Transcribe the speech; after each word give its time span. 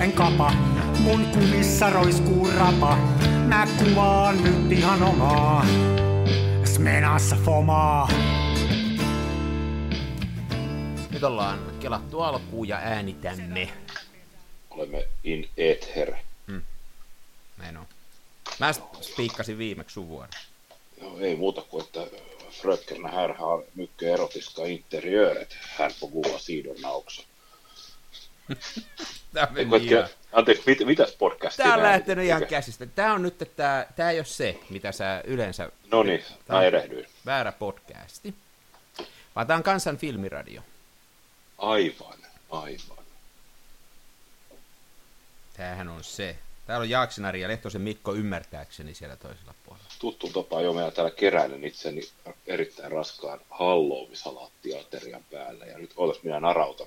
en 0.00 0.12
kapa. 0.12 0.52
Mun 0.98 1.26
kumissa 1.26 1.90
roiskuu 1.90 2.50
rapa. 2.56 2.96
Mä 3.46 3.66
kuvaan 3.78 4.44
nyt 4.44 4.72
ihan 4.78 5.02
omaa. 5.02 5.66
Smenassa 6.64 7.36
fomaa. 7.44 8.08
Nyt 11.10 11.22
ollaan 11.22 11.58
kelattu 11.80 12.20
alkuun 12.20 12.68
ja 12.68 12.76
äänitämme. 12.76 13.68
Olemme 14.70 15.04
in 15.24 15.48
ether. 15.56 16.14
Näin 17.58 17.76
on. 17.76 17.86
Mä 18.60 18.72
spiikkasin 19.00 19.58
viimeksi 19.58 19.94
sun. 19.94 20.28
Joo, 21.00 21.18
ei 21.20 21.36
muuta 21.36 21.62
kuin, 21.62 21.84
että 21.84 22.00
Fröken 22.50 23.06
här 23.06 23.32
har 23.32 23.62
mycket 23.74 24.08
erotiska 24.08 24.66
interiöret 24.66 25.56
här 25.78 25.92
på 26.00 26.06
goa 26.06 26.38
sidorna 26.38 26.90
också. 26.90 27.22
Tää 29.34 29.48
Ei, 29.56 29.64
meni 29.64 29.86
ihan... 29.86 30.08
Anteeksi, 30.32 30.62
mit, 30.66 30.78
mitäs 30.78 31.12
podcastia? 31.12 31.64
Tää 31.64 31.74
on 31.74 31.82
lähtenyt 31.82 32.24
ihan 32.24 32.46
käsistä. 32.46 32.86
Tää 32.86 33.12
on 33.12 33.22
nyt, 33.22 33.42
että 33.42 33.86
tää 33.96 34.10
ei 34.10 34.18
ole 34.18 34.24
se, 34.24 34.58
mitä 34.70 34.92
sä 34.92 35.22
yleensä... 35.24 35.70
No 35.90 36.02
niin, 36.02 36.24
mä 36.48 36.62
erehdyin. 36.62 37.06
Väärä 37.26 37.52
podcasti. 37.52 38.34
Vaan 39.36 39.46
tää 39.46 39.56
on 39.56 39.62
Kansan 39.62 39.96
filmiradio. 39.96 40.62
Aivan, 41.58 42.18
aivan. 42.50 43.04
Tämähän 45.56 45.88
on 45.88 46.04
se. 46.04 46.36
Täällä 46.66 46.82
on 46.82 46.90
Jaaksinari 46.90 47.40
ja 47.40 47.48
Lehtosen 47.48 47.80
Mikko 47.80 48.14
ymmärtääkseni 48.14 48.94
siellä 48.94 49.16
toisella 49.16 49.54
puolella. 49.66 49.86
Tuttu 49.98 50.28
tapa 50.28 50.60
jo 50.60 50.72
meillä 50.72 50.90
täällä 50.90 51.10
keräilen 51.10 51.64
itseni 51.64 52.00
erittäin 52.46 52.92
raskaan 52.92 53.40
halloumi-salaattiaterian 53.50 55.24
päällä. 55.30 55.64
Ja 55.66 55.78
nyt 55.78 55.90
ootas 55.96 56.22
minä 56.22 56.40
narautan. 56.40 56.86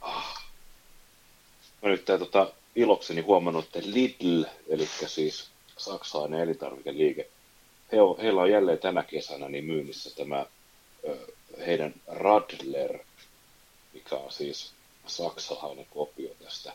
Ah. 0.00 0.35
Mä 1.82 1.88
nyt 1.88 2.04
tää, 2.04 2.18
tota, 2.18 2.52
ilokseni 2.76 3.20
huomannut, 3.20 3.64
että 3.64 3.78
Lidl, 3.82 4.44
eli 4.68 4.88
siis 5.06 5.50
saksalainen 5.76 6.40
elintarvikeliike, 6.40 7.30
he 7.92 8.00
on, 8.00 8.16
heillä 8.18 8.42
on 8.42 8.50
jälleen 8.50 8.78
tänä 8.78 9.02
kesänä 9.02 9.48
niin 9.48 9.64
myynnissä 9.64 10.10
tämä 10.16 10.46
ö, 11.08 11.16
heidän 11.66 11.94
Radler, 12.06 12.98
mikä 13.94 14.16
on 14.16 14.32
siis 14.32 14.72
saksalainen 15.06 15.86
kopio 15.94 16.30
tästä, 16.44 16.72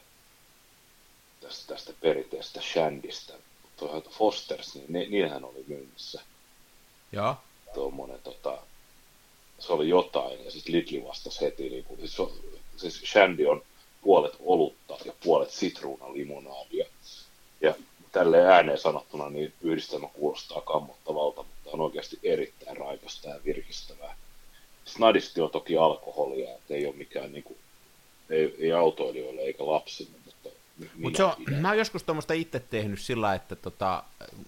tästä, 1.42 1.74
tästä 1.74 1.94
perinteisestä 2.02 2.62
Shandista. 2.62 3.34
Tuo 3.78 4.02
Fosters, 4.10 4.76
niin 4.76 4.86
ne, 4.90 5.00
niillähän 5.00 5.46
oli 5.46 5.64
myynnissä 5.68 6.22
Joo. 7.12 7.36
tuommoinen, 7.74 8.20
tota, 8.24 8.58
se 9.60 9.74
oli 9.74 9.90
jotain, 9.90 10.46
ja 10.46 10.52
sitten 10.52 10.76
Lidl 10.76 11.08
vastasi 11.08 11.42
heti, 11.42 11.70
niin 11.70 11.84
kuin, 11.84 12.00
siis, 12.00 12.18
siis 12.78 13.02
Shandy 13.12 13.46
on 13.46 13.64
puolet 14.02 14.34
olutta 14.40 14.81
ja 15.06 15.14
puolet 15.24 15.52
sitruunalimonadia. 15.52 16.86
Ja 17.62 17.76
tälle 18.12 18.48
ääneen 18.48 18.78
sanottuna, 18.78 19.30
niin 19.30 19.54
yhdistelmä 19.62 20.08
kuulostaa 20.08 20.62
kammottavalta, 20.62 21.44
mutta 21.44 21.70
on 21.74 21.82
oikeasti 21.82 22.20
erittäin 22.24 22.78
raikasta 22.78 23.30
ja 23.30 23.40
virkistävää. 23.46 24.16
Snadisti 24.86 25.42
on 25.42 25.52
toki 25.52 25.78
alkoholia, 25.78 26.52
että 26.56 26.74
ei 26.74 26.86
ole 26.86 26.96
mikään 26.96 27.32
niin 27.32 27.44
kuin, 27.44 27.58
ei, 28.30 28.56
ei 28.60 28.72
autoilijoille 28.72 29.42
eikä 29.42 29.66
lapsille, 29.66 30.12
mutta 30.26 30.50
Mutta 30.96 31.18
se 31.18 31.24
on, 31.24 31.34
pidän. 31.46 31.62
mä 31.62 31.68
oon 31.68 31.78
joskus 31.78 32.04
tuommoista 32.04 32.34
itse 32.34 32.60
tehnyt 32.60 33.02
sillä 33.02 33.34
että 33.34 33.56
tota, 33.56 34.04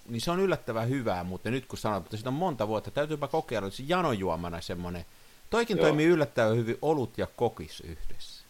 niin 0.08 0.20
se 0.20 0.30
on 0.30 0.40
yllättävän 0.40 0.88
hyvää, 0.88 1.24
mutta 1.24 1.50
nyt 1.50 1.66
kun 1.66 1.78
sanot, 1.78 2.04
että 2.04 2.16
siitä 2.16 2.30
on 2.30 2.34
monta 2.34 2.68
vuotta, 2.68 2.90
täytyypä 2.90 3.28
kokeilla, 3.28 3.68
että 3.68 3.76
se 3.76 3.84
janojuomana 3.86 4.60
semmoinen. 4.60 5.04
Toikin 5.50 5.76
Joo. 5.76 5.86
toimii 5.86 6.06
yllättävän 6.06 6.56
hyvin 6.56 6.78
olut 6.82 7.18
ja 7.18 7.26
kokis 7.26 7.80
yhdessä. 7.80 8.43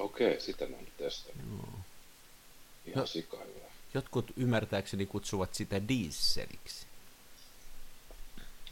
Okei, 0.00 0.40
sitä 0.40 0.66
mä 0.66 0.76
nyt 0.76 0.96
testannut. 0.96 1.68
Ihan 2.86 3.06
No. 3.32 3.38
Jotkut 3.94 4.30
ymmärtääkseni 4.36 5.06
kutsuvat 5.06 5.54
sitä 5.54 5.88
dieseliksi. 5.88 6.86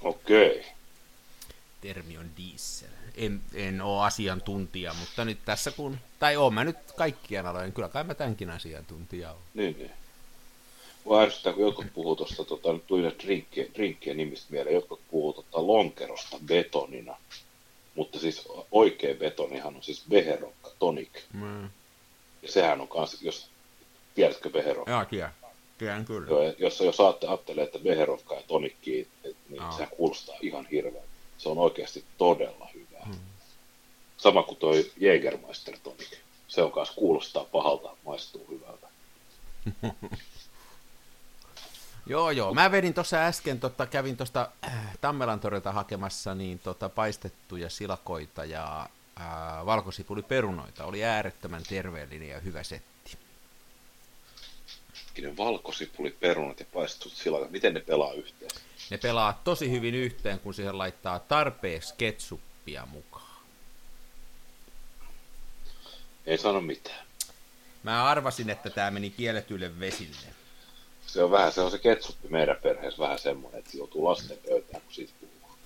Okei. 0.00 0.66
Termi 1.80 2.18
on 2.18 2.30
diesel. 2.36 2.88
En, 3.16 3.42
en 3.54 3.80
ole 3.80 4.06
asiantuntija, 4.06 4.94
mutta 4.94 5.24
nyt 5.24 5.38
tässä 5.44 5.70
kun, 5.70 5.98
tai 6.18 6.36
oon 6.36 6.54
mä 6.54 6.64
nyt 6.64 6.76
kaikkien 6.96 7.46
alojen, 7.46 7.72
kyllä 7.72 7.88
kai 7.88 8.04
mä 8.04 8.14
tämänkin 8.14 8.50
asiantuntija 8.50 9.32
on. 9.32 9.38
Niin, 9.54 9.78
niin. 9.78 9.90
Mua 11.04 11.22
ärsyttää, 11.22 11.52
kun 11.52 11.62
jotkut 11.62 11.86
puhuu 11.94 12.16
tuosta, 12.16 12.44
tota, 12.44 12.68
tuli 12.86 13.14
drinkkien, 13.24 13.74
drinkkien 13.74 14.16
nimistä 14.16 14.46
mieleen, 14.50 14.74
jotkut 14.74 15.00
puhuu 15.10 15.32
tota, 15.32 15.66
lonkerosta 15.66 16.36
betonina. 16.46 17.16
Mutta 17.98 18.18
siis 18.18 18.48
oikea 18.72 19.14
betonihan 19.14 19.76
on 19.76 19.82
siis 19.82 20.04
beherokka 20.08 20.70
tonic. 20.78 21.10
Mm. 21.32 21.62
Ja 22.42 22.52
sehän 22.52 22.80
on 22.80 22.88
kans, 22.88 23.22
jos 23.22 23.50
tiedätkö 24.14 24.50
beherokka? 24.50 24.90
Joo, 24.90 25.04
tiedän. 25.04 25.32
Tiedän 25.78 26.04
kyllä. 26.04 26.28
Joo, 26.30 26.54
jos, 26.58 26.80
jos 26.80 26.96
saatte 26.96 27.26
ajattelee, 27.26 27.64
että 27.64 27.78
beherokka 27.78 28.34
ja 28.34 28.42
tonikki, 28.42 29.08
niin 29.24 29.34
Joo. 29.50 29.72
sehän 29.72 29.88
kuulostaa 29.96 30.36
ihan 30.40 30.66
hirveän. 30.66 31.04
Se 31.38 31.48
on 31.48 31.58
oikeasti 31.58 32.04
todella 32.18 32.68
hyvää. 32.74 33.04
Hmm. 33.04 33.18
Sama 34.16 34.42
kuin 34.42 34.58
toi 34.58 34.90
Jägermeister 34.96 35.78
tonic. 35.82 36.18
Se 36.48 36.62
on 36.62 36.72
kanssa 36.72 36.94
kuulostaa 36.94 37.44
pahalta, 37.44 37.96
maistuu 38.04 38.46
hyvältä. 38.50 38.88
Joo, 42.08 42.30
joo. 42.30 42.54
Mä 42.54 42.70
vedin 42.70 42.94
tuossa 42.94 43.16
äsken, 43.16 43.60
tota, 43.60 43.86
kävin 43.86 44.16
tuosta 44.16 44.48
äh, 44.64 44.98
Tammelan 45.00 45.40
torilta 45.40 45.72
hakemassa 45.72 46.34
niin 46.34 46.58
tota, 46.58 46.88
paistettuja 46.88 47.70
silakoita 47.70 48.44
ja 48.44 48.88
äh, 49.20 49.26
valkosipuliperunoita. 49.66 50.84
Oli 50.84 51.04
äärettömän 51.04 51.62
terveellinen 51.68 52.28
ja 52.28 52.40
hyvä 52.40 52.62
setti. 52.62 53.18
Ne 55.22 55.36
valkosipuli, 55.36 56.10
perunat 56.10 56.60
ja 56.60 56.66
paistetut 56.72 57.12
silakat, 57.12 57.50
miten 57.50 57.74
ne 57.74 57.80
pelaa 57.80 58.12
yhteen? 58.12 58.50
Ne 58.90 58.98
pelaa 58.98 59.40
tosi 59.44 59.70
hyvin 59.70 59.94
yhteen, 59.94 60.40
kun 60.40 60.54
siihen 60.54 60.78
laittaa 60.78 61.18
tarpeeksi 61.18 61.94
ketsuppia 61.98 62.86
mukaan. 62.86 63.38
Ei 66.26 66.38
sano 66.38 66.60
mitään. 66.60 67.06
Mä 67.82 68.04
arvasin, 68.04 68.50
että 68.50 68.70
tämä 68.70 68.90
meni 68.90 69.10
kielletyille 69.10 69.80
vesille. 69.80 70.37
Se 71.08 71.24
on 71.24 71.30
vähän, 71.30 71.52
se 71.52 71.60
on 71.60 71.70
se 71.70 71.78
ketsuppi 71.78 72.28
meidän 72.28 72.56
perheessä 72.62 73.02
vähän 73.02 73.18
semmoinen, 73.18 73.58
että 73.58 73.70
se 73.70 73.78
joutuu 73.78 74.04
lasten 74.04 74.38
pöytään, 74.48 74.82
kun 74.82 74.92
siitä 74.92 75.12
puhuu. 75.20 75.56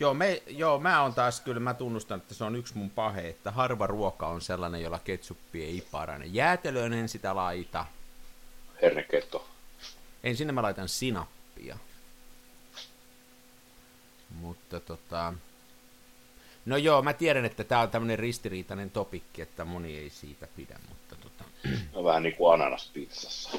Joo, 0.00 0.14
me, 0.14 0.42
joo, 0.46 0.78
mä 0.78 1.02
on 1.02 1.14
taas 1.14 1.40
kyllä, 1.40 1.60
mä 1.60 1.74
tunnustan, 1.74 2.18
että 2.18 2.34
se 2.34 2.44
on 2.44 2.56
yksi 2.56 2.78
mun 2.78 2.90
pahe, 2.90 3.28
että 3.28 3.50
harva 3.50 3.86
ruoka 3.86 4.26
on 4.26 4.40
sellainen, 4.40 4.82
jolla 4.82 4.98
ketsuppi 4.98 5.64
ei 5.64 5.86
parane. 5.90 6.26
Jäätelöön 6.26 6.92
en 6.92 7.08
sitä 7.08 7.36
laita. 7.36 7.86
Herneketto. 8.82 9.48
En 10.24 10.36
sinne 10.36 10.52
mä 10.52 10.62
laitan 10.62 10.88
sinappia. 10.88 11.78
Mutta 14.30 14.80
tota... 14.80 15.34
No 16.66 16.76
joo, 16.76 17.02
mä 17.02 17.12
tiedän, 17.12 17.44
että 17.44 17.64
tää 17.64 17.80
on 17.80 17.90
tämmönen 17.90 18.18
ristiriitainen 18.18 18.90
topikki, 18.90 19.42
että 19.42 19.64
moni 19.64 19.98
ei 19.98 20.10
siitä 20.10 20.48
pidä, 20.56 20.78
mutta 20.88 21.16
tota... 21.16 21.44
No 21.92 22.04
vähän 22.04 22.22
niin 22.22 22.36
kuin 22.36 22.54
ananaspizzassa. 22.54 23.58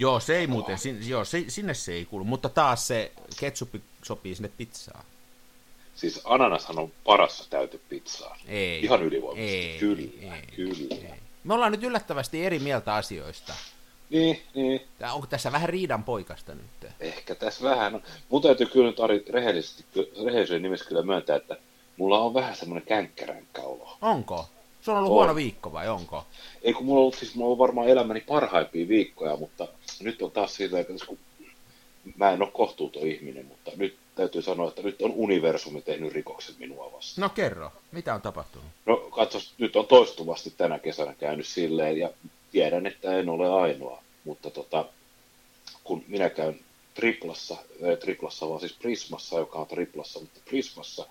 Joo, 0.00 0.20
se 0.20 0.38
ei 0.38 0.46
muuten, 0.46 0.78
sin, 0.78 1.08
joo, 1.08 1.24
se, 1.24 1.44
sinne 1.48 1.74
se 1.74 1.92
ei 1.92 2.04
kuulu, 2.04 2.24
mutta 2.24 2.48
taas 2.48 2.86
se 2.86 3.12
ketsuppi 3.40 3.82
sopii 4.02 4.34
sinne 4.34 4.50
pizzaan. 4.56 5.04
Siis 5.94 6.20
ananashan 6.24 6.78
on 6.78 6.92
parassa 7.04 7.50
täyty 7.50 7.80
pizzaa. 7.88 8.36
Ei. 8.46 8.84
Ihan 8.84 9.02
ylivoimaisesti. 9.02 9.56
Ei, 9.56 9.78
kyllä, 9.78 10.34
ei, 10.34 10.42
kyllä. 10.56 10.94
Ei. 10.94 11.20
Me 11.44 11.54
ollaan 11.54 11.72
nyt 11.72 11.82
yllättävästi 11.82 12.44
eri 12.44 12.58
mieltä 12.58 12.94
asioista. 12.94 13.54
Niin, 14.10 14.42
niin. 14.54 14.80
Tää, 14.98 15.12
onko 15.12 15.26
tässä 15.26 15.52
vähän 15.52 15.68
riidan 15.68 16.04
poikasta 16.04 16.54
nyt? 16.54 16.92
Ehkä 17.00 17.34
tässä 17.34 17.64
vähän. 17.64 18.02
Mun 18.28 18.42
täytyy 18.42 18.66
kyllä 18.66 18.90
nyt 18.90 19.00
Ari 19.00 19.24
rehellisesti, 19.28 19.84
rehellisyyden 20.24 20.62
nimessä 20.62 20.88
kyllä 20.88 21.02
myöntää, 21.02 21.36
että 21.36 21.56
mulla 21.96 22.18
on 22.18 22.34
vähän 22.34 22.56
semmoinen 22.56 22.86
känkkäränkkä 22.86 23.62
olo. 23.62 23.98
Onko? 24.02 24.48
Se 24.82 24.90
on 24.90 24.96
ollut 24.96 25.10
On. 25.10 25.14
huono 25.14 25.34
viikko 25.34 25.72
vai 25.72 25.88
onko? 25.88 26.26
Ei 26.62 26.72
kun 26.72 26.84
mulla 26.84 26.98
on 26.98 27.02
ollut 27.02 27.14
siis, 27.14 27.34
mulla 27.34 27.52
on 27.52 27.58
varmaan 27.58 27.88
elämäni 27.88 28.20
parhaimpia 28.20 28.88
viikkoja, 28.88 29.36
mutta 29.36 29.68
nyt 30.00 30.22
on 30.22 30.30
taas 30.30 30.54
siitä, 30.54 30.80
että 30.80 30.92
kun 31.06 31.18
mä 32.16 32.30
en 32.30 32.42
ole 32.42 32.50
kohtuuton 32.50 33.06
ihminen, 33.06 33.46
mutta 33.46 33.70
nyt 33.76 33.96
täytyy 34.14 34.42
sanoa, 34.42 34.68
että 34.68 34.82
nyt 34.82 35.02
on 35.02 35.12
universumi 35.14 35.82
tehnyt 35.82 36.12
rikoksen 36.12 36.54
minua 36.58 36.92
vastaan. 36.92 37.22
No 37.22 37.28
kerro, 37.28 37.72
mitä 37.92 38.14
on 38.14 38.22
tapahtunut? 38.22 38.68
No 38.86 38.96
katsos, 38.96 39.54
nyt 39.58 39.76
on 39.76 39.86
toistuvasti 39.86 40.54
tänä 40.56 40.78
kesänä 40.78 41.14
käynyt 41.14 41.46
silleen 41.46 41.98
ja 41.98 42.10
tiedän, 42.52 42.86
että 42.86 43.18
en 43.18 43.28
ole 43.28 43.48
ainoa, 43.62 44.02
mutta 44.24 44.50
tota, 44.50 44.84
kun 45.84 46.04
minä 46.08 46.30
käyn 46.30 46.60
triplassa, 46.94 47.56
ei 47.82 47.96
triplassa 47.96 48.48
vaan 48.48 48.60
siis 48.60 48.72
Prismassa, 48.72 49.38
joka 49.38 49.58
on 49.58 49.66
triplassa, 49.66 50.20
mutta 50.20 50.40
Prismassa, 50.44 51.06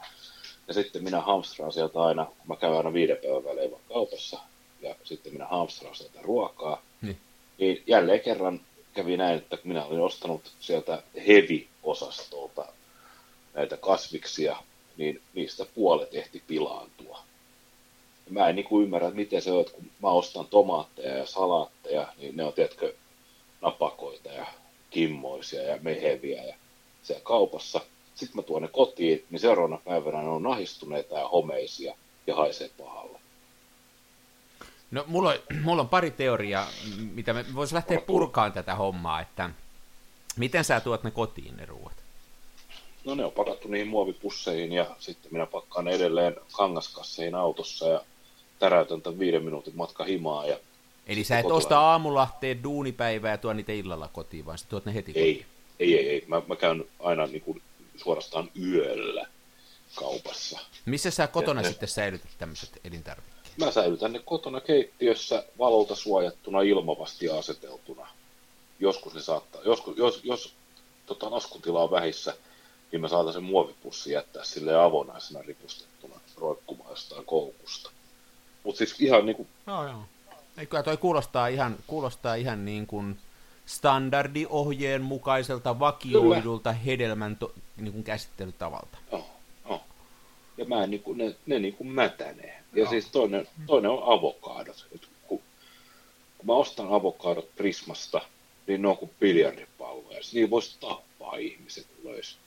ja 0.70 0.74
sitten 0.74 1.04
minä 1.04 1.22
hamstraan 1.22 1.72
sieltä 1.72 2.02
aina, 2.02 2.28
mä 2.48 2.56
käyn 2.56 2.78
aina 2.78 2.94
viiden 2.94 3.18
päivän 3.18 3.44
välein 3.44 3.72
vaan 3.72 3.82
kaupassa, 3.90 4.40
ja 4.82 4.96
sitten 5.04 5.34
minä 5.34 5.46
hamstraan 5.46 5.96
sieltä 5.96 6.20
ruokaa, 6.22 6.82
Niin. 7.02 7.18
niin 7.58 7.84
jälleen 7.88 8.20
kerran 8.20 8.62
kävi 8.94 9.18
näin, 9.18 9.38
että 9.38 9.58
minä 9.64 9.86
olin 9.86 10.00
ostanut 10.00 10.52
sieltä 10.60 11.04
heavy-osastolta 11.28 12.66
näitä 13.54 13.78
kasviksia, 13.78 14.58
niin 14.98 15.22
niistä 15.34 15.66
puolet 15.76 16.14
ehti 16.16 16.44
pilaantua. 16.48 17.20
Mä 18.30 18.50
en 18.50 18.56
niin 18.56 18.66
kuin 18.66 18.84
ymmärrä, 18.84 19.08
että 19.08 19.20
miten 19.20 19.42
se 19.42 19.52
on, 19.52 19.62
että 19.62 19.74
kun 19.74 19.90
mä 20.02 20.10
ostan 20.10 20.46
tomaatteja 20.48 21.18
ja 21.18 21.26
salaatteja, 21.26 22.08
niin 22.18 22.38
ne 22.38 22.44
on, 22.44 22.54
tiedätkö, 22.54 22.94
napakoita 23.62 24.30
ja 24.30 24.46
kimmoisia 24.90 25.62
ja 25.62 25.78
meheviä 25.82 26.44
ja 26.44 26.56
siellä 27.04 27.24
kaupassa. 27.24 27.82
Sitten 28.20 28.36
mä 28.36 28.42
tuon 28.42 28.62
ne 28.62 28.68
kotiin, 28.68 29.26
niin 29.30 29.40
seuraavana 29.40 29.82
päivänä 29.86 30.22
ne 30.22 30.30
on 30.30 30.44
nahistuneita 30.44 31.16
ja 31.16 31.28
homeisia 31.28 31.96
ja 32.28 32.36
haisee 32.36 32.70
pahalle. 32.78 33.20
No, 34.92 35.04
mulla 35.08 35.30
on, 35.30 35.36
mulla 35.64 35.82
on 35.82 35.90
pari 35.90 36.12
teoriaa, 36.12 36.68
mitä 37.14 37.34
me 37.34 37.46
voisi 37.56 37.76
lähteä 37.76 38.02
purkaan 38.02 38.54
tätä 38.54 38.76
hommaa, 38.76 39.22
että 39.22 39.50
miten 40.38 40.64
sä 40.64 40.80
tuot 40.80 41.04
ne 41.04 41.12
kotiin 41.12 41.58
ne 41.58 41.66
ruuat? 41.66 41.94
No 43.06 43.16
ne 43.16 43.26
on 43.26 43.32
pakattu 43.32 43.68
niihin 43.68 43.88
muovipusseihin 43.88 44.72
ja 44.72 44.86
sitten 45.00 45.34
minä 45.34 45.46
pakkaan 45.46 45.86
ne 45.86 45.92
edelleen 45.92 46.36
kangaskasseihin 46.52 47.36
autossa 47.36 47.88
ja 47.88 48.02
täräytän 48.60 49.02
tämän 49.02 49.20
viiden 49.20 49.44
minuutin 49.44 49.78
matka 49.78 50.04
himaa. 50.04 50.46
Ja 50.46 50.58
Eli 51.08 51.24
sä 51.24 51.40
et 51.40 51.44
kotilaan. 51.44 51.58
osta 51.58 51.80
aamulla, 51.80 52.28
tee 52.40 52.58
duunipäivää 52.64 53.32
ja 53.32 53.38
tuo 53.38 53.54
niitä 53.54 53.72
illalla 53.72 54.10
kotiin, 54.14 54.46
vaan 54.46 54.58
sä 54.58 54.66
tuot 54.70 54.86
ne 54.86 54.94
heti 54.94 55.12
ei, 55.16 55.34
kotiin? 55.34 55.46
Ei, 55.80 55.98
ei, 55.98 56.10
ei. 56.10 56.24
Mä, 56.28 56.42
mä 56.48 56.56
käyn 56.56 56.86
aina 57.00 57.28
niin 57.28 57.42
kuin 57.42 57.62
suorastaan 58.00 58.50
yöllä 58.62 59.28
kaupassa. 59.96 60.60
Missä 60.86 61.12
sä 61.12 61.28
kotona 61.28 61.62
ja, 61.62 61.70
sitten 61.70 61.90
säilytät 61.90 62.32
tämmöiset 62.38 62.80
elintarvikkeet? 62.84 63.58
Mä 63.58 63.72
säilytän 63.72 64.14
ne 64.14 64.20
kotona 64.20 64.62
keittiössä 64.62 65.44
valolta 65.58 65.96
suojattuna 65.96 66.62
ilmavasti 66.62 67.30
aseteltuna. 67.30 68.08
Joskus 68.80 69.14
ne 69.14 69.22
saattaa, 69.22 69.62
joskus, 69.66 69.98
jos, 69.98 70.22
jos 70.24 70.54
tota, 71.06 71.32
laskutila 71.32 71.84
on 71.84 71.92
vähissä, 71.92 72.38
niin 72.92 73.02
mä 73.02 73.08
saatan 73.08 73.34
sen 73.34 73.44
muovipussi 73.44 74.12
jättää 74.12 74.44
sille 74.44 74.76
avonaisena 74.76 75.42
ripustettuna 75.42 76.20
roikkumaan 76.38 76.90
jostain 76.90 77.26
koukusta. 77.26 77.92
Mutta 78.64 78.78
siis 78.78 78.96
ihan 79.00 79.26
niin 79.26 79.36
kuin... 79.36 79.48
Joo, 79.68 79.88
joo. 79.88 80.04
Ei, 80.58 80.66
kyllä 80.66 80.84
toi 80.84 80.98
kuulostaa 80.98 81.48
ihan, 81.48 81.78
kuulostaa 81.88 82.36
ihan 82.36 82.66
niin 82.66 82.88
kuin 82.88 83.18
standardiohjeen 83.70 85.02
mukaiselta 85.02 85.80
vakioidulta 85.80 86.70
kyllä. 86.70 86.84
hedelmän 86.84 87.36
to, 87.36 87.54
niin 87.78 87.92
kuin 87.92 88.04
käsittelytavalta. 88.04 88.98
Joo, 89.12 89.26
joo. 89.70 89.82
Ja 90.58 90.66
mä 90.66 90.88
niin 90.88 91.04
kuin, 91.04 91.18
ne, 91.18 91.36
ne 91.46 91.60
niin 91.60 91.74
kuin 91.74 91.88
mätänee. 91.88 92.64
Ja 92.74 92.80
joo. 92.80 92.90
siis 92.90 93.08
toinen, 93.08 93.48
toinen 93.68 93.92
on 93.92 94.18
avokaadot. 94.18 94.88
Et 94.96 95.02
kun, 95.28 95.42
kun 96.38 96.48
mä 96.48 96.54
ostan 96.54 96.94
avokaadot 96.94 97.56
Prismasta, 97.56 98.22
niin 98.68 98.82
ne 98.82 98.88
on 98.88 98.98
kuin 98.98 99.12
biljardipalloja. 99.20 100.20
Niin 100.34 100.50
voisi 100.50 100.78
tappaa 100.80 101.36
ihmiset 101.36 101.88
löys. 102.04 102.38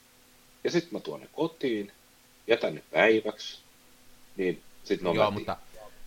Ja 0.65 0.71
sitten 0.71 0.93
mä 0.93 1.01
tuon 1.01 1.21
ne 1.21 1.29
kotiin, 1.33 1.93
jätän 2.47 2.75
ne 2.75 2.83
päiväksi, 2.91 3.59
niin 4.37 4.63
sitten 4.85 5.09
on 5.09 5.17
Joo, 5.17 5.31
mutta, 5.31 5.57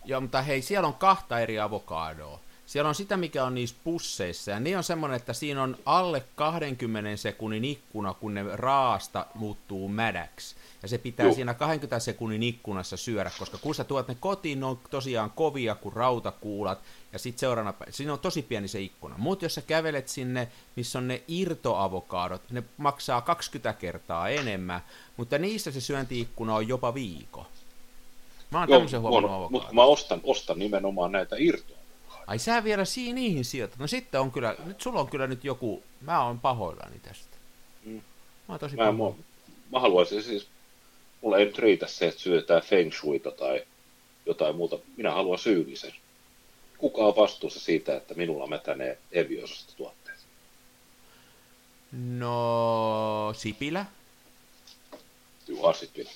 joo, 0.04 0.20
mutta 0.20 0.42
hei, 0.42 0.62
siellä 0.62 0.86
on 0.88 0.94
kahta 0.94 1.40
eri 1.40 1.58
avokadoa. 1.58 2.40
Siellä 2.66 2.88
on 2.88 2.94
sitä, 2.94 3.16
mikä 3.16 3.44
on 3.44 3.54
niissä 3.54 3.76
pusseissa, 3.84 4.50
ja 4.50 4.60
ne 4.60 4.76
on 4.76 4.84
semmoinen, 4.84 5.16
että 5.16 5.32
siinä 5.32 5.62
on 5.62 5.76
alle 5.84 6.24
20 6.36 7.16
sekunnin 7.16 7.64
ikkuna, 7.64 8.14
kun 8.14 8.34
ne 8.34 8.44
raasta 8.52 9.26
muuttuu 9.34 9.88
mädäksi. 9.88 10.56
Ja 10.82 10.88
se 10.88 10.98
pitää 10.98 11.26
Juh. 11.26 11.34
siinä 11.34 11.54
20 11.54 11.98
sekunnin 11.98 12.42
ikkunassa 12.42 12.96
syödä, 12.96 13.30
koska 13.38 13.58
kun 13.58 13.74
sä 13.74 13.84
tuot 13.84 14.08
ne 14.08 14.16
kotiin, 14.20 14.60
ne 14.60 14.66
on 14.66 14.78
tosiaan 14.90 15.30
kovia 15.30 15.74
kuin 15.74 15.92
rautakuulat, 15.92 16.78
ja 17.12 17.18
sitten 17.18 17.40
seuraavana 17.40 17.72
päivänä, 17.72 17.92
siinä 17.92 18.12
on 18.12 18.18
tosi 18.18 18.42
pieni 18.42 18.68
se 18.68 18.80
ikkuna. 18.80 19.14
Mutta 19.18 19.44
jos 19.44 19.54
sä 19.54 19.62
kävelet 19.62 20.08
sinne, 20.08 20.48
missä 20.76 20.98
on 20.98 21.08
ne 21.08 21.22
irtoavokaadot, 21.28 22.50
ne 22.50 22.62
maksaa 22.76 23.20
20 23.20 23.72
kertaa 23.72 24.28
enemmän, 24.28 24.80
mutta 25.16 25.38
niissä 25.38 25.70
se 25.70 25.80
syöntiikkuna 25.80 26.54
on 26.54 26.68
jopa 26.68 26.94
viikko. 26.94 27.46
Mä 28.50 28.58
oon 28.58 28.68
tämmöisen 28.68 29.00
huomannut 29.00 29.50
Mutta 29.50 29.72
mä 29.72 29.82
ostan, 29.82 30.20
ostan 30.22 30.58
nimenomaan 30.58 31.12
näitä 31.12 31.36
irtoa. 31.38 31.75
Ai 32.26 32.38
sä 32.38 32.64
vielä 32.64 32.84
siihen 32.84 33.14
niihin 33.14 33.44
sijoitat. 33.44 33.78
No 33.78 33.86
sitten 33.86 34.20
on 34.20 34.32
kyllä, 34.32 34.56
nyt 34.64 34.80
sulla 34.80 35.00
on 35.00 35.08
kyllä 35.08 35.26
nyt 35.26 35.44
joku, 35.44 35.82
mä 36.00 36.24
oon 36.24 36.40
pahoillani 36.40 36.98
tästä. 36.98 37.36
Mm. 37.84 37.92
Mä 37.92 38.02
oon 38.48 38.58
tosi 38.60 38.76
mä, 38.76 38.92
mä, 38.92 39.12
mä 39.72 39.80
haluaisin 39.80 40.22
siis, 40.22 40.48
mulla 41.20 41.38
ei 41.38 41.44
nyt 41.44 41.58
riitä 41.58 41.86
se, 41.86 42.08
että 42.08 42.20
syötetään 42.20 42.62
feng 42.62 42.92
shuita 42.92 43.30
tai 43.30 43.64
jotain 44.26 44.56
muuta. 44.56 44.78
Minä 44.96 45.12
haluan 45.12 45.38
syyllisen. 45.38 45.92
Kuka 46.78 47.02
on 47.06 47.16
vastuussa 47.16 47.60
siitä, 47.60 47.96
että 47.96 48.14
minulla 48.14 48.46
mätänee 48.46 48.98
eviosasta 49.12 49.72
tuotteet? 49.76 50.18
No, 51.92 53.32
Sipilä. 53.36 53.86
Juha 55.48 55.72
Sipilä. 55.72 56.10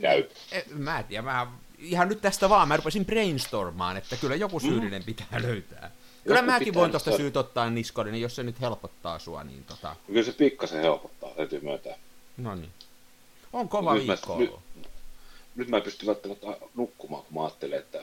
Käy. 0.00 0.24
E, 0.52 0.62
mä 0.68 0.98
en 0.98 1.04
tiedä, 1.04 1.22
mä 1.22 1.46
ihan 1.78 2.08
nyt 2.08 2.20
tästä 2.20 2.48
vaan, 2.48 2.68
mä 2.68 2.76
rupesin 2.76 3.04
brainstormaan, 3.04 3.96
että 3.96 4.16
kyllä 4.16 4.36
joku 4.36 4.58
mm. 4.58 4.68
syyllinen 4.68 5.02
mm. 5.02 5.06
pitää 5.06 5.42
löytää. 5.42 5.90
Kyllä 6.24 6.38
joku 6.38 6.46
mäkin 6.46 6.74
voin 6.74 6.90
tuosta 6.90 7.16
syyt 7.16 7.36
ottaa 7.36 7.70
niskoiden, 7.70 8.12
niin 8.12 8.22
jos 8.22 8.36
se 8.36 8.42
nyt 8.42 8.60
helpottaa 8.60 9.18
sua, 9.18 9.44
niin 9.44 9.64
tota... 9.64 9.96
Kyllä 10.06 10.22
se 10.22 10.32
pikkasen 10.32 10.82
helpottaa, 10.82 11.30
täytyy 11.30 11.60
myöntää. 11.60 11.96
No 12.36 12.54
niin. 12.54 12.70
On 13.52 13.68
kova 13.68 13.94
nyt 13.94 14.06
viikko 14.06 14.34
mä, 14.34 14.40
nyt, 14.40 14.50
nyt, 15.56 15.68
mä 15.68 15.80
pystyn 15.80 16.06
välttämättä 16.06 16.46
nukkumaan, 16.74 17.22
kun 17.22 17.34
mä 17.34 17.44
ajattelen, 17.44 17.78
että 17.78 18.02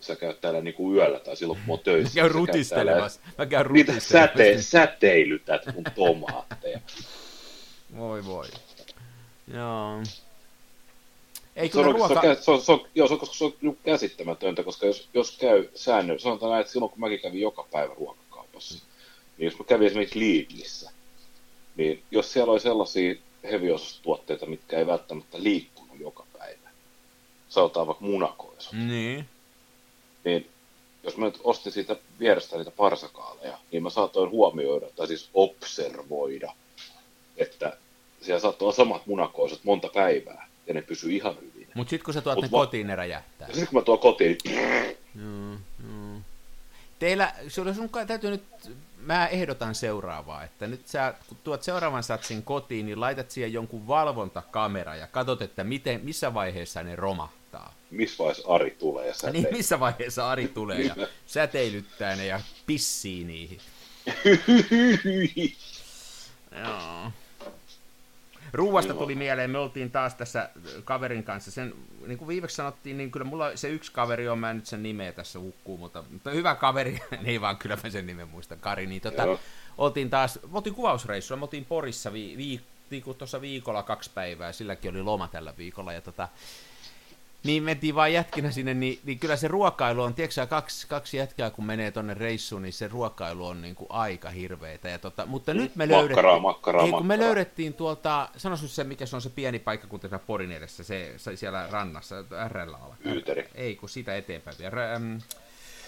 sä 0.00 0.16
käyt 0.16 0.40
täällä 0.40 0.60
niinku 0.60 0.94
yöllä 0.94 1.18
tai 1.20 1.36
silloin, 1.36 1.58
kun 1.58 1.66
mä 1.66 1.72
oon 1.72 1.84
töissä. 1.84 2.20
Mä 2.20 2.22
käyn 2.22 2.30
rutistelemassa. 2.30 3.20
Mä 3.38 3.46
käyn 3.46 3.66
rutistelemassa. 3.66 4.18
Niitä 4.18 4.62
säte, 4.62 4.62
säteilytät 4.62 5.62
mun 5.74 5.84
tomaatteja. 5.94 6.80
Voi 7.96 8.24
voi. 8.24 8.46
Joo. 9.54 10.02
Ei 11.56 11.70
se, 11.70 11.78
on, 11.78 11.84
ruoka... 11.84 12.20
se, 12.22 12.28
on, 12.28 12.36
se, 12.36 12.50
on, 12.50 12.60
se, 12.60 12.72
on, 12.72 12.86
joo, 12.94 13.08
se 13.08 13.14
on, 13.14 13.20
koska 13.20 13.34
se 13.34 13.44
on 13.44 13.52
niinku 13.60 13.80
käsittämätöntä, 13.84 14.62
koska 14.62 14.86
jos, 14.86 15.08
jos 15.14 15.36
käy 15.38 15.68
säännöllä, 15.74 16.20
sanotaan 16.20 16.50
näin, 16.50 16.60
että 16.60 16.72
silloin 16.72 16.90
kun 16.90 17.00
mäkin 17.00 17.20
kävin 17.20 17.40
joka 17.40 17.66
päivä 17.70 17.94
ruokakaupassa, 17.94 18.74
mm. 18.74 18.80
niin 19.38 19.44
jos 19.44 19.58
mä 19.58 19.64
kävin 19.64 19.86
esimerkiksi 19.86 20.18
Lidlissä, 20.18 20.90
niin 21.76 22.02
jos 22.10 22.32
siellä 22.32 22.52
oli 22.52 22.60
sellaisia 22.60 23.14
heviosastuotteita, 23.50 24.46
mitkä 24.46 24.78
ei 24.78 24.86
välttämättä 24.86 25.42
liikkunut 25.42 26.00
joka 26.00 26.26
päivä, 26.38 26.70
sanotaan 27.48 27.86
vaikka 27.86 28.04
munakoisu, 28.04 28.70
niin. 28.72 29.28
niin 30.24 30.50
jos 31.02 31.16
mä 31.16 31.26
nyt 31.26 31.40
ostin 31.44 31.72
siitä 31.72 31.96
vierestä 32.18 32.56
niitä 32.56 32.70
parsakaaleja, 32.70 33.58
niin 33.72 33.82
mä 33.82 33.90
saatoin 33.90 34.30
huomioida, 34.30 34.86
tai 34.96 35.06
siis 35.06 35.30
observoida, 35.34 36.52
että 37.36 37.76
siellä 38.20 38.40
saattoi 38.40 38.66
olla 38.66 38.76
samat 38.76 39.06
munakoisut 39.06 39.64
monta 39.64 39.88
päivää 39.94 40.46
ja 40.66 40.74
ne 40.74 40.82
pysyy 40.82 41.12
ihan 41.12 41.36
hyvin. 41.40 41.68
Mutta 41.74 41.90
sitten 41.90 42.04
kun 42.04 42.14
sä 42.14 42.20
tuot 42.20 42.36
Mut 42.36 42.42
ne 42.42 42.48
mä... 42.48 42.50
kotiin, 42.50 42.86
ne 42.86 42.96
räjähtää. 42.96 43.46
Sitten 43.46 43.66
kun 43.66 43.78
mä 43.80 43.84
tuon 43.84 43.98
kotiin, 43.98 44.38
niin... 44.44 44.96
Teillä, 46.98 47.34
sulla 47.48 47.74
sun 47.74 47.90
täytyy 48.06 48.30
nyt, 48.30 48.42
mä 49.00 49.26
ehdotan 49.26 49.74
seuraavaa, 49.74 50.44
että 50.44 50.66
nyt 50.66 50.88
sä, 50.88 51.14
kun 51.28 51.38
tuot 51.44 51.62
seuraavan 51.62 52.02
satsin 52.02 52.42
kotiin, 52.42 52.86
niin 52.86 53.00
laitat 53.00 53.30
siihen 53.30 53.52
jonkun 53.52 53.88
valvontakamera 53.88 54.96
ja 54.96 55.06
katsot, 55.06 55.42
että 55.42 55.64
miten, 55.64 56.00
missä 56.04 56.34
vaiheessa 56.34 56.82
ne 56.82 56.96
romahtaa. 56.96 57.74
Missä 57.90 58.18
vaiheessa 58.18 58.48
Ari 58.48 58.70
tulee 58.70 59.06
ja 59.06 59.14
säteilyttää. 59.14 59.50
Niin, 59.50 59.58
missä 59.58 59.80
vaiheessa 59.80 60.30
Ari 60.30 60.48
tulee 60.48 60.80
ja 60.80 60.94
säteilyttää 61.26 62.16
ne 62.16 62.26
ja 62.26 62.40
pissii 62.66 63.24
niihin. 63.24 63.58
Joo. 66.64 67.12
Ruuasta 68.52 68.94
tuli 68.94 69.14
mieleen, 69.14 69.50
me 69.50 69.58
oltiin 69.58 69.90
taas 69.90 70.14
tässä 70.14 70.50
kaverin 70.84 71.22
kanssa, 71.22 71.50
sen, 71.50 71.74
niin 72.06 72.18
kuin 72.18 72.28
viimeksi 72.28 72.56
sanottiin, 72.56 72.98
niin 72.98 73.10
kyllä 73.10 73.26
mulla 73.26 73.56
se 73.56 73.68
yksi 73.68 73.92
kaveri 73.92 74.28
on, 74.28 74.38
mä 74.38 74.50
en 74.50 74.56
nyt 74.56 74.66
sen 74.66 74.82
nimeä 74.82 75.12
tässä 75.12 75.38
hukkuu, 75.38 75.78
mutta, 75.78 76.04
mutta 76.12 76.30
hyvä 76.30 76.54
kaveri, 76.54 77.00
ei 77.24 77.40
vaan 77.40 77.56
kyllä 77.56 77.78
mä 77.84 77.90
sen 77.90 78.06
nimen 78.06 78.28
muistan, 78.28 78.58
Kari, 78.58 78.86
niin 78.86 79.02
tota, 79.02 79.22
oltiin 79.78 80.10
taas, 80.10 80.38
me 80.42 80.56
oltiin 80.56 80.74
kuvausreissulla, 80.74 81.38
me 81.38 81.44
oltiin 81.44 81.64
Porissa 81.64 82.12
vi, 82.12 82.34
vi, 82.36 82.60
vi, 82.90 83.04
tuossa 83.18 83.40
viikolla 83.40 83.82
kaksi 83.82 84.10
päivää, 84.14 84.52
silläkin 84.52 84.90
oli 84.90 85.02
loma 85.02 85.28
tällä 85.28 85.54
viikolla, 85.58 85.92
ja 85.92 86.00
tota, 86.00 86.28
niin 87.44 87.62
mentiin 87.62 87.94
vaan 87.94 88.12
jätkinä 88.12 88.50
sinne, 88.50 88.74
niin, 88.74 88.98
niin 89.04 89.18
kyllä 89.18 89.36
se 89.36 89.48
ruokailu 89.48 90.02
on, 90.02 90.14
tiedätkö 90.14 90.46
kaksi, 90.46 90.86
kaksi 90.86 91.16
jätkää 91.16 91.50
kun 91.50 91.64
menee 91.64 91.90
tonne 91.90 92.14
reissuun, 92.14 92.62
niin 92.62 92.72
se 92.72 92.88
ruokailu 92.88 93.46
on 93.46 93.62
niin 93.62 93.74
kuin 93.74 93.90
aika 93.90 94.30
hirveetä. 94.30 94.88
Ja 94.88 94.98
tota, 94.98 95.26
mutta 95.26 95.54
nyt 95.54 95.76
me 95.76 95.88
löydettiin, 95.88 96.08
makkaraa, 96.08 96.38
makkaraa, 96.38 96.82
ei, 96.82 96.90
kun 96.90 97.02
makkaraa. 97.02 97.18
me 97.18 97.24
löydettiin 97.24 97.74
tuolta, 97.74 98.28
sanoisin 98.36 98.68
se 98.68 98.84
mikä 98.84 99.06
se 99.06 99.16
on 99.16 99.22
se 99.22 99.30
pieni 99.30 99.58
paikka, 99.58 99.86
kun 99.86 100.00
tässä 100.00 100.18
Porin 100.18 100.52
edessä, 100.52 100.84
se, 100.84 101.14
se 101.16 101.36
siellä 101.36 101.68
rannassa, 101.70 102.16
RL 102.48 102.74
alkaa. 102.74 102.96
Yyteri. 103.04 103.48
Ei, 103.54 103.76
kun 103.76 103.88
sitä 103.88 104.16
eteenpäin 104.16 104.56
vielä. 104.58 104.92
Ähm, 104.92 105.16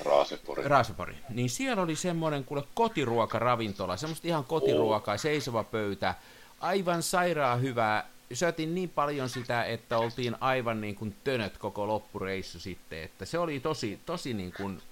Raasepori. 0.04 0.62
Raasepori. 0.64 1.16
Niin 1.28 1.50
siellä 1.50 1.82
oli 1.82 1.96
semmoinen 1.96 2.44
kuule 2.44 2.62
kotiruokaravintola, 2.74 3.96
semmoista 3.96 4.28
ihan 4.28 4.44
kotiruokaa, 4.44 5.14
oh. 5.14 5.20
seisova 5.20 5.64
pöytä, 5.64 6.14
aivan 6.60 7.02
sairaan 7.02 7.62
hyvää 7.62 8.08
syötiin 8.32 8.74
niin 8.74 8.88
paljon 8.88 9.28
sitä, 9.28 9.64
että 9.64 9.98
oltiin 9.98 10.36
aivan 10.40 10.80
niin 10.80 10.94
kuin 10.94 11.16
tönöt 11.24 11.58
koko 11.58 11.86
loppureissu 11.86 12.60
sitten, 12.60 13.02
että 13.02 13.24
se 13.24 13.38
oli 13.38 13.60
tosi, 13.60 14.00
tosi 14.06 14.34
niin 14.34 14.52
kuin, 14.52 14.82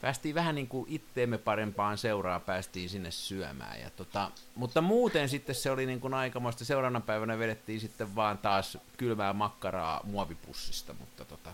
päästiin 0.00 0.34
vähän 0.34 0.54
niin 0.54 0.68
kuin 0.68 0.86
itteemme 0.88 1.38
parempaan 1.38 1.98
seuraa, 1.98 2.40
päästiin 2.40 2.88
sinne 2.88 3.10
syömään. 3.10 3.80
Ja 3.80 3.90
tota, 3.90 4.30
mutta 4.54 4.80
muuten 4.80 5.28
sitten 5.28 5.54
se 5.54 5.70
oli 5.70 5.86
niin 5.86 6.00
kuin 6.00 6.14
aikamoista. 6.14 6.64
Seuraavana 6.64 7.00
päivänä 7.00 7.38
vedettiin 7.38 7.80
sitten 7.80 8.16
vaan 8.16 8.38
taas 8.38 8.78
kylmää 8.96 9.32
makkaraa 9.32 10.00
muovipussista, 10.04 10.94
mutta 11.00 11.24
tota, 11.24 11.50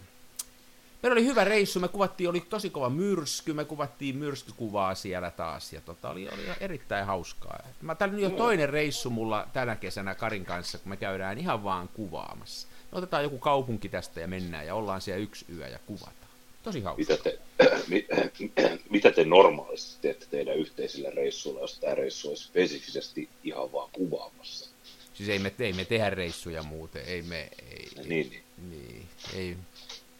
Meillä 1.02 1.14
oli 1.14 1.24
hyvä 1.24 1.44
reissu, 1.44 1.80
me 1.80 1.88
kuvattiin, 1.88 2.30
oli 2.30 2.40
tosi 2.40 2.70
kova 2.70 2.90
myrsky, 2.90 3.52
me 3.52 3.64
kuvattiin 3.64 4.16
myrskykuvaa 4.16 4.94
siellä 4.94 5.30
taas, 5.30 5.72
ja 5.72 5.80
tota, 5.80 6.10
oli, 6.10 6.28
oli 6.28 6.42
erittäin 6.60 7.06
hauskaa. 7.06 7.58
Mä, 7.82 7.94
tää 7.94 8.08
on 8.08 8.20
jo 8.20 8.30
toinen 8.30 8.68
reissu 8.68 9.10
mulla 9.10 9.48
tänä 9.52 9.76
kesänä 9.76 10.14
Karin 10.14 10.44
kanssa, 10.44 10.78
kun 10.78 10.90
me 10.90 10.96
käydään 10.96 11.38
ihan 11.38 11.64
vaan 11.64 11.88
kuvaamassa. 11.88 12.68
Me 12.92 12.98
otetaan 12.98 13.22
joku 13.22 13.38
kaupunki 13.38 13.88
tästä 13.88 14.20
ja 14.20 14.28
mennään, 14.28 14.66
ja 14.66 14.74
ollaan 14.74 15.00
siellä 15.00 15.22
yksi 15.22 15.44
yö 15.56 15.68
ja 15.68 15.78
kuvataan. 15.86 16.30
Tosi 16.62 16.80
hauskaa. 16.80 17.16
Mitä 17.16 17.22
te, 17.22 17.38
mitä 18.90 19.10
te 19.10 19.24
normaalisti 19.24 19.98
teette 20.02 20.26
teidän 20.30 20.56
yhteisillä 20.56 21.10
reissuilla, 21.10 21.60
jos 21.60 21.78
tämä 21.78 21.94
reissu 21.94 22.28
olisi 22.28 22.44
spesifisesti 22.44 23.28
ihan 23.44 23.72
vaan 23.72 23.90
kuvaamassa? 23.92 24.70
Siis 25.14 25.28
ei 25.28 25.38
me, 25.38 25.52
ei 25.58 25.72
me 25.72 25.84
tehdä 25.84 26.10
reissuja 26.10 26.62
muuten, 26.62 27.02
ei 27.06 27.22
me... 27.22 27.48
Ei, 27.70 27.88
niin, 28.04 28.30
niin. 28.30 28.42
niin 28.70 29.08
ei, 29.34 29.56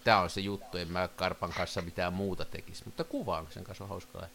tämä 0.04 0.20
on 0.20 0.30
se 0.30 0.40
juttu, 0.40 0.78
en 0.78 0.92
mä 0.92 1.08
Karpan 1.08 1.52
kanssa 1.56 1.82
mitään 1.82 2.12
muuta 2.12 2.44
tekisi, 2.44 2.82
mutta 2.84 3.04
kuvaan 3.04 3.46
sen 3.50 3.64
kanssa 3.64 3.84
on 3.84 3.90
hauskaa. 3.90 4.26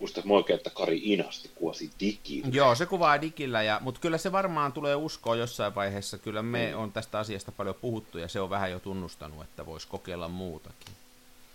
Muistat 0.00 0.24
oikein, 0.28 0.56
että 0.56 0.70
Kari 0.70 1.00
Inasti 1.04 1.50
kuvasi 1.54 1.90
digillä. 2.00 2.48
Joo, 2.52 2.74
se 2.74 2.86
kuvaa 2.86 3.20
digillä, 3.20 3.62
ja, 3.62 3.78
mutta 3.82 4.00
kyllä 4.00 4.18
se 4.18 4.32
varmaan 4.32 4.72
tulee 4.72 4.94
uskoa 4.94 5.36
jossain 5.36 5.74
vaiheessa. 5.74 6.18
Kyllä 6.18 6.42
me 6.42 6.72
mm. 6.72 6.78
on 6.78 6.92
tästä 6.92 7.18
asiasta 7.18 7.52
paljon 7.52 7.74
puhuttu, 7.74 8.18
ja 8.18 8.28
se 8.28 8.40
on 8.40 8.50
vähän 8.50 8.70
jo 8.70 8.80
tunnustanut, 8.80 9.44
että 9.44 9.66
voisi 9.66 9.88
kokeilla 9.88 10.28
muutakin. 10.28 10.94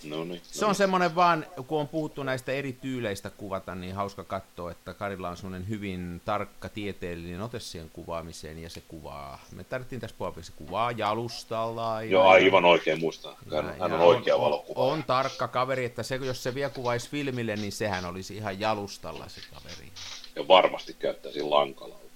No 0.04 0.24
niin, 0.24 0.42
se 0.44 0.66
on 0.66 0.76
semmoinen 0.76 1.16
vaan, 1.16 1.46
kun 1.68 1.80
on 1.80 1.88
puhuttu 1.88 2.24
näistä 2.24 2.52
eri 2.52 2.74
tyyleistä 2.74 3.30
kuvata, 3.30 3.76
niin 3.76 3.96
hauska 3.96 4.24
katsoa, 4.24 4.72
että 4.72 4.94
Karilla 4.94 5.30
on 5.30 5.38
semmoinen 5.38 5.70
hyvin 5.70 6.22
tarkka 6.26 6.70
tieteellinen 6.70 7.42
ote 7.42 7.60
siihen 7.60 7.90
kuvaamiseen, 7.94 8.64
ja 8.64 8.70
se 8.70 8.82
kuvaa, 8.88 9.42
me 9.52 9.64
tarvittiin 9.64 10.02
tässä 10.02 10.16
puolella, 10.18 10.44
se 10.44 10.52
kuvaa 10.56 10.92
jalustalla. 10.92 12.02
Joo, 12.02 12.28
aivan 12.28 12.66
oikein 12.66 13.00
muista. 13.00 13.36
Hän, 13.56 13.80
hän 13.80 13.94
on 13.94 14.00
oikea 14.00 14.36
on, 14.36 14.42
valokuva. 14.42 14.80
On, 14.80 14.94
on 14.94 15.04
tarkka 15.04 15.48
kaveri, 15.48 15.86
että 15.86 16.04
se, 16.04 16.16
jos 16.16 16.44
se 16.44 16.56
vielä 16.56 16.70
kuvaisi 16.70 17.10
filmille, 17.10 17.56
niin 17.56 17.72
sehän 17.72 18.06
olisi 18.06 18.36
ihan 18.36 18.60
jalustalla 18.60 19.28
se 19.28 19.42
kaveri. 19.54 19.92
Ja 20.36 20.48
varmasti 20.48 20.94
käyttäisi 20.94 21.42
lankalla. 21.42 22.07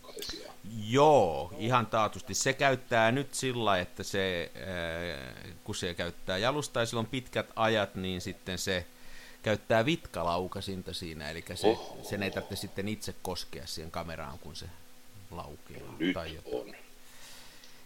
Joo, 0.88 1.54
ihan 1.58 1.86
taatusti. 1.86 2.34
Se 2.34 2.54
käyttää 2.54 3.12
nyt 3.12 3.34
sillä, 3.34 3.80
että 3.80 4.04
se, 4.04 4.52
kun 5.64 5.76
se 5.76 5.94
käyttää 5.94 6.38
jalusta 6.38 6.80
ja 6.80 6.86
on 6.96 7.06
pitkät 7.06 7.50
ajat, 7.56 7.96
niin 7.96 8.22
sitten 8.22 8.58
se 8.58 8.86
käyttää 9.44 9.86
vitkalaukasinta 9.86 10.94
siinä, 10.94 11.30
eli 11.30 11.46
se, 11.56 11.78
sen 12.04 12.24
ei 12.24 12.32
tarvitse 12.32 12.56
sitten 12.56 12.88
itse 12.88 13.16
koskea 13.22 13.68
siihen 13.68 13.92
kameraan, 13.92 14.40
kun 14.40 14.56
se 14.56 14.66
laukeaa. 15.32 15.96
Nyt 16.00 16.14
tai 16.14 16.40
on. 16.46 16.76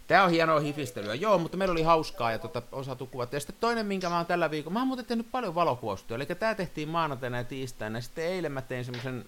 Tämä 0.06 0.24
on 0.24 0.30
hienoa 0.30 0.60
hifistelyä. 0.60 1.14
Joo, 1.14 1.38
mutta 1.38 1.56
meillä 1.56 1.72
oli 1.72 1.82
hauskaa 1.82 2.32
ja 2.32 2.38
tota, 2.38 2.62
osattu 2.72 3.06
kuvata. 3.06 3.36
Ja 3.36 3.40
sitten 3.40 3.56
toinen, 3.60 3.86
minkä 3.86 4.08
mä 4.08 4.16
oon 4.16 4.26
tällä 4.26 4.50
viikolla, 4.50 4.72
mä 4.72 4.78
oon 4.78 4.86
muuten 4.86 5.06
tehnyt 5.06 5.30
paljon 5.30 5.54
valokuvaustyötä, 5.54 6.24
eli 6.24 6.34
tämä 6.34 6.54
tehtiin 6.54 6.88
maanantaina 6.88 7.36
ja 7.36 7.44
tiistaina. 7.44 7.98
Ja 7.98 8.02
sitten 8.02 8.24
eilen 8.24 8.52
mä 8.52 8.62
tein 8.62 8.84
semmoisen 8.84 9.24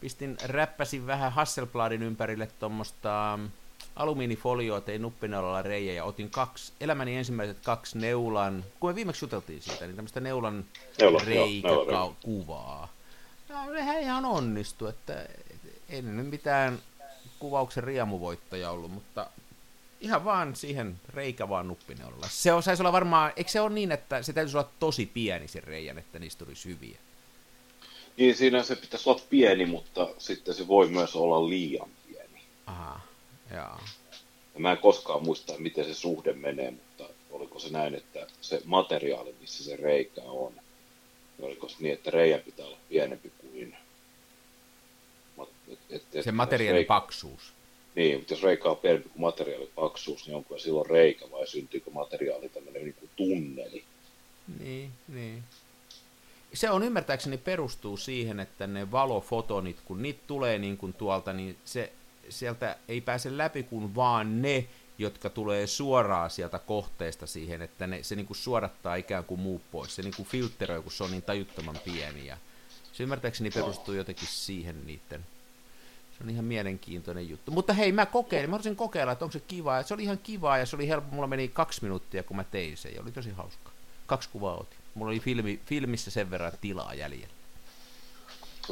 pistin, 0.00 0.36
räppäsin 0.44 1.06
vähän 1.06 1.32
Hasselbladin 1.32 2.02
ympärille 2.02 2.48
tuommoista 2.58 3.38
mm, 3.40 3.50
alumiinifolioa, 3.96 4.80
tein 4.80 5.02
nuppineulolla 5.02 5.62
reijä 5.62 5.92
ja 5.92 6.04
otin 6.04 6.30
kaksi, 6.30 6.72
elämäni 6.80 7.16
ensimmäiset 7.16 7.58
kaksi 7.64 7.98
neulan, 7.98 8.64
kun 8.80 8.90
me 8.90 8.94
viimeksi 8.94 9.24
juteltiin 9.24 9.62
siitä, 9.62 9.86
niin 9.86 9.96
tämmöistä 9.96 10.20
neulan 10.20 10.64
Neula, 10.98 11.22
reikäkuvaa. 11.26 12.88
No, 13.48 13.72
sehän 13.72 14.00
ihan 14.00 14.24
onnistu, 14.24 14.86
että 14.86 15.26
ei 15.88 16.02
nyt 16.02 16.30
mitään 16.30 16.78
kuvauksen 17.38 17.84
riemuvoittaja 17.84 18.70
ollut, 18.70 18.90
mutta 18.90 19.26
ihan 20.00 20.24
vaan 20.24 20.56
siihen 20.56 21.00
reikä 21.08 21.48
vaan 21.48 21.68
nuppineulolla. 21.68 22.26
Se 22.30 22.52
on, 22.52 22.62
saisi 22.62 22.82
olla 22.82 22.92
varmaan, 22.92 23.32
eikö 23.36 23.50
se 23.50 23.60
ole 23.60 23.70
niin, 23.70 23.92
että 23.92 24.22
se 24.22 24.32
täytyisi 24.32 24.56
olla 24.56 24.70
tosi 24.78 25.06
pieni 25.06 25.48
sen 25.48 25.64
reijän, 25.64 25.98
että 25.98 26.18
niistä 26.18 26.44
tulisi 26.44 26.68
hyviä? 26.68 26.98
Niin 28.16 28.36
siinä 28.36 28.62
se 28.62 28.76
pitäisi 28.76 29.10
olla 29.10 29.20
pieni, 29.30 29.66
mutta 29.66 30.08
sitten 30.18 30.54
se 30.54 30.68
voi 30.68 30.88
myös 30.88 31.16
olla 31.16 31.48
liian 31.48 31.90
pieni. 32.08 32.42
Aha, 32.66 33.00
joo. 33.50 33.80
Ja 34.54 34.60
mä 34.60 34.72
en 34.72 34.78
koskaan 34.78 35.24
muista, 35.24 35.52
miten 35.58 35.84
se 35.84 35.94
suhde 35.94 36.32
menee, 36.32 36.70
mutta 36.70 37.04
oliko 37.30 37.58
se 37.58 37.70
näin, 37.70 37.94
että 37.94 38.26
se 38.40 38.62
materiaali, 38.64 39.34
missä 39.40 39.64
se 39.64 39.76
reikä 39.76 40.22
on, 40.22 40.52
niin 41.38 41.46
oliko 41.46 41.68
se 41.68 41.76
niin, 41.80 41.94
että 41.94 42.10
reijän 42.10 42.40
pitää 42.40 42.66
olla 42.66 42.78
pienempi 42.88 43.32
kuin... 43.40 43.76
Et, 45.68 45.78
et, 45.90 46.02
et, 46.12 46.24
se 46.24 46.32
materiaalin 46.32 46.74
reikä... 46.74 46.88
paksuus. 46.88 47.52
Niin, 47.94 48.18
mutta 48.18 48.32
jos 48.32 48.42
reikä 48.42 48.70
on 48.70 48.76
pienempi 48.76 49.08
kuin 49.08 49.20
materiaalin 49.20 49.70
paksuus, 49.74 50.26
niin 50.26 50.36
onko 50.36 50.58
silloin 50.58 50.90
reikä 50.90 51.30
vai 51.30 51.46
syntyykö 51.46 51.90
materiaali 51.90 52.48
tämmöinen 52.48 52.84
niin 52.84 52.94
kuin 52.94 53.10
tunneli? 53.16 53.84
Niin, 54.58 54.90
niin 55.08 55.42
se 56.54 56.70
on 56.70 56.82
ymmärtääkseni 56.82 57.38
perustuu 57.38 57.96
siihen, 57.96 58.40
että 58.40 58.66
ne 58.66 58.90
valofotonit, 58.90 59.80
kun 59.84 60.02
niitä 60.02 60.20
tulee 60.26 60.58
niin 60.58 60.76
kuin 60.76 60.92
tuolta, 60.92 61.32
niin 61.32 61.58
se, 61.64 61.92
sieltä 62.28 62.76
ei 62.88 63.00
pääse 63.00 63.38
läpi 63.38 63.62
kuin 63.62 63.94
vaan 63.94 64.42
ne, 64.42 64.66
jotka 64.98 65.30
tulee 65.30 65.66
suoraan 65.66 66.30
sieltä 66.30 66.58
kohteesta 66.58 67.26
siihen, 67.26 67.62
että 67.62 67.86
ne, 67.86 68.02
se 68.02 68.16
niin 68.16 68.26
kuin 68.26 68.36
suodattaa 68.36 68.94
ikään 68.94 69.24
kuin 69.24 69.40
muu 69.40 69.62
pois. 69.72 69.96
Se 69.96 70.02
niin 70.02 70.16
kuin 70.16 70.28
filtteroi, 70.28 70.82
kun 70.82 70.92
se 70.92 71.04
on 71.04 71.10
niin 71.10 71.22
tajuttoman 71.22 71.78
pieni. 71.84 72.26
Ja 72.26 72.36
se 72.92 73.02
ymmärtääkseni 73.02 73.50
perustuu 73.50 73.94
jotenkin 73.94 74.28
siihen 74.28 74.86
niiden. 74.86 75.26
Se 76.18 76.24
on 76.24 76.30
ihan 76.30 76.44
mielenkiintoinen 76.44 77.28
juttu. 77.28 77.50
Mutta 77.50 77.72
hei, 77.72 77.92
mä 77.92 78.06
kokeilin, 78.06 78.50
mä 78.50 78.54
haluaisin 78.54 78.76
kokeilla, 78.76 79.12
että 79.12 79.24
onko 79.24 79.32
se 79.32 79.40
kiva. 79.40 79.76
Ja 79.76 79.82
se 79.82 79.94
oli 79.94 80.02
ihan 80.02 80.18
kiva 80.18 80.58
ja 80.58 80.66
se 80.66 80.76
oli 80.76 80.88
helppo. 80.88 81.14
Mulla 81.14 81.26
meni 81.26 81.48
kaksi 81.48 81.82
minuuttia, 81.82 82.22
kun 82.22 82.36
mä 82.36 82.44
tein 82.44 82.76
sen 82.76 82.94
ja 82.94 83.02
oli 83.02 83.12
tosi 83.12 83.30
hauska. 83.30 83.70
Kaksi 84.06 84.28
kuvaa 84.28 84.56
otin. 84.56 84.79
Mulla 84.94 85.10
oli 85.10 85.20
filmi, 85.20 85.60
filmissä 85.66 86.10
sen 86.10 86.30
verran 86.30 86.52
tilaa 86.60 86.94
jäljellä. 86.94 87.34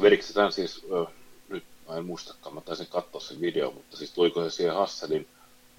Vedikö 0.01 0.23
tämän 0.33 0.51
siis, 0.51 0.85
ö, 0.91 1.05
nyt 1.49 1.63
mä 1.87 1.95
en 1.95 2.05
muistakaan, 2.05 2.55
mä 2.55 2.61
taisin 2.61 2.87
katsoa 2.87 3.21
sen 3.21 3.41
video, 3.41 3.71
mutta 3.71 3.97
siis 3.97 4.11
tuliko 4.11 4.43
se 4.43 4.49
siihen 4.49 4.75
Hasselin 4.75 5.27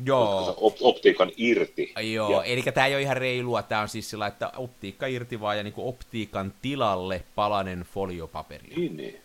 Joo. 0.05 0.55
Op- 0.57 0.77
optiikan 0.81 1.33
irti. 1.37 1.93
Joo, 2.13 2.31
ja... 2.31 2.45
eli 2.45 2.63
tämä 2.63 2.87
ei 2.87 2.95
ole 2.95 3.03
ihan 3.03 3.17
reilua, 3.17 3.63
tämä 3.63 3.81
on 3.81 3.89
siis 3.89 4.11
sillä, 4.11 4.27
että 4.27 4.53
optiikka 4.57 5.07
irti 5.07 5.41
vaan 5.41 5.57
ja 5.57 5.63
niin 5.63 5.75
optiikan 5.77 6.55
tilalle 6.63 7.25
palanen 7.35 7.87
foliopaperi. 7.95 8.69
Niin, 8.77 8.97
niin. 8.97 9.21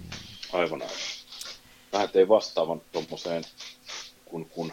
Mm. 0.00 0.10
Aivan 0.52 0.82
aivan. 0.82 0.96
Vähän 1.92 2.08
tein 2.08 2.28
vastaavan 2.28 2.82
tuommoiseen, 2.92 3.44
kun, 4.24 4.46
kun 4.46 4.72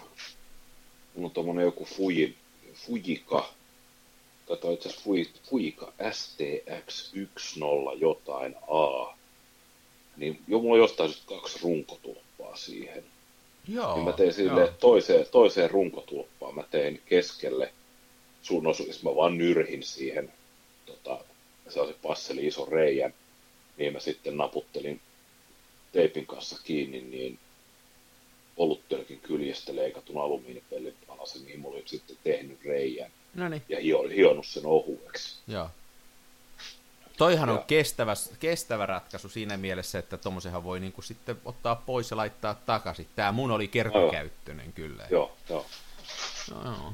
kun 1.13 1.25
on 1.25 1.31
tuommoinen 1.31 1.65
joku 1.65 1.85
Fuji, 1.85 2.35
Fujika 2.73 3.53
tai 4.55 4.73
itse 4.73 4.89
asiassa 4.89 5.09
Fuika 5.49 5.93
STX10 6.01 7.97
jotain 7.99 8.55
A, 8.67 9.13
niin 10.17 10.39
jo 10.47 10.59
mulla 10.59 10.73
on 10.73 10.79
jostain 10.79 11.13
kaksi 11.25 11.59
runkotulppaa 11.63 12.55
siihen. 12.55 13.03
Joo, 13.67 13.95
niin 13.95 14.05
mä 14.05 14.13
tein 14.13 14.33
sille 14.33 14.73
toiseen, 14.79 15.25
toiseen 15.31 15.71
runkotulppaan, 15.71 16.55
mä 16.55 16.63
tein 16.71 17.01
keskelle 17.05 17.73
sun 18.41 18.67
osuus, 18.67 19.03
mä 19.03 19.15
vaan 19.15 19.37
nyrhin 19.37 19.83
siihen 19.83 20.33
tota, 20.85 21.19
se 21.69 21.79
passeli 22.01 22.47
iso 22.47 22.65
reijän, 22.65 23.13
niin 23.77 23.93
mä 23.93 23.99
sitten 23.99 24.37
naputtelin 24.37 25.01
teipin 25.91 26.25
kanssa 26.25 26.61
kiinni, 26.63 27.01
niin 27.01 27.39
oluttölkin 28.57 29.19
kyljestä 29.19 29.75
leikatun 29.75 30.21
alumiinipellin 30.21 30.95
alasen, 31.07 31.45
niin 31.45 31.59
mulla 31.59 31.75
oli 31.75 31.83
sitten 31.85 32.17
tehnyt 32.23 32.65
reijän. 32.65 33.11
Noniin. 33.35 33.61
Ja 33.69 33.79
hio, 33.79 34.03
hionut 34.03 34.47
sen 34.47 34.65
ohueksi. 34.65 35.35
Joo. 35.47 35.69
Toihan 37.17 37.49
ja. 37.49 37.55
on 37.55 37.63
kestävä, 37.67 38.13
kestävä 38.39 38.85
ratkaisu 38.85 39.29
siinä 39.29 39.57
mielessä, 39.57 39.99
että 39.99 40.17
tommosenhan 40.17 40.63
voi 40.63 40.79
niinku 40.79 41.01
sitten 41.01 41.37
ottaa 41.45 41.75
pois 41.75 42.11
ja 42.11 42.17
laittaa 42.17 42.55
takaisin. 42.65 43.07
Tämä 43.15 43.31
mun 43.31 43.51
oli 43.51 43.67
kertakäyttöinen 43.67 44.73
kyllä. 44.73 45.07
Joo, 45.09 45.31
joo. 45.49 45.65
No, 46.51 46.63
joo. 46.63 46.93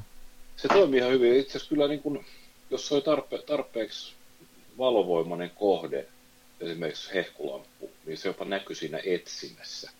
Se 0.56 0.68
toimii 0.68 0.98
ihan 0.98 1.12
hyvin. 1.12 1.36
Itse 1.36 1.50
asiassa 1.50 1.68
kyllä, 1.68 1.88
niin 1.88 2.02
kun, 2.02 2.24
jos 2.70 2.88
se 2.88 2.94
on 2.94 3.02
tarpe, 3.02 3.38
tarpeeksi 3.38 4.12
valovoimainen 4.78 5.50
kohde, 5.50 6.06
esimerkiksi 6.60 7.14
hehkulamppu, 7.14 7.90
niin 8.06 8.18
se 8.18 8.28
jopa 8.28 8.44
näkyy 8.44 8.76
siinä 8.76 9.00
etsimessä. 9.04 9.90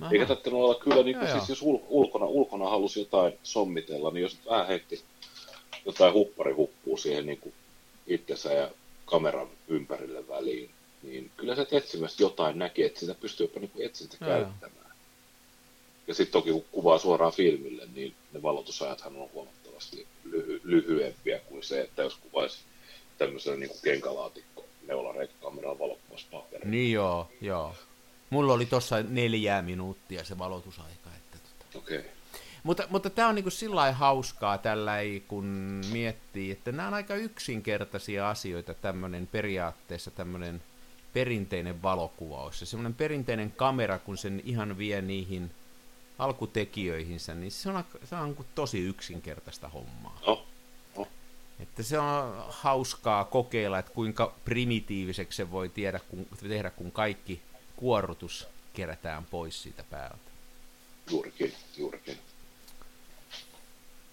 Aha. 0.00 0.10
Eikä 0.12 0.26
tarvitse 0.26 0.50
olla 0.50 0.74
kyllä, 0.74 1.02
niin 1.02 1.18
kuin, 1.18 1.30
siis 1.30 1.48
jos 1.48 1.62
ulkona, 1.88 2.26
ulkona 2.26 2.70
halusi 2.70 3.00
jotain 3.00 3.38
sommitella, 3.42 4.10
niin 4.10 4.22
jos 4.22 4.38
vähän 4.50 4.66
heitti 4.66 5.04
jotain 5.86 6.14
huppari 6.14 6.52
huppuu 6.52 6.96
siihen 6.96 7.26
niin 7.26 7.38
kuin 7.38 7.54
itsensä 8.06 8.52
ja 8.52 8.70
kameran 9.06 9.48
ympärille 9.68 10.28
väliin, 10.28 10.70
niin 11.02 11.30
kyllä 11.36 11.56
se 11.56 11.66
etsimässä 11.70 12.22
jotain 12.22 12.58
näki, 12.58 12.82
että 12.82 13.00
sitä 13.00 13.14
pystyy 13.14 13.44
jopa 13.44 13.60
niin 13.60 13.70
kuin 13.70 13.86
etsintä 13.86 14.16
käyttämään. 14.18 14.84
Ja 16.06 16.14
sitten 16.14 16.32
toki 16.32 16.52
kun 16.52 16.64
kuvaa 16.72 16.98
suoraan 16.98 17.32
filmille, 17.32 17.88
niin 17.94 18.14
ne 18.32 18.42
valotusajathan 18.42 19.16
on 19.16 19.30
huomattavasti 19.32 20.06
lyhy- 20.24 20.60
lyhyempiä 20.64 21.38
kuin 21.38 21.62
se, 21.62 21.80
että 21.80 22.02
jos 22.02 22.16
kuvaisi 22.16 22.58
tämmöisellä 23.18 23.58
niin 23.58 23.70
kenkälaatikko 23.84 24.64
neulareikkameralla 24.86 25.78
valokuvassa 25.78 26.26
paperilla. 26.30 26.70
Niin 26.70 26.92
joo, 26.92 27.28
joo. 27.40 27.74
Mulla 28.30 28.52
oli 28.52 28.66
tuossa 28.66 29.02
neljää 29.02 29.62
minuuttia 29.62 30.24
se 30.24 30.38
valotusaika. 30.38 31.10
Että 31.16 31.38
tota. 31.38 31.78
Okei. 31.78 31.98
Okay. 31.98 32.10
Mutta, 32.64 32.86
mutta 32.90 33.10
tämä 33.10 33.28
on 33.28 33.34
niin 33.34 33.50
sillä 33.50 33.76
lailla 33.76 33.96
hauskaa 33.96 34.58
tällä 34.58 34.92
kun 35.28 35.44
miettii, 35.92 36.50
että 36.50 36.72
nämä 36.72 36.88
on 36.88 36.94
aika 36.94 37.14
yksinkertaisia 37.14 38.30
asioita, 38.30 38.74
tämmöinen 38.74 39.26
periaatteessa 39.26 40.10
tämmöinen 40.10 40.62
perinteinen 41.12 41.82
valokuvaus. 41.82 42.60
Ja 42.60 42.66
semmoinen 42.66 42.94
perinteinen 42.94 43.52
kamera, 43.52 43.98
kun 43.98 44.18
sen 44.18 44.42
ihan 44.44 44.78
vie 44.78 45.02
niihin 45.02 45.50
alkutekijöihinsä, 46.18 47.34
niin 47.34 47.52
se 47.52 47.68
on, 47.70 47.84
se 48.04 48.14
on 48.14 48.44
tosi 48.54 48.80
yksinkertaista 48.80 49.68
hommaa. 49.68 50.18
Oh. 50.26 50.46
Oh. 50.96 51.08
Että 51.60 51.82
se 51.82 51.98
on 51.98 52.44
hauskaa 52.48 53.24
kokeilla, 53.24 53.78
että 53.78 53.92
kuinka 53.92 54.34
primitiiviseksi 54.44 55.36
se 55.36 55.50
voi 55.50 55.68
tiedä, 55.68 56.00
kun, 56.08 56.26
tehdä, 56.48 56.70
kun 56.70 56.92
kaikki 56.92 57.42
kuorrutus 57.76 58.46
kerätään 58.72 59.24
pois 59.24 59.62
siitä 59.62 59.84
päältä. 59.90 60.30
Juurikin, 61.10 61.54
juurikin. 61.76 62.18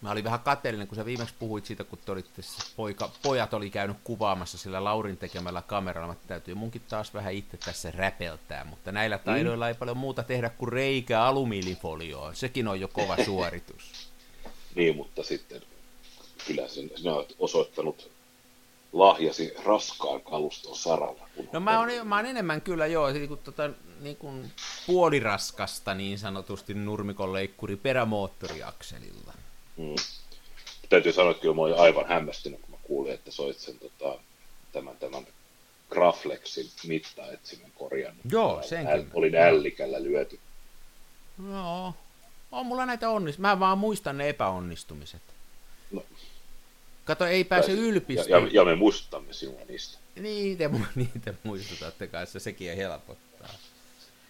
Mä 0.01 0.11
olin 0.11 0.23
vähän 0.23 0.39
kateellinen, 0.39 0.87
kun 0.87 0.95
sä 0.95 1.05
viimeksi 1.05 1.35
puhuit 1.39 1.65
siitä, 1.65 1.83
kun 1.83 1.99
te 2.05 2.11
olitte, 2.11 2.41
poika, 2.75 3.11
pojat 3.23 3.53
oli 3.53 3.69
käynyt 3.69 3.97
kuvaamassa 4.03 4.57
sillä 4.57 4.83
Laurin 4.83 5.17
tekemällä 5.17 5.61
kameralla. 5.61 6.13
että 6.13 6.27
täytyy 6.27 6.55
munkin 6.55 6.81
taas 6.89 7.13
vähän 7.13 7.33
itse 7.33 7.57
tässä 7.57 7.91
räpeltää, 7.91 8.63
mutta 8.63 8.91
näillä 8.91 9.17
mm. 9.17 9.23
taidoilla 9.23 9.65
mm. 9.65 9.67
ei 9.67 9.73
paljon 9.73 9.97
muuta 9.97 10.23
tehdä 10.23 10.49
kuin 10.49 10.73
reikä 10.73 11.23
alumiinifolioon. 11.23 12.35
Sekin 12.35 12.67
on 12.67 12.79
jo 12.79 12.87
kova 12.87 13.17
suoritus. 13.25 14.11
niin, 14.75 14.95
mutta 14.95 15.23
sitten 15.23 15.61
kyllä 16.47 16.67
sen, 16.67 16.91
sinä 16.95 17.13
olet 17.13 17.35
osoittanut 17.39 18.11
lahjasi 18.93 19.53
raskaan 19.65 20.21
kaluston 20.21 20.75
saralla. 20.75 21.27
No 21.51 21.59
mä 21.59 21.79
oon, 21.79 21.89
mä 22.03 22.15
oon 22.15 22.25
enemmän 22.25 22.61
kyllä 22.61 22.87
joo, 22.87 23.11
niin 23.11 23.27
kuin, 23.27 23.39
tota, 23.43 23.69
niin 24.01 24.17
kuin 24.17 24.51
puoliraskasta 24.87 25.93
niin 25.93 26.19
sanotusti 26.19 26.73
nurmikon 26.73 27.33
leikkuri 27.33 27.75
perämoottoriakselilla. 27.75 29.33
Mm. 29.81 29.95
Täytyy 30.89 31.13
sanoa, 31.13 31.31
että 31.31 31.41
kyllä 31.41 31.55
mä 31.55 31.61
olin 31.61 31.79
aivan 31.79 32.07
hämmästynyt, 32.07 32.61
kun 32.61 32.71
mä 32.71 32.77
kuulin, 32.83 33.13
että 33.13 33.31
soit 33.31 33.57
sen 33.57 33.79
tota, 33.79 34.19
tämän, 34.71 34.97
tämän 34.97 35.27
Graflexin 35.89 36.69
mittaetsimen 36.87 37.71
korjannut. 37.75 38.25
Joo, 38.31 38.63
sen 38.63 38.87
Äl, 38.87 39.03
Oli 39.13 39.37
ällikällä 39.37 40.03
lyöty. 40.03 40.39
Joo, 41.51 41.93
on 42.51 42.65
mulla 42.65 42.85
näitä 42.85 43.09
onnistumisia. 43.09 43.55
Mä 43.55 43.59
vaan 43.59 43.77
muistan 43.77 44.17
ne 44.17 44.29
epäonnistumiset. 44.29 45.21
No. 45.91 46.03
Kato, 47.05 47.25
ei 47.25 47.43
pääse 47.43 47.71
ylpistä. 47.71 48.31
Ja, 48.31 48.37
ja, 48.39 48.47
ja, 48.51 48.65
me 48.65 48.75
muistamme 48.75 49.33
sinua 49.33 49.61
niistä. 49.69 49.97
Niitä, 50.15 50.69
niitä 50.95 51.33
muistutatte 51.43 52.07
kanssa, 52.07 52.39
sekin 52.39 52.77
helpottaa. 52.77 53.49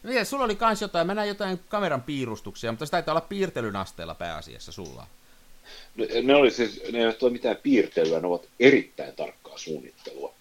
Miten, 0.04 0.26
sulla 0.26 0.44
oli 0.44 0.56
kans 0.56 0.82
jotain, 0.82 1.08
mä 1.08 1.14
näin 1.14 1.28
jotain 1.28 1.60
kameran 1.70 2.02
piirustuksia, 2.02 2.72
mutta 2.72 2.86
se 2.86 2.92
taitaa 2.92 3.14
olla 3.14 3.22
piirtelyn 3.22 3.76
asteella 3.76 4.16
pääasiassa 4.16 4.72
sulla. 4.72 5.08
Ne, 6.22 6.36
oli 6.36 6.52
siis, 6.52 6.82
ne 6.92 7.00
eivät 7.00 7.24
ole 7.24 7.32
mitään 7.32 7.58
piirtelyä, 7.64 8.20
ne 8.20 8.28
ovat 8.28 8.48
erittäin 8.60 9.16
tarkkaa 9.16 9.58
suunnittelua. 9.58 10.34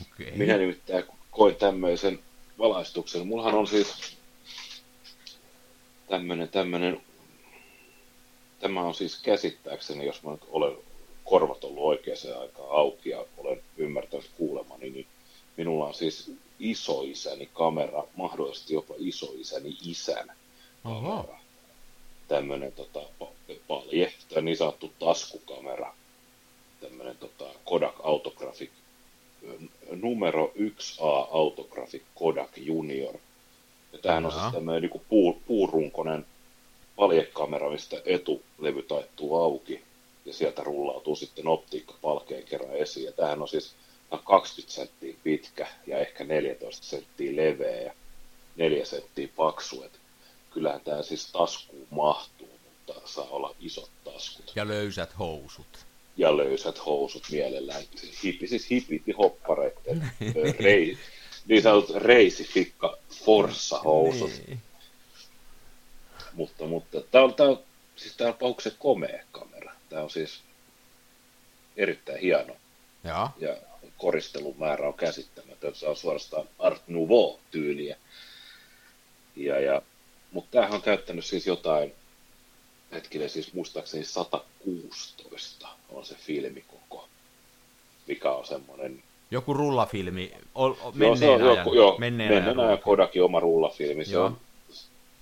Okay. 0.00 0.32
Minä 0.36 0.56
nimittäin 0.56 1.04
koin 1.30 1.56
tämmöisen 1.56 2.18
valaistuksen. 2.58 3.26
Mullahan 3.26 3.54
on 3.54 3.66
siis 3.66 4.16
tämmöinen, 6.08 6.48
tämmöinen, 6.48 7.00
tämä 8.60 8.82
on 8.82 8.94
siis 8.94 9.22
käsittääkseni, 9.22 10.06
jos 10.06 10.22
mä 10.22 10.30
nyt 10.30 10.44
olen 10.48 10.76
korvat 11.24 11.64
ollut 11.64 11.84
oikeaan 11.84 12.40
aikaan 12.40 12.70
auki 12.70 13.10
ja 13.10 13.24
olen 13.36 13.62
ymmärtänyt 13.76 14.30
kuulemani, 14.36 14.90
niin 14.90 15.06
minulla 15.56 15.86
on 15.86 15.94
siis 15.94 16.32
isoisäni 16.58 17.48
kamera, 17.52 18.04
mahdollisesti 18.16 18.74
jopa 18.74 18.94
isoisäni 18.98 19.76
isän 19.82 20.32
kamera. 20.82 21.38
Tämmöinen 22.28 22.72
tota, 22.72 23.00
palje, 23.68 24.12
tai 24.28 24.42
niin 24.42 24.56
sanottu 24.56 24.92
taskukamera, 24.98 25.94
tämmöinen 26.80 27.16
tota, 27.16 27.44
Kodak 27.64 27.94
Autographic 28.02 28.70
numero 29.90 30.52
1A 30.56 31.28
Autographic 31.30 32.02
Kodak 32.14 32.50
Junior. 32.56 33.14
Ja 33.92 33.98
tämähän 33.98 34.26
on 34.26 34.32
siis 34.32 34.52
tämmöinen 34.52 34.82
niin 34.82 35.02
puu, 35.08 35.42
puurunkonen 35.46 36.26
paljekamera, 36.96 37.70
mistä 37.70 38.02
etulevy 38.04 38.82
taittuu 38.82 39.36
auki 39.36 39.82
ja 40.24 40.32
sieltä 40.32 40.62
rullautuu 40.64 41.16
sitten 41.16 41.48
optiikka 41.48 41.94
palkeen 42.02 42.44
kerran 42.44 42.76
esiin. 42.76 43.06
Ja 43.06 43.12
tämähän 43.12 43.42
on 43.42 43.48
siis 43.48 43.74
20 44.24 44.74
senttiä 44.74 45.14
pitkä 45.22 45.66
ja 45.86 45.98
ehkä 45.98 46.24
14 46.24 46.86
senttiä 46.86 47.36
leveä 47.36 47.82
ja 47.82 47.92
4 48.56 48.84
senttiä 48.84 49.28
paksu. 49.36 49.82
Et 49.82 49.97
kyllähän 50.50 50.80
tämä 50.80 51.02
siis 51.02 51.32
taskuun 51.32 51.86
mahtuu, 51.90 52.60
mutta 52.64 53.08
saa 53.08 53.24
olla 53.24 53.54
isot 53.60 53.90
taskut. 54.04 54.52
Ja 54.56 54.68
löysät 54.68 55.18
housut. 55.18 55.86
Ja 56.16 56.36
löysät 56.36 56.86
housut 56.86 57.22
mielellään. 57.30 57.82
Hipi, 58.24 58.46
siis 58.46 58.70
hipiti 58.70 59.12
hoppareiden 59.12 60.10
rei, 60.58 60.98
niin 61.46 61.62
sanotut 61.62 61.96
reisifikka 61.96 62.98
forssa 63.24 63.78
housut. 63.78 64.30
Niin. 64.46 64.60
Mutta, 66.32 66.64
mutta 66.64 67.00
tämä 67.00 67.24
on, 67.24 67.34
tää 67.34 67.46
on, 67.46 67.62
siis 67.96 68.16
on 68.40 68.54
se 68.60 68.72
komea 68.78 69.24
kamera. 69.32 69.72
Tämä 69.88 70.02
on 70.02 70.10
siis 70.10 70.40
erittäin 71.76 72.20
hieno. 72.20 72.56
Ja, 73.04 73.30
ja 73.38 73.56
koristelun 73.96 74.58
määrä 74.58 74.88
on 74.88 74.94
käsittämätön. 74.94 75.74
Se 75.74 75.86
on 75.86 75.96
suorastaan 75.96 76.48
Art 76.58 76.82
Nouveau-tyyliä. 76.88 77.96
Ja, 79.36 79.60
ja, 79.60 79.82
mutta 80.32 80.50
tämähän 80.50 80.74
on 80.74 80.82
käyttänyt 80.82 81.24
siis 81.24 81.46
jotain, 81.46 81.92
hetkinen 82.92 83.30
siis 83.30 83.54
muistaakseni 83.54 84.04
116 84.04 85.68
on 85.88 86.04
se 86.04 86.14
filmikoko, 86.14 87.08
mikä 88.06 88.32
on 88.32 88.46
semmoinen... 88.46 89.02
Joku 89.30 89.54
rullafilmi, 89.54 90.32
o, 90.54 90.64
o, 90.64 90.92
menneen 90.94 91.40
joo, 91.40 91.52
ajan. 91.52 91.58
Joku, 91.58 91.74
joo, 91.74 91.98
menneen, 91.98 92.32
menneen 92.32 92.60
ajan 92.60 92.78
Kodakin 92.78 93.22
oma 93.22 93.40
rullafilmi. 93.40 94.04
Se 94.04 94.18
on, 94.18 94.36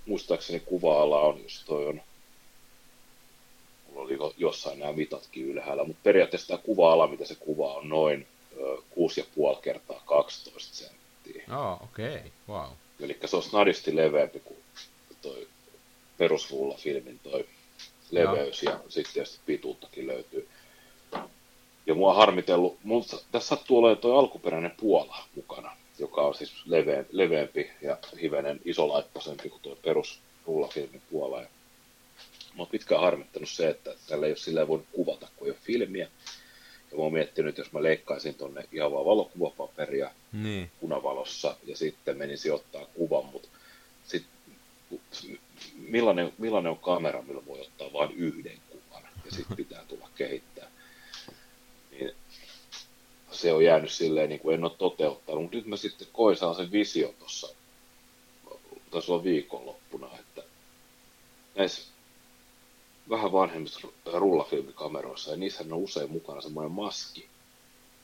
muistaakseni 0.05 0.59
kuva-ala 0.59 1.21
on, 1.21 1.43
jos 1.43 1.63
toi 1.65 1.87
on 1.87 2.01
mulla 3.97 4.25
oli 4.25 4.33
jossain 4.37 4.79
nämä 4.79 4.93
mitatkin 4.93 5.45
ylhäällä, 5.45 5.83
mutta 5.83 6.01
periaatteessa 6.03 6.47
tämä 6.47 6.57
kuva-ala, 6.57 7.07
mitä 7.07 7.25
se 7.25 7.35
kuvaa, 7.35 7.73
on 7.73 7.89
noin 7.89 8.27
6,5 8.55 9.61
kertaa 9.61 10.01
12 10.05 10.75
senttiä. 10.75 11.43
Oh, 11.57 11.83
okei, 11.83 12.15
okay. 12.15 12.29
wow. 12.49 12.71
Eli 12.99 13.17
se 13.25 13.35
on 13.35 13.43
snadisti 13.43 13.95
leveämpi 13.95 14.39
kuin 14.39 14.57
toi 15.21 15.47
perusrullafilmin 16.17 17.19
toi 17.23 17.45
leveys 18.11 18.63
ja, 18.63 18.71
ja 18.71 18.79
sitten 18.89 19.13
tietysti 19.13 19.39
pituuttakin 19.45 20.07
löytyy. 20.07 20.47
Ja 21.85 21.95
mua 21.95 22.09
on 22.09 22.15
harmitellut, 22.15 22.77
mutta 22.83 23.17
tässä 23.31 23.55
sattuu 23.55 23.77
olemaan 23.77 23.97
toi 23.97 24.19
alkuperäinen 24.19 24.73
Puola 24.79 25.17
mukana, 25.35 25.77
joka 25.99 26.21
on 26.21 26.35
siis 26.35 26.65
leveä, 26.65 27.05
leveämpi 27.11 27.71
ja 27.81 27.97
hivenen 28.21 28.59
isolaippasempi 28.65 29.49
kuin 29.49 29.61
tuo 29.61 29.75
perusrullafilmin 29.75 31.01
Puola. 31.11 31.41
Ja 31.41 31.47
mä 32.53 32.61
oon 32.61 32.67
pitkään 32.67 33.01
harmittanut 33.01 33.49
se, 33.49 33.69
että 33.69 33.95
tällä 34.07 34.25
ei 34.25 34.31
ole 34.31 34.37
sillä 34.37 34.67
voinut 34.67 34.87
kuvata, 34.91 35.27
kun 35.35 35.47
ei 35.47 35.51
ole 35.51 35.59
filmiä. 35.63 36.07
Ja 36.91 36.97
mä 36.97 37.03
oon 37.03 37.13
miettinyt, 37.13 37.57
jos 37.57 37.71
mä 37.71 37.83
leikkaisin 37.83 38.35
tonne 38.35 38.65
ihan 38.71 38.91
vaan 38.91 39.05
valokuvapaperia 39.05 40.11
niin. 40.33 40.71
punavalossa 40.79 41.55
ja 41.63 41.77
sitten 41.77 42.17
menin 42.17 42.37
sijoittaa 42.37 42.85
kuvan, 42.85 43.25
mutta 43.25 43.49
sit, 44.03 44.25
millainen, 45.75 46.33
millainen 46.37 46.71
on 46.71 46.77
kamera, 46.77 47.21
millä 47.21 47.45
voi 47.45 47.61
ottaa 47.61 47.93
vain 47.93 48.11
yhden 48.11 48.57
kuvan 48.69 49.03
ja 49.25 49.31
sitten 49.31 49.57
pitää 49.57 49.85
tulla 49.87 50.09
kehittää. 50.15 50.71
Niin 51.91 52.11
se 53.31 53.53
on 53.53 53.63
jäänyt 53.63 53.91
silleen, 53.91 54.29
niin 54.29 54.39
kuin 54.39 54.55
en 54.55 54.63
ole 54.63 54.71
toteuttanut, 54.77 55.41
mutta 55.41 55.57
nyt 55.57 55.65
mä 55.65 55.77
sitten 55.77 56.07
koin 56.13 56.37
sen 56.37 56.71
visio 56.71 57.13
tuossa, 57.19 57.55
taisi 58.91 59.11
olla 59.11 59.23
viikonloppuna, 59.23 60.07
että 60.19 60.43
näissä 61.55 61.81
vähän 63.09 63.31
vanhemmissa 63.31 63.87
rullafilmikameroissa, 64.13 65.31
ja 65.31 65.37
niissä 65.37 65.63
on 65.63 65.73
usein 65.73 66.11
mukana 66.11 66.41
semmoinen 66.41 66.71
maski, 66.71 67.27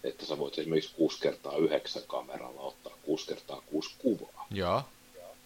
että 0.04 0.26
sä 0.26 0.38
voit 0.38 0.60
esimerkiksi 0.60 0.96
6 0.96 1.20
kertaa 1.22 1.58
9 1.58 2.04
kameralla 2.08 2.62
ottaa 2.62 2.94
6 3.02 3.28
kertaa 3.28 3.62
6 3.62 3.96
kuvaa. 3.98 4.48
Joo. 4.52 4.82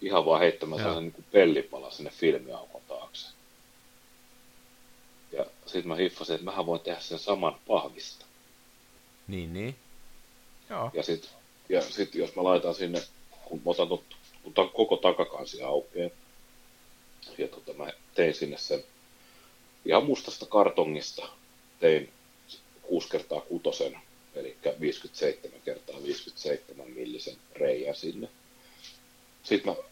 Ihan 0.01 0.25
vaan 0.25 0.39
heittämään 0.39 0.79
sellaisen 0.79 1.03
niin 1.03 1.13
kuin 1.13 1.25
pellipala 1.31 1.91
sinne 1.91 2.09
filmiaukon 2.09 2.81
taakse. 2.87 3.27
Ja 5.31 5.45
sitten 5.65 5.87
mä 5.87 5.95
hiffasin, 5.95 6.35
että 6.35 6.45
mähän 6.45 6.65
voin 6.65 6.81
tehdä 6.81 6.99
sen 6.99 7.19
saman 7.19 7.55
pahvista. 7.67 8.25
Niin, 9.27 9.53
niin. 9.53 9.75
Joo. 10.69 10.91
Ja 10.93 11.03
sitten 11.03 11.31
ja 11.69 11.81
sit, 11.81 12.15
jos 12.15 12.35
mä 12.35 12.43
laitan 12.43 12.75
sinne, 12.75 13.01
kun 13.45 13.61
mä 13.65 13.71
otan, 13.71 13.87
otan 14.43 14.69
koko 14.69 14.97
takakansi 14.97 15.63
aukeaa, 15.63 16.09
ja 17.37 17.47
tota, 17.47 17.73
mä 17.73 17.87
tein 18.15 18.33
sinne 18.33 18.57
sen 18.57 18.83
ihan 19.85 20.05
mustasta 20.05 20.45
kartongista 20.45 21.29
tein 21.79 22.09
6 22.81 23.09
kertaa 23.09 23.41
kutosen, 23.41 23.99
eli 24.35 24.57
57 24.79 25.61
kertaa 25.61 26.03
57 26.03 26.91
millisen 26.91 27.37
reijän 27.55 27.95
sinne. 27.95 28.29
Sitten 29.47 29.73
mä 29.75 29.83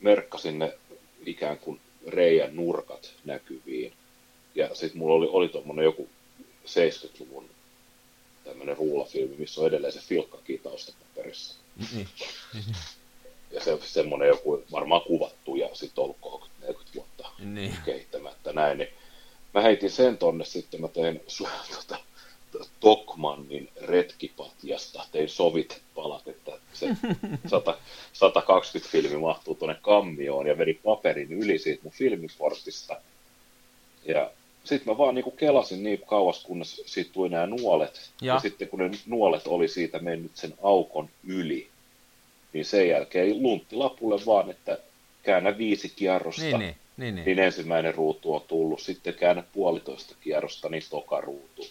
merkkasin 0.00 0.58
ne 0.58 0.78
ikään 1.26 1.58
kuin 1.58 1.80
reijän 2.06 2.56
nurkat 2.56 3.12
näkyviin 3.24 3.92
Ja 4.54 4.74
sitten 4.74 4.98
mulla 4.98 5.14
oli, 5.14 5.28
oli 5.30 5.48
tuommoinen 5.48 5.84
joku 5.84 6.08
70-luvun 6.66 7.50
tämmöinen 8.44 8.76
ruulafilmi, 8.76 9.36
missä 9.36 9.60
on 9.60 9.66
edelleen 9.66 9.92
se 9.92 10.00
filkkakin 10.00 10.60
taustapaperissa. 10.60 11.54
Niin. 11.92 12.08
Ja 13.50 13.60
se 13.64 13.72
on 13.72 13.80
semmoinen 13.82 14.28
joku 14.28 14.64
varmaan 14.72 15.00
kuvattu 15.02 15.56
ja 15.56 15.68
sitten 15.74 16.04
ollut 16.04 16.16
30-40 16.64 16.74
vuotta 16.94 17.30
Niin. 17.38 17.74
kehittämättä 17.84 18.52
näin. 18.52 18.78
Niin 18.78 18.88
mä 19.54 19.60
heitin 19.62 19.90
sen 19.90 20.18
tonne 20.18 20.44
sitten, 20.44 20.80
mä 20.80 20.88
tein 20.88 21.20
su- 21.28 21.48
tota, 21.76 21.98
Tokmannin 22.80 23.68
retkipatjasta, 23.80 25.04
tein 25.12 25.28
sovit 25.28 25.80
palat, 25.94 26.28
että 26.28 26.52
se 26.72 26.86
100, 27.50 27.78
120 28.12 28.92
filmi 28.92 29.16
mahtuu 29.16 29.54
tuonne 29.54 29.76
kammioon 29.82 30.46
ja 30.46 30.58
vedin 30.58 30.80
paperin 30.84 31.32
yli 31.32 31.58
siitä 31.58 31.82
mun 31.82 31.92
filmiportista. 31.92 33.00
Ja 34.04 34.30
sitten 34.64 34.92
mä 34.92 34.98
vaan 34.98 35.14
niinku 35.14 35.30
kelasin 35.30 35.82
niin 35.82 36.02
kauas, 36.06 36.42
kunnes 36.44 36.82
siitä 36.86 37.12
tuli 37.12 37.28
nämä 37.28 37.46
nuolet. 37.46 38.10
Ja. 38.22 38.34
Ja. 38.34 38.40
sitten 38.40 38.68
kun 38.68 38.78
ne 38.78 38.90
nuolet 39.06 39.46
oli 39.46 39.68
siitä 39.68 39.98
mennyt 39.98 40.36
sen 40.36 40.54
aukon 40.62 41.08
yli, 41.26 41.68
niin 42.52 42.64
sen 42.64 42.88
jälkeen 42.88 43.42
lunttilapulle 43.42 44.20
vaan, 44.26 44.50
että 44.50 44.78
käännä 45.22 45.58
viisi 45.58 45.88
kierrosta. 45.96 46.42
Niin, 46.42 46.58
niin, 46.58 46.76
niin, 46.96 47.14
niin. 47.14 47.24
Niin 47.24 47.38
ensimmäinen 47.38 47.94
ruutu 47.94 48.34
on 48.34 48.42
tullut, 48.48 48.80
sitten 48.80 49.14
käännä 49.14 49.42
puolitoista 49.52 50.14
kierrosta, 50.20 50.68
niin 50.68 50.82
toka 50.90 51.20
ruutu. 51.20 51.66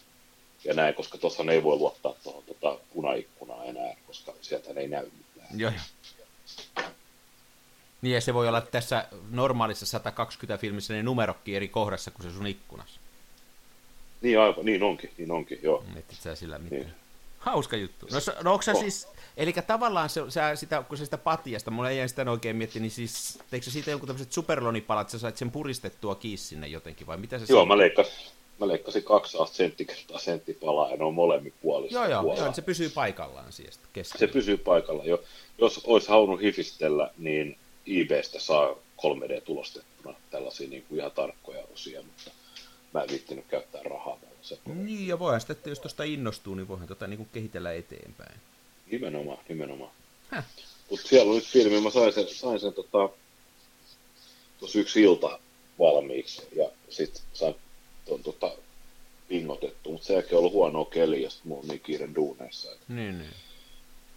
Ja 0.63 0.73
näin, 0.73 0.95
koska 0.95 1.17
tuossa 1.17 1.43
ei 1.51 1.63
voi 1.63 1.77
luottaa 1.77 2.13
tuohon 2.23 2.43
tota 2.43 2.79
punaikkunaa 2.93 3.63
enää, 3.63 3.95
koska 4.07 4.33
sieltä 4.41 4.79
ei 4.79 4.87
näy 4.87 5.05
mitään. 5.17 5.59
Joo. 5.59 5.71
Niin 8.01 8.13
ja 8.15 8.21
se 8.21 8.33
voi 8.33 8.47
olla 8.47 8.61
tässä 8.61 9.07
normaalissa 9.29 9.85
120 9.85 10.61
filmissä 10.61 10.93
ne 10.93 11.03
numerokki 11.03 11.55
eri 11.55 11.67
kohdassa 11.67 12.11
kuin 12.11 12.23
se 12.23 12.37
sun 12.37 12.47
ikkunassa. 12.47 12.99
Niin 14.21 14.39
aivan, 14.39 14.65
niin 14.65 14.83
onkin, 14.83 15.11
niin 15.17 15.31
onkin, 15.31 15.59
joo. 15.63 15.83
Et 15.95 16.11
et 16.11 16.17
sä 16.21 16.35
sillä 16.35 16.57
mitään. 16.57 16.81
Niin. 16.81 16.93
Hauska 17.39 17.75
juttu. 17.75 18.07
No, 18.11 18.19
no 18.43 18.51
onko 18.51 18.61
sä 18.61 18.71
Oh. 18.71 18.79
siis, 18.79 19.07
eli 19.37 19.53
tavallaan 19.53 20.09
se, 20.09 20.21
sä 20.29 20.55
sitä, 20.55 20.83
kun 20.83 20.97
sä 20.97 21.05
sitä 21.05 21.17
patjasta, 21.17 21.71
mulla 21.71 21.89
ei 21.89 22.09
sitä 22.09 22.31
oikein 22.31 22.55
miettiä, 22.55 22.81
niin 22.81 22.91
siis 22.91 23.39
teikö 23.49 23.65
sä 23.65 23.71
siitä 23.71 23.91
jonkun 23.91 24.07
tämmöiset 24.07 24.33
superlonipalat, 24.33 25.01
että 25.01 25.11
sä 25.11 25.19
sait 25.19 25.37
sen 25.37 25.51
puristettua 25.51 26.15
kiinni 26.15 26.37
sinne 26.37 26.67
jotenkin, 26.67 27.07
vai 27.07 27.17
mitä 27.17 27.39
se 27.39 27.45
Joo, 27.49 27.65
mä 27.65 27.77
leikkasin, 27.77 28.31
mä 28.59 28.67
leikkasin 28.67 29.03
kaksi 29.03 29.37
sentti 29.51 29.85
kertaa 29.85 30.19
senttipalaa 30.19 30.91
ja 30.91 30.97
ne 30.97 31.03
on 31.03 31.13
molemmin 31.13 31.53
puolissa. 31.61 31.97
Joo, 31.99 32.09
joo, 32.09 32.21
puolella. 32.21 32.45
joo, 32.45 32.53
se 32.53 32.61
pysyy 32.61 32.89
paikallaan 32.89 33.51
sitten 33.51 33.89
keskellä. 33.93 34.19
se 34.19 34.33
pysyy 34.33 34.57
paikalla. 34.57 35.05
Jo. 35.05 35.23
Jos 35.57 35.81
olisi 35.83 36.09
halunnut 36.09 36.41
hifistellä, 36.41 37.11
niin 37.17 37.57
eBaystä 37.87 38.39
saa 38.39 38.75
3D-tulostettuna 38.97 40.15
tällaisia 40.31 40.69
niin 40.69 40.85
kuin 40.89 40.99
ihan 40.99 41.11
tarkkoja 41.11 41.63
osia, 41.73 42.01
mutta 42.01 42.31
mä 42.93 43.01
en 43.01 43.09
viittinyt 43.09 43.45
käyttää 43.47 43.83
rahaa 43.83 44.17
tällaiseen. 44.21 44.85
Niin, 44.85 45.07
ja 45.07 45.19
voihan 45.19 45.41
sitten, 45.41 45.57
että 45.57 45.69
jos 45.69 45.79
tuosta 45.79 46.03
innostuu, 46.03 46.55
niin 46.55 46.67
voihan 46.67 46.87
tota 46.87 47.07
niin 47.07 47.29
kehitellä 47.33 47.73
eteenpäin. 47.73 48.39
Nimenomaan, 48.91 49.37
nimenomaan. 49.49 49.91
Häh. 50.29 50.45
Mutta 50.89 51.07
siellä 51.07 51.29
on 51.29 51.35
nyt 51.35 51.45
filmi, 51.45 51.81
mä 51.81 51.89
sain 51.89 52.13
sen, 52.13 52.27
sain 52.27 52.59
sen 52.59 52.73
tota, 52.73 53.09
tuossa 54.59 54.79
yksi 54.79 55.01
ilta 55.01 55.39
valmiiksi 55.79 56.47
ja 56.55 56.69
sitten 56.89 57.21
sain 57.33 57.55
ton, 58.07 58.23
tota, 58.23 58.51
pingotettu, 59.27 59.91
mutta 59.91 60.07
sen 60.07 60.13
jälkeen 60.13 60.33
on 60.33 60.39
ollut 60.39 60.53
huonoa 60.53 60.85
keliä 60.85 61.19
ja 61.19 61.29
sitten 61.29 61.47
mulla 61.49 61.61
on 61.61 61.67
niin 61.67 61.79
kiire 61.79 62.09
duuneissa, 62.15 62.71
että 62.71 62.85
Niin, 62.93 63.17
niin. 63.17 63.29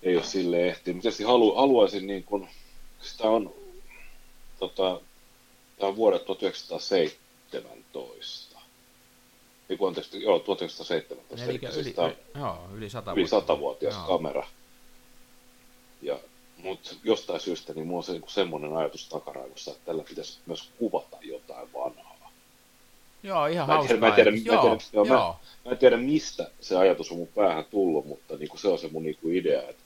ei 0.03 0.17
ole 0.17 0.25
silleen 0.25 0.69
ehtinyt. 0.69 0.97
Mutta 0.97 1.03
tietysti 1.03 1.25
halu, 1.25 1.55
haluaisin 1.55 2.07
niin 2.07 2.25
kun, 2.25 2.49
sitä 3.03 3.25
on, 3.25 3.55
tota, 4.59 5.01
tämä 5.79 5.89
on 5.89 5.97
vuodet 5.97 6.25
1917. 6.25 8.61
Ei 9.69 9.77
kun 9.77 9.89
anteeksi, 9.89 10.23
joo, 10.23 10.39
1917. 10.39 11.45
Eli 11.45 11.51
Eli 11.51 11.59
yli, 11.63 11.73
siis 11.85 11.99
on 11.99 12.07
yli, 12.11 12.17
joo, 12.35 12.59
yli 12.75 12.91
sata 12.91 13.13
yli 13.13 13.21
vuotta. 13.21 13.41
satavuotias 13.41 13.95
Joo. 13.95 14.07
kamera. 14.07 14.47
Ja, 16.03 16.19
mutta 16.57 16.91
jostain 17.05 17.41
syystä 17.41 17.73
niin 17.75 17.87
mulla 17.87 17.99
on 17.99 18.05
se, 18.05 18.13
niin 18.13 18.23
semmoinen 18.27 18.77
ajatus 18.77 19.09
takaraivossa, 19.09 19.71
että 19.71 19.85
tällä 19.85 20.03
pitäisi 20.09 20.39
myös 20.47 20.69
kuvata. 20.79 21.17
Joo, 23.23 23.47
ihan 23.47 23.69
Mä 23.69 23.79
en 23.79 23.87
tiedä, 23.87 24.01
mä 24.01 24.09
en 24.09 24.15
tiedä, 24.15 24.31
mä 24.31 24.37
joo, 24.45 24.63
tiedä, 24.63 24.77
joo, 24.93 25.05
mä- 25.05 25.15
joo. 25.15 25.37
Mä 25.65 25.73
en 25.73 25.79
tiedä, 25.79 25.97
mistä 25.97 26.51
se 26.61 26.77
ajatus 26.77 27.11
on 27.11 27.19
mun 27.19 27.29
päähän 27.35 27.65
tullut, 27.65 28.07
mutta 28.07 28.37
niin 28.37 28.49
kuin 28.49 28.61
se 28.61 28.69
on 28.69 28.79
se 28.79 28.89
mun 28.93 29.03
niin 29.03 29.19
kuin 29.23 29.37
idea, 29.37 29.63
että, 29.63 29.83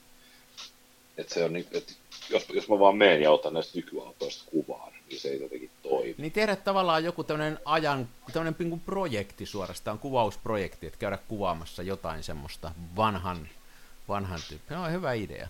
että, 1.17 1.33
se 1.33 1.43
on 1.43 1.53
niin, 1.53 1.67
että 1.71 1.93
jos, 2.29 2.45
jos 2.53 2.69
mä 2.69 2.79
vaan 2.79 2.97
menen 2.97 3.21
ja 3.21 3.31
otan 3.31 3.53
näistä 3.53 3.77
nykyautoista 3.77 4.43
kuvaan, 4.51 4.93
niin 5.09 5.19
se 5.19 5.29
ei 5.29 5.41
jotenkin 5.41 5.69
toimi. 5.83 6.15
Niin 6.17 6.31
tehdä 6.31 6.55
tavallaan 6.55 7.03
joku 7.03 7.23
tämmöinen 7.23 7.59
ajan, 7.65 8.09
tämmöinen 8.33 8.55
niin 8.59 8.79
projekti 8.79 9.45
suorastaan, 9.45 9.99
kuvausprojekti, 9.99 10.87
että 10.87 10.99
käydä 10.99 11.17
kuvaamassa 11.27 11.83
jotain 11.83 12.23
semmoista 12.23 12.71
vanhan, 12.95 13.47
vanhan 14.07 14.39
tyyppi. 14.49 14.73
No, 14.73 14.89
hyvä 14.89 15.13
idea. 15.13 15.47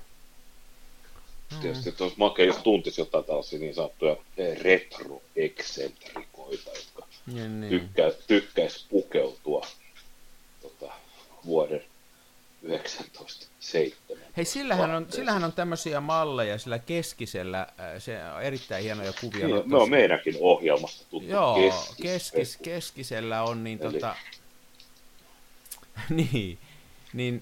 Mm. 1.52 1.60
Tietysti, 1.60 1.90
että 1.90 2.04
olisi 2.04 2.18
makea, 2.18 2.46
jos 2.46 2.58
tuntisi 2.58 3.02
jotain 3.02 3.26
tällaisia 3.26 3.60
niin 3.60 3.76
sanottuja 3.76 4.18
retroeksentrikoita, 4.62 6.70
jotka 6.70 7.08
Niin, 7.26 7.62
niin. 7.62 7.70
tykkää, 7.70 8.12
tykkäisi 8.28 8.86
pukeutua 8.90 9.68
tota, 10.62 10.94
vuoden 11.46 11.84
1907. 12.68 14.26
Hei, 14.38 14.46
sillähän 14.46 14.96
on, 14.96 15.08
sillähän 15.10 15.44
on 15.44 15.54
tämmöisiä 15.54 16.02
malleja, 16.02 16.58
sillä 16.58 16.80
keskisellä, 16.80 17.62
äh, 17.62 18.02
se 18.02 18.18
on 18.36 18.44
erittäin 18.44 18.84
hienoja 18.84 19.14
kuvia. 19.22 19.48
Niin, 19.48 19.74
on 19.74 19.90
meidänkin 19.90 20.36
ohjelmasta 20.40 21.06
tuttu 21.10 21.30
Joo, 21.30 21.56
keskis, 21.56 21.96
keskis, 22.02 22.58
keskisellä 22.58 23.44
on 23.44 23.64
niin 23.64 23.80
Eli- 23.82 23.94
tota... 23.94 24.16
niin, 26.10 26.58
niin 27.14 27.42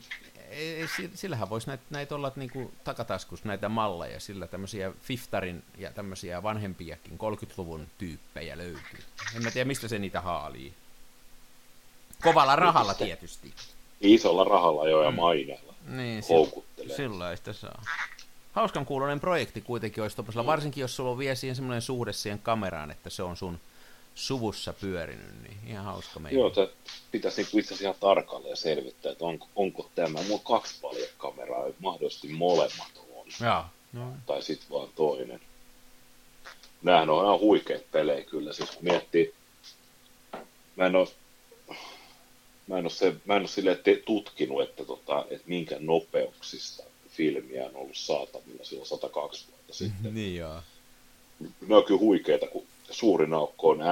ei- 0.53 0.87
si- 0.95 1.11
sillähän 1.13 1.49
voisi 1.49 1.67
näitä, 1.67 1.83
näitä 1.89 2.15
olla 2.15 2.31
niinku 2.35 2.71
takataskus 2.83 3.43
näitä 3.43 3.69
malleja, 3.69 4.19
sillä 4.19 4.47
tämmöisiä 4.47 4.91
Fiftarin 5.01 5.63
ja 5.77 5.91
tämmöisiä 5.91 6.43
vanhempiakin 6.43 7.17
30-luvun 7.17 7.87
tyyppejä 7.97 8.57
löytyy. 8.57 9.03
En 9.35 9.43
mä 9.43 9.51
tiedä, 9.51 9.67
mistä 9.67 9.87
se 9.87 9.99
niitä 9.99 10.21
haalii. 10.21 10.73
Kovalla 12.23 12.55
rahalla 12.55 12.93
tietysti. 12.93 13.53
Isolla 14.01 14.43
rahalla 14.43 14.89
jo 14.89 15.03
ja 15.03 15.11
maineella. 15.11 15.73
Niin, 15.87 16.23
Houkuttelee. 16.29 16.95
Sillä 16.95 17.35
sitä 17.35 17.53
saa. 17.53 17.83
Hauskan 18.53 18.85
kuulonen 18.85 19.19
projekti 19.19 19.61
kuitenkin 19.61 20.03
olisi 20.03 20.15
tommosella, 20.15 20.45
varsinkin 20.45 20.81
jos 20.81 20.95
sulla 20.95 21.09
on 21.11 21.17
vielä 21.17 21.35
siihen 21.35 21.55
semmoinen 21.55 21.81
suhde 21.81 22.13
siihen 22.13 22.39
kameraan, 22.39 22.91
että 22.91 23.09
se 23.09 23.23
on 23.23 23.37
sun 23.37 23.59
suvussa 24.15 24.73
pyörinyt, 24.73 25.43
niin 25.43 25.57
ihan 25.67 25.85
hauska 25.85 26.19
meidän. 26.19 26.39
Joo, 26.39 26.49
tämä 26.49 26.67
pitäisi 27.11 27.41
niinku 27.41 27.57
itse 27.57 27.67
asiassa 27.73 27.83
ihan 27.83 27.99
tarkalleen 27.99 28.57
selvittää, 28.57 29.11
että 29.11 29.25
onko, 29.25 29.47
onko 29.55 29.89
tämä. 29.95 30.21
Mulla 30.21 30.35
on 30.35 30.39
kaksi 30.39 30.75
paljon 30.81 31.07
kameraa, 31.17 31.65
mahdollisesti 31.79 32.27
molemmat 32.27 32.91
on. 33.15 33.25
Joo. 33.41 33.63
No. 33.93 34.13
Tai 34.25 34.41
sitten 34.41 34.69
vaan 34.69 34.89
toinen. 34.95 35.41
Nämähän 36.81 37.09
on 37.09 37.25
ihan 37.25 37.39
huikeat 37.39 37.91
pelejä 37.91 38.23
kyllä, 38.23 38.53
siis 38.53 38.71
kun 38.71 38.83
miettii, 38.83 39.33
mä 40.75 40.85
en 40.85 40.95
ole, 40.95 41.07
mä 42.67 42.77
en 42.77 42.85
ole, 42.85 42.89
se, 42.89 43.15
mä 43.25 43.35
en 43.35 43.41
ole 43.41 43.47
silleen 43.47 43.77
te, 43.83 43.95
tutkinut, 44.05 44.61
että, 44.61 44.85
tota, 44.85 45.25
että 45.29 45.43
minkä 45.47 45.75
nopeuksista 45.79 46.83
filmiä 47.09 47.65
on 47.65 47.75
ollut 47.75 47.97
saatavilla 47.97 48.63
silloin 48.63 48.87
102 48.87 49.45
vuotta 49.51 49.73
sitten. 49.73 50.13
Niin 50.15 50.35
joo. 50.35 50.61
Ne 51.67 51.75
on 51.75 51.83
kyllä 51.83 51.99
huikeita, 51.99 52.47
kun 52.47 52.65
suurin 52.93 53.33
aukko 53.33 53.69
on 53.69 53.79
F7.7, 53.79 53.85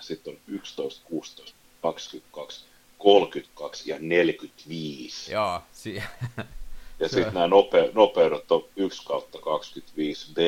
sitten 0.00 0.32
on 0.34 0.40
11, 0.46 1.02
16, 1.08 1.54
22, 1.82 2.64
32 2.98 3.90
ja 3.90 3.96
45. 4.00 5.32
Joo, 5.32 5.60
si- 5.72 6.02
Ja 7.00 7.08
sitten 7.08 7.34
nämä 7.34 7.46
nope, 7.48 7.90
nopeudet 7.94 8.52
on 8.52 8.64
1 8.76 9.02
kautta 9.06 9.38
25 9.38 10.32
B, 10.34 10.38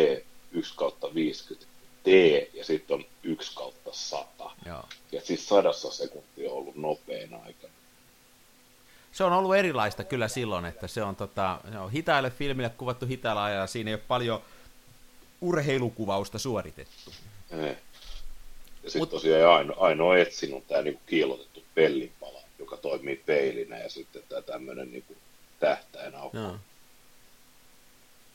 1 0.52 0.74
kautta 0.76 1.14
50 1.14 1.66
D 2.04 2.08
ja 2.54 2.64
sitten 2.64 2.94
on 2.94 3.04
1 3.22 3.54
kautta 3.54 3.90
100. 3.92 4.50
joo. 4.66 4.84
Ja 5.12 5.20
siis 5.20 5.48
sadassa 5.48 5.90
sekuntia 5.90 6.50
on 6.50 6.56
ollut 6.56 6.76
nopein 6.76 7.34
aika. 7.46 7.66
Se 9.12 9.24
on 9.24 9.32
ollut 9.32 9.56
erilaista 9.56 10.04
kyllä 10.04 10.28
silloin, 10.28 10.64
että 10.64 10.88
se 10.88 11.02
on, 11.02 11.16
tota, 11.16 11.60
se 11.72 11.78
on 11.78 11.90
hitaille 11.90 12.30
filmille 12.30 12.70
kuvattu 12.70 13.06
hitailla 13.06 13.44
ajalla, 13.44 13.66
siinä 13.66 13.90
ei 13.90 13.94
ole 13.94 14.02
paljon 14.08 14.42
urheilukuvausta 15.40 16.38
suoritettu. 16.38 17.10
Eh. 17.50 17.76
Ja 18.82 18.90
sitten 18.90 19.08
Mut- 19.08 19.10
tosiaan 19.10 19.56
ainoa, 19.56 19.76
ainoa 19.78 20.18
etsin 20.18 20.54
on 20.54 20.62
tämä 20.62 20.82
niinku 20.82 21.00
kiilotettu 21.06 21.62
pellinpala, 21.74 22.42
joka 22.58 22.76
toimii 22.76 23.22
peilinä 23.26 23.78
ja 23.78 23.90
sitten 23.90 24.22
tämä 24.28 24.42
tämmöinen 24.42 24.90
niinku 24.92 25.16
tähtäin 25.60 26.14
aukko. 26.14 26.38
Joo. 26.38 26.56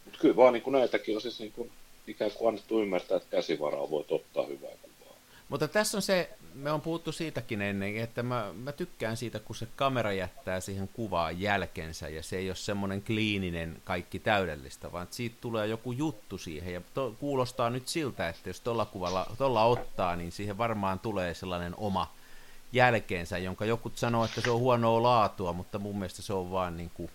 Mutta 0.06 0.20
kyllä 0.20 0.36
vaan 0.36 0.54
niinku 0.54 0.70
näitäkin 0.70 1.16
on 1.16 1.22
siis 1.22 1.40
niinku 1.40 1.70
ikään 2.08 2.32
kuin 2.32 2.48
annettu 2.48 2.82
ymmärtää, 2.82 3.18
että 3.18 3.30
käsivaralla 3.30 3.90
voit 3.90 4.12
ottaa 4.12 4.46
hyvää. 4.46 4.72
Mutta 5.50 5.68
tässä 5.68 5.98
on 5.98 6.02
se, 6.02 6.30
me 6.54 6.72
on 6.72 6.82
puhuttu 6.82 7.12
siitäkin 7.12 7.62
ennen, 7.62 7.98
että 7.98 8.24
mä, 8.24 8.54
mä 8.54 8.72
tykkään 8.72 9.18
siitä, 9.18 9.40
kun 9.40 9.56
se 9.56 9.68
kamera 9.76 10.12
jättää 10.12 10.60
siihen 10.60 10.88
kuvaan 10.88 11.42
jälkensä, 11.42 12.10
ja 12.10 12.24
se 12.24 12.38
ei 12.38 12.50
ole 12.50 12.56
semmoinen 12.56 13.02
kliininen 13.02 13.82
kaikki 13.84 14.20
täydellistä, 14.20 14.92
vaan 14.92 15.08
siitä 15.12 15.36
tulee 15.42 15.68
joku 15.68 15.92
juttu 15.92 16.38
siihen, 16.38 16.74
ja 16.74 16.82
to, 16.94 17.16
kuulostaa 17.20 17.70
nyt 17.70 17.88
siltä, 17.88 18.30
että 18.30 18.50
jos 18.50 18.62
tuolla 18.62 18.86
kuvalla, 18.86 19.28
tuolla 19.38 19.64
ottaa, 19.64 20.16
niin 20.16 20.32
siihen 20.32 20.58
varmaan 20.58 21.00
tulee 21.00 21.34
sellainen 21.34 21.74
oma 21.78 22.12
jälkeensä, 22.74 23.38
jonka 23.38 23.66
joku 23.66 23.92
sanoo, 23.96 24.26
että 24.26 24.42
se 24.42 24.50
on 24.50 24.60
huonoa 24.60 25.04
laatua, 25.04 25.54
mutta 25.54 25.80
mun 25.80 26.00
mielestä 26.00 26.22
se 26.22 26.34
on 26.34 26.52
vaan 26.52 26.78
niin 26.78 26.92
kuin 26.94 27.12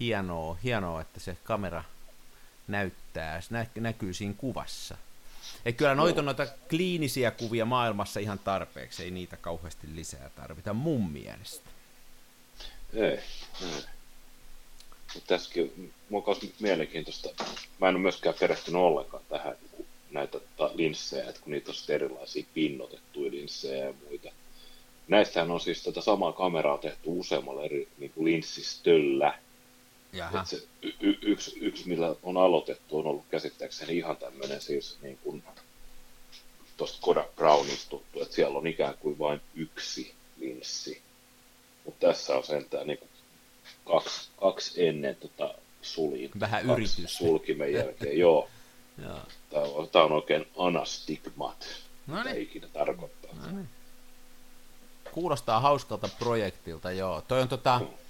hienoa, 0.00 0.56
hienoa, 0.64 1.00
että 1.00 1.20
se 1.20 1.36
kamera 1.44 1.84
näyttää, 2.68 3.40
nä, 3.50 3.66
näkyy 3.74 4.14
siinä 4.14 4.34
kuvassa. 4.38 4.96
Ja 5.64 5.72
kyllä 5.72 5.94
noita 5.94 6.22
noita 6.22 6.46
kliinisiä 6.70 7.30
kuvia 7.30 7.64
maailmassa 7.64 8.20
ihan 8.20 8.38
tarpeeksi, 8.38 9.02
ei 9.02 9.10
niitä 9.10 9.36
kauheasti 9.36 9.86
lisää 9.94 10.30
tarvita 10.36 10.74
mun 10.74 11.10
mielestä. 11.10 11.70
Ei, 12.94 13.02
ei. 13.02 13.84
Mutta 15.14 15.28
tässäkin 15.28 15.92
mun 16.10 16.22
on 16.26 16.36
mielenkiintoista. 16.60 17.28
Mä 17.80 17.88
en 17.88 17.94
ole 17.94 18.02
myöskään 18.02 18.34
perehtynyt 18.40 18.80
ollenkaan 18.80 19.22
tähän 19.28 19.56
näitä 20.10 20.38
linssejä, 20.74 21.28
että 21.28 21.40
kun 21.40 21.52
niitä 21.52 21.70
on 21.70 21.94
erilaisia 21.94 22.44
pinnotettuja 22.54 23.30
linssejä 23.30 23.84
ja 23.84 23.94
muita. 24.08 24.30
Näistähän 25.08 25.50
on 25.50 25.60
siis 25.60 25.82
tätä 25.82 26.00
samaa 26.00 26.32
kameraa 26.32 26.78
tehty 26.78 27.00
useammalla 27.04 27.64
eri 27.64 27.88
niin 27.98 28.10
kuin 28.10 28.24
linssistöllä. 28.24 29.38
Jaha. 30.12 30.44
se 30.44 30.62
y- 30.82 30.92
y- 31.00 31.18
yksi, 31.22 31.58
yksi, 31.60 31.88
millä 31.88 32.16
on 32.22 32.36
aloitettu, 32.36 32.98
on 32.98 33.06
ollut 33.06 33.24
käsittääkseni 33.30 33.96
ihan 33.96 34.16
tämmöinen 34.16 34.60
siis 34.60 34.98
niin 35.02 35.18
kuin 35.18 35.44
tuosta 36.76 36.98
Kodak 37.00 37.36
Brownista 37.36 37.90
tuttu, 37.90 38.22
että 38.22 38.34
siellä 38.34 38.58
on 38.58 38.66
ikään 38.66 38.94
kuin 39.00 39.18
vain 39.18 39.40
yksi 39.54 40.14
linssi. 40.36 41.02
Mutta 41.84 42.06
tässä 42.06 42.36
on 42.36 42.44
sentään 42.44 42.86
niin 42.86 42.98
kuin 42.98 43.10
kaksi, 43.84 44.30
kaksi 44.40 44.86
ennen 44.88 45.16
tota 45.16 45.54
suliin. 45.82 46.30
Vähän 46.40 46.70
yritys. 46.70 47.04
Sulkimen 47.06 47.72
jälkeen, 47.78 48.18
joo. 48.18 48.48
joo. 49.02 49.18
Tämä, 49.50 49.62
on, 49.62 49.88
tämä 49.88 50.04
on 50.04 50.12
oikein 50.12 50.46
anastigmat. 50.56 51.66
No 52.06 52.22
niin. 52.22 52.42
ikinä 52.42 52.68
tarkoittaa. 52.72 53.34
No 53.34 53.56
niin. 53.56 53.68
Kuulostaa 55.12 55.60
hauskalta 55.60 56.08
projektilta, 56.18 56.92
joo. 56.92 57.22
Toi 57.28 57.40
on 57.40 57.48
tota, 57.48 57.78
mm 57.78 58.05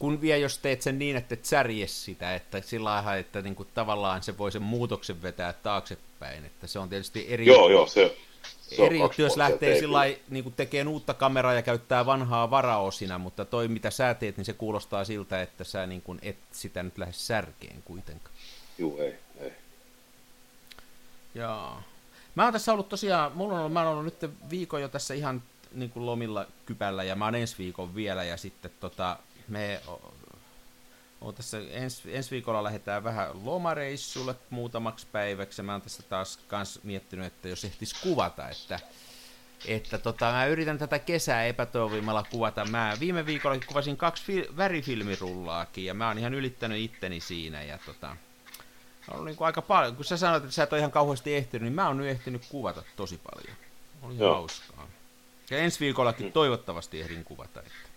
kun 0.00 0.20
vielä 0.20 0.38
jos 0.38 0.58
teet 0.58 0.82
sen 0.82 0.98
niin, 0.98 1.16
että 1.16 1.34
et 1.34 1.44
särje 1.44 1.86
sitä, 1.86 2.34
että 2.34 2.60
sillä 2.60 2.90
lailla, 2.90 3.16
että 3.16 3.42
niin 3.42 3.54
kuin 3.54 3.68
tavallaan 3.74 4.22
se 4.22 4.38
voi 4.38 4.52
sen 4.52 4.62
muutoksen 4.62 5.22
vetää 5.22 5.52
taaksepäin, 5.52 6.44
että 6.44 6.66
se 6.66 6.78
on 6.78 6.88
tietysti 6.88 7.26
eri... 7.28 7.46
Joo, 7.46 7.70
joo, 7.70 7.86
se, 7.86 8.16
se 8.60 8.86
eri 8.86 8.98
juttu, 8.98 9.22
jos 9.22 9.36
lähtee 9.36 9.78
sillä 9.78 10.00
niin 10.28 10.52
tekemään 10.52 10.88
uutta 10.88 11.14
kameraa 11.14 11.54
ja 11.54 11.62
käyttää 11.62 12.06
vanhaa 12.06 12.50
varaosina, 12.50 13.18
mutta 13.18 13.44
toi 13.44 13.68
mitä 13.68 13.90
sä 13.90 14.14
teet, 14.14 14.36
niin 14.36 14.44
se 14.44 14.52
kuulostaa 14.52 15.04
siltä, 15.04 15.42
että 15.42 15.64
sä 15.64 15.86
niin 15.86 16.02
kuin 16.02 16.18
et 16.22 16.38
sitä 16.52 16.82
nyt 16.82 16.98
lähde 16.98 17.12
särkeen 17.12 17.82
kuitenkaan. 17.84 18.36
Joo, 18.78 18.98
ei, 18.98 19.14
ei. 19.40 19.52
Joo. 21.34 21.76
Mä 22.34 22.44
oon 22.44 22.52
tässä 22.52 22.72
ollut 22.72 22.88
tosiaan, 22.88 23.32
mulla 23.34 23.54
on 23.54 23.60
ollut, 23.60 23.72
mä 23.72 23.80
oon 23.80 23.88
ollut 23.88 24.04
nyt 24.04 24.32
viikon 24.50 24.82
jo 24.82 24.88
tässä 24.88 25.14
ihan 25.14 25.42
niin 25.72 25.90
kuin 25.90 26.06
lomilla 26.06 26.46
kypällä 26.66 27.04
ja 27.04 27.16
mä 27.16 27.24
oon 27.24 27.34
ensi 27.34 27.54
viikon 27.58 27.94
vielä 27.94 28.24
ja 28.24 28.36
sitten 28.36 28.70
tota, 28.80 29.16
me 29.50 29.80
on 31.20 31.34
tässä 31.34 31.58
ensi, 31.70 32.16
ensi 32.16 32.30
viikolla 32.30 32.64
lähdetään 32.64 33.04
vähän 33.04 33.28
lomareissulle 33.44 34.34
muutamaksi 34.50 35.06
päiväksi. 35.12 35.62
Mä 35.62 35.72
oon 35.72 35.82
tässä 35.82 36.02
taas 36.02 36.36
kans 36.48 36.80
miettinyt, 36.82 37.26
että 37.26 37.48
jos 37.48 37.64
ehtis 37.64 37.94
kuvata, 37.94 38.48
että, 38.48 38.80
että 39.66 39.98
tota, 39.98 40.32
mä 40.32 40.46
yritän 40.46 40.78
tätä 40.78 40.98
kesää 40.98 41.44
epätoivimalla 41.44 42.22
kuvata. 42.30 42.64
Mä 42.64 42.96
viime 43.00 43.26
viikolla 43.26 43.60
kuvasin 43.66 43.96
kaksi 43.96 44.24
fi- 44.24 44.48
värifilmirullaakin 44.56 45.84
ja 45.84 45.94
mä 45.94 46.08
oon 46.08 46.18
ihan 46.18 46.34
ylittänyt 46.34 46.78
itteni 46.78 47.20
siinä 47.20 47.62
ja 47.62 47.78
tota, 47.86 48.16
on 49.08 49.24
niin 49.24 49.36
kuin 49.36 49.46
aika 49.46 49.62
paljon. 49.62 49.96
Kun 49.96 50.04
sä 50.04 50.16
sanoit, 50.16 50.44
että 50.44 50.54
sä 50.54 50.62
et 50.62 50.72
ole 50.72 50.78
ihan 50.78 50.92
kauheasti 50.92 51.34
ehtinyt, 51.34 51.62
niin 51.62 51.74
mä 51.74 51.86
oon 51.86 51.96
nyt 51.96 52.06
ehtinyt 52.06 52.42
kuvata 52.48 52.82
tosi 52.96 53.20
paljon. 53.30 53.56
Oli 54.02 54.18
Joo. 54.18 54.34
hauskaa. 54.34 54.86
Ja 55.50 55.58
ensi 55.58 55.80
viikollakin 55.80 56.32
toivottavasti 56.32 57.00
ehdin 57.00 57.24
kuvata. 57.24 57.60
Että. 57.60 57.89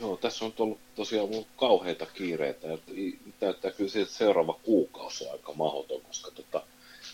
Joo, 0.00 0.16
tässä 0.16 0.44
on 0.44 0.52
ollut 0.58 0.78
tosiaan 0.94 1.28
ollut 1.28 1.48
kauheita 1.56 2.06
kiireitä 2.06 2.66
ja 2.66 2.78
näyttää 3.40 3.70
kyllä 3.70 3.90
siltä, 3.90 4.06
että 4.06 4.18
seuraava 4.18 4.58
kuukausi 4.62 5.24
on 5.24 5.32
aika 5.32 5.52
mahdoton, 5.52 6.00
koska 6.00 6.30
tota, 6.30 6.62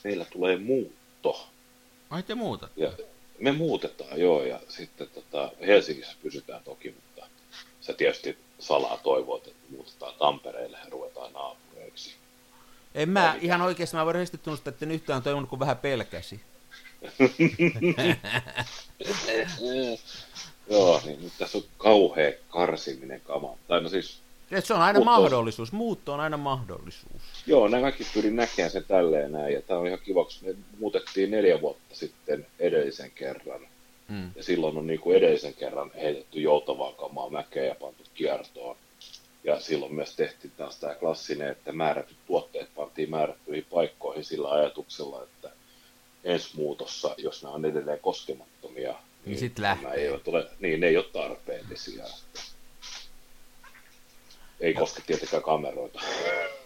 meillä 0.05 0.25
tulee 0.25 0.57
muutto. 0.57 1.49
Ai 2.11 2.23
te 2.23 2.35
muutat? 2.35 2.71
Ja 2.77 2.93
me 3.39 3.53
muutetaan, 3.53 4.21
joo, 4.21 4.45
ja 4.45 4.61
sitten 4.69 5.09
tota, 5.15 5.53
Helsingissä 5.67 6.17
pysytään 6.23 6.63
toki, 6.65 6.91
mutta 6.91 7.27
se 7.81 7.93
tietysti 7.93 8.39
salaa 8.59 8.97
toivoit, 8.97 9.47
että 9.47 9.67
muutetaan 9.71 10.15
Tampereelle 10.19 10.79
ja 10.85 10.91
ruvetaan 10.91 11.33
naapureiksi. 11.33 12.15
En 12.95 13.09
mä, 13.09 13.25
ja 13.25 13.35
ihan 13.41 13.63
oikeasti, 13.63 13.97
mä 13.97 14.05
voin 14.05 14.15
rehellisesti 14.15 14.39
tunnustaa, 14.39 14.71
että 14.71 14.87
nyt 14.87 15.11
on 15.11 15.23
toivonut, 15.23 15.51
kun 15.51 15.61
vähän 15.61 15.79
pelkäsi. 15.79 16.41
Joo, 20.71 21.01
niin 21.05 21.23
nyt 21.23 21.33
tässä 21.39 21.59
on 21.59 21.65
kauhea 21.79 22.33
karsiminen 22.49 23.21
kama. 23.21 23.57
Tai 23.69 23.81
no 23.81 23.89
siis... 23.89 24.19
Et 24.51 24.65
se 24.67 24.75
on 24.75 24.83
aina 24.83 24.99
muutto... 24.99 25.11
mahdollisuus, 25.11 25.73
muutto 25.73 26.13
on 26.13 26.21
aina 26.21 26.37
mahdollisuus. 26.37 27.23
Joo, 27.47 27.69
nämä 27.69 27.81
kaikki 27.81 28.07
pyrin 28.15 28.37
näkemään 28.37 28.71
sen 28.71 28.85
tälleen 28.85 29.33
näin, 29.33 29.55
ja 29.55 29.63
tämä 29.63 29.81
on 29.81 29.87
ihan 29.87 29.99
kiva, 29.99 30.25
koska 30.25 30.47
me 30.47 30.55
muutettiin 30.79 31.31
neljä 31.31 31.61
vuotta 31.61 31.95
sitten 31.95 32.47
edellisen 32.59 33.11
kerran. 33.11 33.61
Mm. 34.09 34.31
Ja 34.37 34.43
silloin 34.43 34.79
on 34.79 34.87
niin 34.87 35.01
kuin 35.01 35.17
edellisen 35.17 35.55
kerran 35.55 35.91
heitetty 35.95 36.41
joutavaa 36.41 36.93
kamaa 36.93 37.31
mäkeä 37.31 37.65
ja 37.65 37.75
pantu 37.75 38.03
kiertoon. 38.15 38.77
Ja 39.45 39.61
silloin 39.61 39.95
myös 39.95 40.17
tehtiin 40.17 40.53
taas 40.57 40.77
tämä 40.77 40.95
klassinen, 40.95 41.49
että 41.49 41.73
määrätyt 41.73 42.17
tuotteet 42.27 42.75
pantiin 42.75 43.11
määrättyihin 43.11 43.67
paikkoihin 43.71 44.25
sillä 44.25 44.51
ajatuksella, 44.51 45.23
että 45.23 45.51
ensi 46.25 46.57
muutossa, 46.57 47.15
jos 47.19 47.43
nämä 47.43 47.55
on 47.55 47.65
edelleen 47.65 47.99
koskemattomia, 47.99 48.95
niin, 49.27 49.33
niin 49.33 49.41
sitten 49.41 49.63
lähtee. 49.63 49.93
Ei 49.93 50.11
ole, 50.11 50.47
niin, 50.61 50.81
ne 50.81 50.87
ei 50.87 50.97
ole 50.97 51.05
tarpeellisia. 51.13 52.05
Ei 54.61 54.73
ja. 54.73 54.81
koske 54.81 55.03
tietenkään 55.07 55.43
kameroita. 55.43 56.01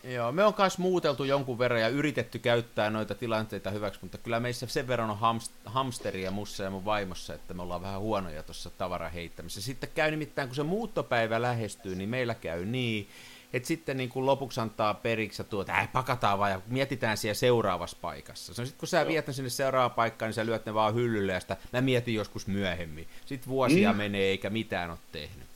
Joo, 0.05 0.33
me 0.33 0.45
on 0.45 0.55
myös 0.59 0.79
muuteltu 0.79 1.25
jonkun 1.25 1.59
verran 1.59 1.81
ja 1.81 1.89
yritetty 1.89 2.39
käyttää 2.39 2.91
noita 2.91 3.15
tilanteita 3.15 3.71
hyväksi, 3.71 4.01
mutta 4.03 4.19
kyllä 4.19 4.41
meissä 4.41 4.67
sen 4.67 4.89
verran 4.89 5.11
on 5.11 5.19
hamst- 5.19 5.53
hamsteria 5.65 6.31
mussa 6.31 6.63
ja 6.63 6.71
mun 6.71 6.85
vaimossa, 6.85 7.35
että 7.35 7.55
me 7.55 7.63
ollaan 7.63 7.83
vähän 7.83 8.01
huonoja 8.01 8.43
tuossa 8.43 8.71
tavaraheittämisessä. 8.71 9.63
Sitten 9.67 9.91
käy 9.95 10.11
nimittäin, 10.11 10.49
kun 10.49 10.57
se 10.57 10.63
muuttopäivä 10.63 11.43
lähestyy, 11.43 11.95
niin 11.95 12.09
meillä 12.09 12.35
käy 12.35 12.65
niin, 12.65 13.09
että 13.53 13.67
sitten 13.67 13.97
niin 13.97 14.09
kuin 14.09 14.27
lopuksi 14.27 14.61
antaa 14.61 14.95
periksi 14.95 15.43
ja 15.43 15.45
tuo, 15.45 15.61
että 15.61 15.79
äh, 15.79 15.93
pakataan 15.93 16.39
vaan 16.39 16.51
ja 16.51 16.61
mietitään 16.67 17.17
siellä 17.17 17.35
seuraavassa 17.35 17.97
paikassa. 18.01 18.55
Se 18.55 18.63
on 18.63 18.67
sitten 18.67 18.79
kun 18.79 18.89
sä 18.89 19.07
viet 19.07 19.27
sinne 19.31 19.51
seuraavaan 19.51 19.91
paikkaan, 19.91 20.29
niin 20.29 20.35
sä 20.35 20.47
lyöt 20.47 20.67
ne 20.67 20.75
vaan 20.75 20.95
hyllylle 20.95 21.33
ja 21.33 21.41
sitä 21.41 21.57
mä 21.73 21.81
mietin 21.81 22.15
joskus 22.15 22.47
myöhemmin. 22.47 23.09
Sitten 23.27 23.49
vuosia 23.49 23.93
mm. 23.93 23.99
menee 23.99 24.23
eikä 24.23 24.51
mitään 24.51 24.91
ole 24.91 24.99
tehnyt. 25.13 25.50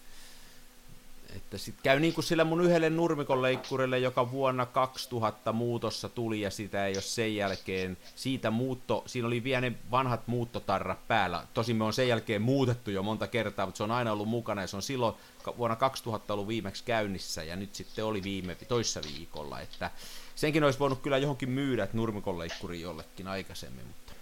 Että 1.35 1.59
sitten 1.59 1.83
käy 1.83 2.01
niin 2.01 2.14
kuin 2.14 2.25
sillä 2.25 2.44
mun 2.44 2.61
yhdelle 2.61 2.90
nurmikonleikkurille, 2.90 3.99
joka 3.99 4.31
vuonna 4.31 4.66
2000 4.66 5.53
muutossa 5.53 6.09
tuli 6.09 6.40
ja 6.40 6.51
sitä 6.51 6.87
ei 6.87 6.94
ole 6.94 7.03
sen 7.03 7.37
jälkeen, 7.37 7.97
siitä 8.14 8.51
muutto, 8.51 9.03
siinä 9.07 9.27
oli 9.27 9.44
vielä 9.44 9.61
ne 9.61 9.73
vanhat 9.90 10.20
muuttotarrat 10.27 11.09
päällä. 11.09 11.47
Tosin 11.55 11.77
me 11.77 11.85
on 11.85 11.92
sen 11.92 12.09
jälkeen 12.09 12.42
muutettu 12.42 12.90
jo 12.90 13.03
monta 13.03 13.27
kertaa, 13.27 13.66
mutta 13.66 13.77
se 13.77 13.85
on 13.85 13.90
aina 13.90 14.12
ollut 14.12 14.29
mukana 14.29 14.61
ja 14.61 14.66
se 14.66 14.77
on 14.77 14.83
silloin 14.83 15.14
vuonna 15.59 15.77
2000 15.77 16.35
ollut 16.35 16.49
viimeksi 16.49 16.85
käynnissä 16.85 17.42
ja 17.42 17.57
nyt 17.57 17.75
sitten 17.75 18.05
oli 18.05 18.23
viime 18.23 18.55
toissa 18.55 19.01
viikolla, 19.03 19.61
että 19.61 19.90
senkin 20.35 20.64
olisi 20.64 20.79
voinut 20.79 21.01
kyllä 21.01 21.18
johonkin 21.18 21.51
myydä, 21.51 21.88
nurmikonleikkuri 21.92 22.81
jollekin 22.81 23.29
aikaisemmin, 23.29 23.87
mutta 23.87 24.12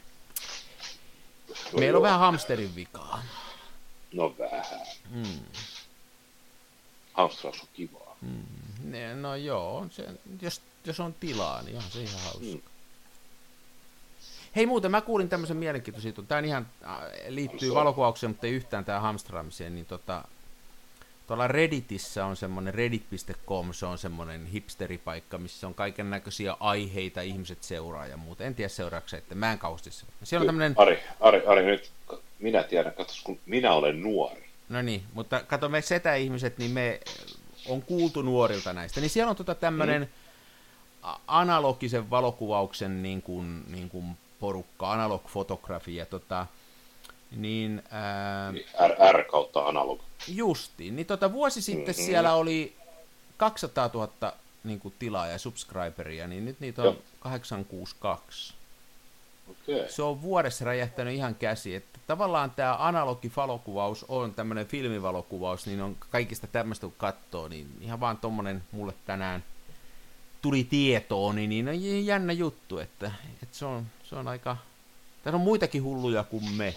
no 1.72 1.79
meillä 1.79 1.96
on 1.96 2.03
vähän 2.03 2.20
hamsterin 2.20 2.75
vikaa. 2.75 3.22
No 4.12 4.35
vähän. 4.38 4.64
Hmm. 5.12 5.40
Hamstraus 7.12 7.61
on 7.61 7.68
kivaa. 7.72 8.16
Hmm. 8.20 8.42
No 9.20 9.37
joo, 9.37 9.87
se, 9.90 10.07
jos, 10.42 10.61
jos 10.85 11.01
on 11.01 11.14
tilaa, 11.14 11.62
niin 11.62 11.77
on 11.77 11.83
se 11.83 12.03
ihan 12.03 12.20
hauska. 12.20 12.40
Hmm. 12.40 12.61
Hei 14.57 14.66
muuten, 14.66 14.90
mä 14.90 15.01
kuulin 15.01 15.29
tämmöisen 15.29 15.57
mielenkiintoisen 15.57 16.09
jutun. 16.09 16.27
Tämä 16.27 16.40
ihan 16.40 16.66
äh, 16.85 16.98
liittyy 17.29 17.75
valokuvaukseen, 17.75 18.31
mutta 18.31 18.46
ei 18.46 18.53
yhtään 18.53 18.85
tähän 18.85 19.03
hamstraamiseen. 19.03 19.75
Niin 19.75 19.87
tota, 19.87 20.25
tuolla 21.27 21.48
Redditissä 21.48 22.27
on 22.27 22.37
semmoinen 22.37 22.75
reddit.com, 22.75 23.72
se 23.72 23.87
on 23.87 23.98
semmoinen 23.98 24.46
hipsteripaikka, 24.46 25.38
missä 25.38 25.66
on 25.66 25.75
kaiken 25.75 26.11
näköisiä 26.11 26.57
aiheita, 26.61 27.20
ihmiset 27.20 27.62
seuraa 27.62 28.07
ja 28.07 28.16
muuta. 28.16 28.44
En 28.44 28.55
tiedä 28.55 28.68
seuraavaksi, 28.68 29.16
että 29.16 29.35
mä 29.35 29.53
en 29.53 29.59
kauheasti 29.59 29.90
Siellä 30.22 30.42
on 30.42 30.46
tämmöinen... 30.46 30.75
Ari, 30.77 30.98
Ari, 31.20 31.46
Ari, 31.46 31.64
nyt 31.64 31.90
minä 32.38 32.62
tiedän, 32.62 32.94
katsos, 32.94 33.22
kun 33.22 33.38
minä 33.46 33.72
olen 33.72 34.03
nuori. 34.03 34.41
No 34.72 34.82
niin, 34.82 35.02
mutta 35.14 35.40
kato 35.40 35.68
me 35.68 35.82
setä-ihmiset, 35.82 36.58
niin 36.58 36.70
me 36.70 37.00
on 37.68 37.82
kuultu 37.82 38.22
nuorilta 38.22 38.72
näistä. 38.72 39.00
Niin 39.00 39.11
siellä 39.11 39.30
on 39.30 39.37
tota 39.37 39.54
tämmöinen 39.54 40.02
mm. 40.02 41.08
analogisen 41.26 42.11
valokuvauksen 42.11 43.02
niin 43.02 43.22
kuin, 43.22 43.64
niin 43.72 43.90
kuin 43.90 44.16
porukka, 44.40 44.92
analog 44.92 45.28
fotografia, 45.28 46.06
tota, 46.06 46.46
niin, 47.37 47.82
ää, 47.90 48.52
R, 48.88 49.16
R 49.20 49.24
kautta 49.24 49.66
analog. 49.66 50.00
justiin, 50.28 50.96
niin 50.96 51.06
tota, 51.06 51.32
vuosi 51.32 51.62
sitten 51.62 51.94
mm-hmm. 51.94 52.06
siellä 52.06 52.35
oli 52.35 52.76
200 53.37 53.90
000 53.94 54.32
niin 54.64 54.80
kuin, 54.80 54.94
tilaa 54.98 55.26
ja 55.26 55.38
subscriberia, 55.38 56.26
niin 56.26 56.44
nyt 56.44 56.61
niitä 56.61 56.82
on 56.82 56.87
Joo. 56.87 57.02
862. 57.20 58.54
Okei. 59.50 59.88
Se 59.88 60.02
on 60.02 60.22
vuodessa 60.22 60.64
räjähtänyt 60.64 61.14
ihan 61.14 61.35
käsi, 61.35 61.74
että 61.74 61.98
tavallaan 62.07 62.50
tämä 62.50 62.76
analogivalokuvaus 62.78 64.05
on 64.09 64.35
tämmöinen 64.35 64.66
filmivalokuvaus, 64.66 65.66
niin 65.66 65.81
on 65.81 65.96
kaikista 66.11 66.46
tämmöistä 66.46 66.87
kun 66.87 66.94
katsoo, 66.98 67.48
niin 67.48 67.68
ihan 67.81 68.00
vaan 68.00 68.16
tommonen 68.16 68.62
mulle 68.72 68.94
tänään 69.07 69.44
tuli 70.42 70.64
tietoon, 70.64 71.37
niin, 71.37 71.50
niin 71.50 71.68
on 71.68 72.07
jännä 72.07 72.33
juttu, 72.33 72.78
että, 72.78 73.12
että 73.42 73.57
se, 73.57 73.64
on, 73.64 73.87
se 74.05 74.16
on 74.16 74.28
aika, 74.28 74.57
täällä 75.24 75.37
on 75.37 75.44
muitakin 75.44 75.83
hulluja 75.83 76.24
kuin 76.24 76.44
me. 76.52 76.76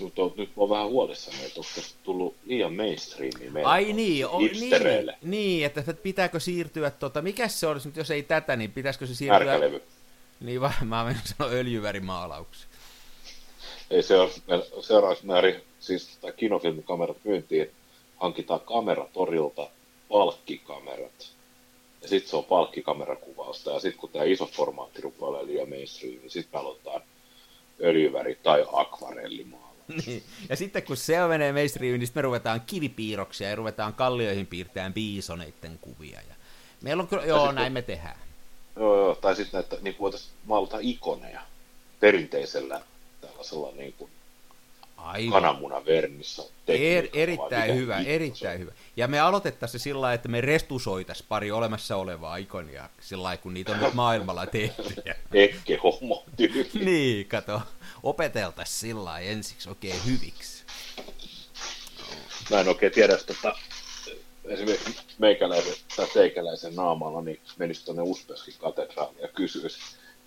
Mutta 0.00 0.22
nyt 0.36 0.48
mä 0.48 0.52
oon 0.56 0.70
vähän 0.70 0.88
huolissani, 0.88 1.36
että 1.44 1.60
onko 1.60 1.88
tullut 2.02 2.36
liian 2.44 2.74
mainstreamia 2.74 3.50
meidän 3.50 3.70
Ai 3.70 3.92
niin, 3.92 4.26
o, 4.26 4.38
niin, 4.38 5.12
niin, 5.22 5.66
että 5.66 5.94
pitääkö 5.94 6.40
siirtyä, 6.40 6.90
tota, 6.90 7.22
mikä 7.22 7.48
se 7.48 7.66
olisi 7.66 7.88
nyt, 7.88 7.96
jos 7.96 8.10
ei 8.10 8.22
tätä, 8.22 8.56
niin 8.56 8.72
pitäisikö 8.72 9.06
se 9.06 9.14
siirtyä, 9.14 9.38
Härkälevy. 9.38 9.82
Niin 10.44 10.60
vaan 10.60 10.74
mä 10.84 11.04
menen 11.04 11.22
sanoa 11.24 11.52
öljyvärimaalauksi. 11.52 12.66
Ei 13.90 14.02
se 14.02 14.16
ole, 14.16 14.30
meillä 14.46 14.66
seuraavaksi 14.80 15.26
määrin, 15.26 15.60
siis 15.80 16.18
tämä 16.20 16.32
kinofilmikamerat 16.32 17.16
myyntiin, 17.24 17.70
hankitaan 18.16 18.60
kameratorilta 18.60 19.70
palkkikamerat. 20.08 21.34
Ja 22.02 22.08
sitten 22.08 22.30
se 22.30 22.36
on 22.36 22.44
palkkikamerakuvausta. 22.44 23.70
Ja 23.70 23.80
sitten 23.80 24.00
kun 24.00 24.10
tämä 24.10 24.24
iso 24.24 24.46
formaatti 24.46 25.02
rupeaa 25.02 25.46
liian 25.46 25.68
mainstream, 25.68 26.14
niin 26.14 26.30
sitten 26.30 26.60
aloitetaan 26.60 27.02
öljyväri- 27.80 28.38
tai 28.42 28.64
akvarellimaala. 28.72 29.64
Niin. 30.06 30.22
Ja 30.48 30.56
sitten 30.56 30.82
kun 30.82 30.96
se 30.96 31.26
menee 31.28 31.52
mainstreamiin, 31.52 32.00
niin 32.00 32.10
me 32.14 32.22
ruvetaan 32.22 32.60
kivipiirroksia 32.60 33.48
ja 33.48 33.56
ruvetaan 33.56 33.94
kallioihin 33.94 34.46
piirtämään 34.46 34.94
biisoneiden 34.94 35.78
kuvia. 35.80 36.20
Ja 36.28 36.34
meillä 36.82 37.00
on 37.00 37.08
kyllä, 37.08 37.24
joo, 37.24 37.52
näin 37.52 37.72
me 37.72 37.82
tehdään. 37.82 38.16
Joo, 38.76 38.96
joo. 38.96 39.14
Tai 39.14 39.36
sitten 39.36 39.60
näitä, 39.60 39.76
niin 39.80 39.96
voitaisiin 40.00 40.32
maalata 40.44 40.78
ikoneja 40.80 41.40
perinteisellä 42.00 42.80
tällaisella 43.20 43.72
niin 43.76 43.92
kuin 43.98 44.10
Aivan. 44.96 45.32
kananmunan 45.32 45.86
vernissä. 45.86 46.42
Er, 46.68 47.08
erittäin 47.12 47.74
hyvä, 47.74 47.98
erittäin 47.98 48.60
hyvä. 48.60 48.72
Ja 48.96 49.08
me 49.08 49.20
aloitettaisiin 49.20 49.80
se 49.80 49.82
sillä 49.82 50.00
lailla, 50.00 50.14
että 50.14 50.28
me 50.28 50.40
restusoitaisiin 50.40 51.26
pari 51.28 51.50
olemassa 51.50 51.96
olevaa 51.96 52.36
ikonia 52.36 52.88
sillä 53.00 53.22
lailla, 53.22 53.42
kun 53.42 53.54
niitä 53.54 53.72
on 53.72 53.80
nyt 53.80 53.94
maailmalla 53.94 54.46
tehty. 54.56 54.94
Ekke 55.32 55.78
homo 55.82 56.24
tyyli. 56.36 56.70
niin, 56.84 57.28
kato, 57.28 57.62
opeteltaisiin 58.02 58.78
sillä 58.80 59.04
lailla 59.04 59.30
ensiksi 59.30 59.68
oikein 59.68 60.00
hyviksi. 60.06 60.64
Mä 62.50 62.60
en 62.60 62.68
oikein 62.68 62.92
tiedä, 62.92 63.16
tota, 63.16 63.56
esimerkiksi 64.44 65.02
meikäläisen 65.18 65.74
tai 65.96 66.06
teikäläisen 66.14 66.74
naamalla 66.74 67.22
niin 67.22 67.40
menisi 67.58 67.84
tuonne 67.84 68.02
Uspeskin 68.02 68.54
katedraaliin 68.58 69.22
ja 69.22 69.28
kysyisi, 69.28 69.78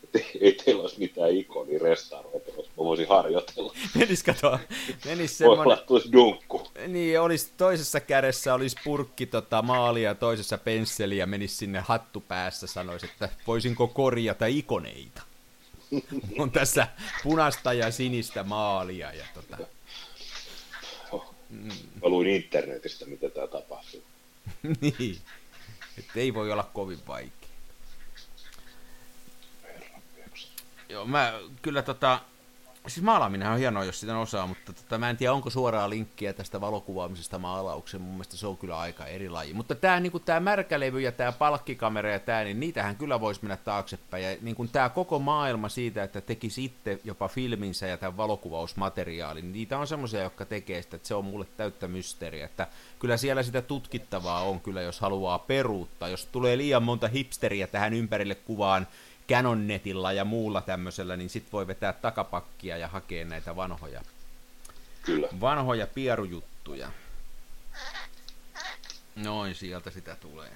että 0.03 0.19
ei, 0.19 0.39
ei 0.41 0.51
teillä 0.51 0.81
olisi 0.81 0.99
mitään 0.99 1.31
ikoni 1.31 1.77
restauroita, 1.77 2.51
jos 2.57 2.65
mä 2.65 2.77
voisin 2.77 3.07
harjoitella. 3.07 3.73
Menis, 3.95 4.23
kato, 4.23 4.59
menis 5.05 5.37
semmoinen, 5.37 5.77
että 5.77 5.93
olisi 5.93 6.11
dunkku. 6.11 6.67
niin 6.87 7.21
olisi 7.21 7.51
toisessa 7.57 7.99
kädessä 7.99 8.53
olisi 8.53 8.77
purkki 8.83 9.25
tota, 9.25 9.61
maalia 9.61 10.09
ja 10.09 10.15
toisessa 10.15 10.57
pensseli 10.57 11.17
ja 11.17 11.27
menisi 11.27 11.55
sinne 11.55 11.79
hattu 11.79 12.21
päässä, 12.21 12.67
sanoisi, 12.67 13.05
että 13.05 13.29
voisinko 13.47 13.87
korjata 13.87 14.45
ikoneita. 14.45 15.21
on 16.39 16.51
tässä 16.51 16.87
punasta 17.23 17.73
ja 17.73 17.91
sinistä 17.91 18.43
maalia 18.43 19.13
ja 19.13 19.25
tota, 19.33 19.57
Mä 21.49 22.09
luin 22.09 22.27
internetistä, 22.27 23.05
miten 23.05 23.31
tämä 23.31 23.47
tapahtuu. 23.47 24.03
niin, 24.81 25.17
että 25.97 26.19
ei 26.19 26.33
voi 26.33 26.51
olla 26.51 26.63
kovin 26.63 26.99
vaikea. 27.07 27.49
Joo, 30.89 31.05
mä 31.05 31.39
kyllä 31.61 31.81
tota, 31.81 32.19
siis 32.87 33.03
maalaaminen 33.03 33.47
on 33.47 33.57
hienoa, 33.57 33.83
jos 33.83 33.99
sitä 33.99 34.17
osaa, 34.17 34.47
mutta 34.47 34.73
tota, 34.73 34.97
mä 34.97 35.09
en 35.09 35.17
tiedä, 35.17 35.33
onko 35.33 35.49
suoraa 35.49 35.89
linkkiä 35.89 36.33
tästä 36.33 36.61
valokuvaamisesta 36.61 37.39
maalaukseen, 37.39 38.01
mun 38.01 38.13
mielestä 38.13 38.37
se 38.37 38.47
on 38.47 38.57
kyllä 38.57 38.79
aika 38.79 39.05
eri 39.05 39.29
laji. 39.29 39.53
Mutta 39.53 39.75
tämä 39.75 39.99
niinku, 39.99 40.19
tää 40.19 40.39
märkälevy 40.39 41.01
ja 41.01 41.11
tämä 41.11 41.31
palkkikamera 41.31 42.11
ja 42.11 42.19
tämä, 42.19 42.43
niin 42.43 42.59
niitähän 42.59 42.95
kyllä 42.95 43.21
voisi 43.21 43.41
mennä 43.43 43.57
taaksepäin. 43.57 44.23
Ja 44.23 44.37
niinku, 44.41 44.67
tämä 44.67 44.89
koko 44.89 45.19
maailma 45.19 45.69
siitä, 45.69 46.03
että 46.03 46.21
tekisi 46.21 46.65
itse 46.65 46.99
jopa 47.03 47.27
filminsä 47.27 47.87
ja 47.87 47.97
tämän 47.97 48.17
valokuvausmateriaalin, 48.17 49.43
niin 49.43 49.53
niitä 49.53 49.77
on 49.77 49.87
semmoisia, 49.87 50.23
jotka 50.23 50.45
tekee 50.45 50.81
sitä, 50.81 50.95
että 50.95 51.07
se 51.07 51.15
on 51.15 51.25
mulle 51.25 51.45
täyttä 51.57 51.87
mysteeriä. 51.87 52.45
Että 52.45 52.67
kyllä 52.99 53.17
siellä 53.17 53.43
sitä 53.43 53.61
tutkittavaa 53.61 54.41
on 54.41 54.59
kyllä, 54.59 54.81
jos 54.81 54.99
haluaa 54.99 55.39
peruuttaa. 55.39 56.09
Jos 56.09 56.25
tulee 56.25 56.57
liian 56.57 56.83
monta 56.83 57.07
hipsteriä 57.07 57.67
tähän 57.67 57.93
ympärille 57.93 58.35
kuvaan, 58.35 58.87
Canonnetilla 59.29 60.13
ja 60.13 60.25
muulla 60.25 60.61
tämmöisellä, 60.61 61.17
niin 61.17 61.29
sit 61.29 61.53
voi 61.53 61.67
vetää 61.67 61.93
takapakkia 61.93 62.77
ja 62.77 62.87
hakea 62.87 63.25
näitä 63.25 63.55
vanhoja, 63.55 64.01
Kyllä. 65.01 65.27
vanhoja 65.41 65.87
pierujuttuja. 65.87 66.91
Noin, 69.15 69.55
sieltä 69.55 69.91
sitä 69.91 70.15
tulee. 70.15 70.51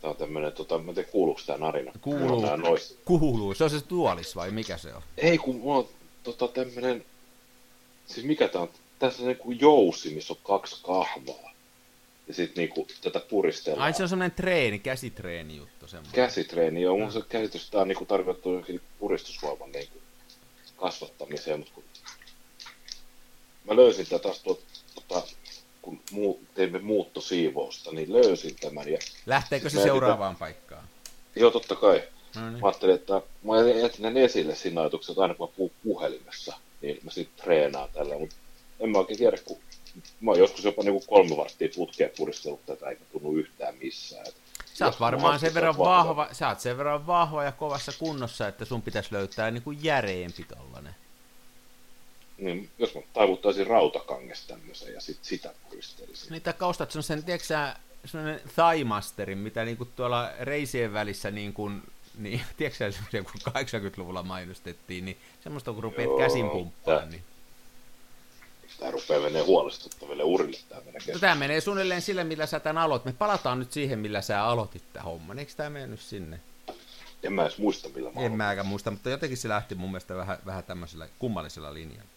Tämä 0.00 0.10
on 0.10 0.16
tämmöinen, 0.16 0.52
tota, 0.52 0.78
mä 0.78 0.90
en 0.90 0.94
tiedä 0.94 1.08
kuuluuko 1.12 1.40
tämä 1.46 1.58
narina. 1.58 1.92
Kuuluu. 2.00 2.46
Kuuluu. 3.04 3.54
Se 3.54 3.64
on 3.64 3.70
se 3.70 3.80
tuolis 3.80 4.36
vai 4.36 4.50
mikä 4.50 4.76
se 4.76 4.94
on? 4.94 5.02
Ei, 5.16 5.38
kun 5.38 5.56
mulla 5.56 5.78
on 5.78 5.88
tota, 6.22 6.48
tämmöinen, 6.48 7.04
siis 8.06 8.26
mikä 8.26 8.48
tää 8.48 8.62
on, 8.62 8.70
tässä 8.98 9.22
on 9.22 9.28
niinku 9.28 9.50
joussi, 9.50 10.14
missä 10.14 10.32
on 10.32 10.38
kaksi 10.42 10.82
kahvaa. 10.82 11.51
Ja 12.28 12.34
sit 12.34 12.56
niinku 12.56 12.86
tätä 13.00 13.20
puristellaan. 13.20 13.84
Ai 13.84 13.92
se 13.92 14.02
on 14.02 14.08
semmoinen 14.08 14.36
treeni, 14.36 14.78
käsitreeni 14.78 15.56
juttu 15.56 15.88
semmoinen. 15.88 16.14
Käsitreeni, 16.14 16.82
joo. 16.82 16.94
Mulla 16.94 17.06
on 17.06 17.12
se 17.12 17.20
käsitys, 17.28 17.70
tää 17.70 17.80
on 17.80 17.88
niinku 17.88 18.04
tarkoitettu 18.04 18.48
johonkin 18.48 18.80
puristusvoiman 18.98 19.72
niinku 19.72 19.98
kasvattamiseen, 20.76 21.58
mutta 21.58 21.74
kun 21.74 21.84
mä 23.64 23.76
löysin 23.76 24.06
tätä 24.06 24.18
taas 24.22 24.40
tuot, 24.40 24.60
tota, 24.94 25.22
kun 25.82 26.00
muu, 26.10 26.40
teimme 26.54 26.78
muuttosiivousta, 26.78 27.92
niin 27.92 28.12
löysin 28.12 28.56
tämän 28.60 28.88
ja 28.88 28.98
Lähteekö 29.26 29.70
se 29.70 29.82
seuraavaan 29.82 30.36
paikkaan? 30.36 30.88
joo 31.36 31.50
totta 31.50 31.76
kai. 31.76 32.02
No 32.36 32.50
niin. 32.50 32.60
Mä 32.60 32.66
ajattelin, 32.68 32.94
että 32.94 33.22
mä 33.42 33.60
jätin 33.82 34.14
ne 34.14 34.24
esille 34.24 34.54
siinä 34.54 34.80
ajatuksessa, 34.80 35.12
että 35.12 35.22
aina 35.22 35.34
kun 35.34 35.48
mä 35.48 35.56
puhun 35.56 35.70
puhelimessa, 35.84 36.56
niin 36.80 37.00
mä 37.02 37.10
sitten 37.10 37.44
treenaan 37.44 37.88
tällä, 37.92 38.18
mutta 38.18 38.36
en 38.80 38.90
mä 38.90 38.98
oikein 38.98 39.18
tiedä, 39.18 39.38
kun 39.44 39.58
mä 40.20 40.30
oon 40.30 40.38
joskus 40.40 40.64
jopa 40.64 40.82
niinku 40.82 41.04
kolme 41.08 41.36
varttia 41.36 41.68
putkeen 41.76 42.10
puristellut 42.16 42.66
tätä, 42.66 42.88
eikä 42.90 43.04
tunnu 43.12 43.32
yhtään 43.36 43.74
missään. 43.82 44.26
Et 44.26 44.34
Sä 44.74 44.86
oot 44.86 45.00
varmaan 45.00 45.40
sen 45.40 45.54
verran 45.54 45.78
vahva. 45.78 46.16
vahva, 46.16 46.34
sä 46.34 46.48
oot 46.48 46.60
sen 46.60 46.78
verran 46.78 47.06
vahva 47.06 47.44
ja 47.44 47.52
kovassa 47.52 47.92
kunnossa, 47.98 48.48
että 48.48 48.64
sun 48.64 48.82
pitäisi 48.82 49.12
löytää 49.12 49.50
niinku 49.50 49.70
järeempi 49.70 50.44
tollanen. 50.44 50.94
Niin, 52.38 52.70
jos 52.78 52.94
mä 52.94 53.00
taivuttaisin 53.12 53.66
rautakanges 53.66 54.46
tämmöisen 54.46 54.94
ja 54.94 55.00
sit 55.00 55.18
sitä 55.22 55.54
puristelisin. 55.68 56.32
Niitä 56.32 56.52
kaustat 56.52 56.90
semmoisen, 56.90 57.24
tiedätkö 57.24 57.46
sä, 57.46 57.76
semmoinen 58.04 58.40
Thaimasterin, 58.54 59.38
mitä 59.38 59.64
niinku 59.64 59.84
tuolla 59.84 60.30
reisien 60.40 60.92
välissä 60.92 61.30
niin 61.30 61.52
kuin, 61.52 61.82
niin, 62.18 62.40
tiedätkö 62.56 62.92
sä 62.92 63.00
kun 63.12 63.52
80-luvulla 63.52 64.22
mainostettiin, 64.22 65.04
niin 65.04 65.18
semmoista 65.42 65.72
kun 65.72 65.82
rupeat 65.82 66.18
käsin 66.18 66.50
pumppaan, 66.50 67.10
niin. 67.10 67.22
Tää 68.82 68.90
rupeaa 68.90 69.20
menee 69.22 69.42
huolestuttaville 69.42 70.22
urille 70.24 70.56
tää 70.68 70.80
menee 70.86 71.00
tämä 71.20 71.34
menee 71.34 71.60
suunnilleen 71.60 72.02
sille, 72.02 72.24
millä 72.24 72.46
sä 72.46 72.60
tämän 72.60 72.82
aloit. 72.82 73.04
Me 73.04 73.12
palataan 73.12 73.58
nyt 73.58 73.72
siihen, 73.72 73.98
millä 73.98 74.20
sä 74.20 74.44
aloitit 74.44 74.82
tämän 74.92 75.04
homman. 75.06 75.38
Eikö 75.38 75.52
tämä 75.56 75.70
mennyt 75.70 76.00
sinne? 76.00 76.40
En 77.22 77.32
mä 77.32 77.42
edes 77.42 77.58
muista, 77.58 77.88
millä 77.94 78.10
mä 78.12 78.20
En 78.20 78.32
mäkään 78.32 78.66
muista, 78.66 78.90
mutta 78.90 79.10
jotenkin 79.10 79.38
se 79.38 79.48
lähti 79.48 79.74
mun 79.74 79.90
mielestä 79.90 80.16
vähän, 80.16 80.38
vähän 80.46 80.64
tämmöisellä 80.64 81.08
kummallisella 81.18 81.74
linjalla. 81.74 82.08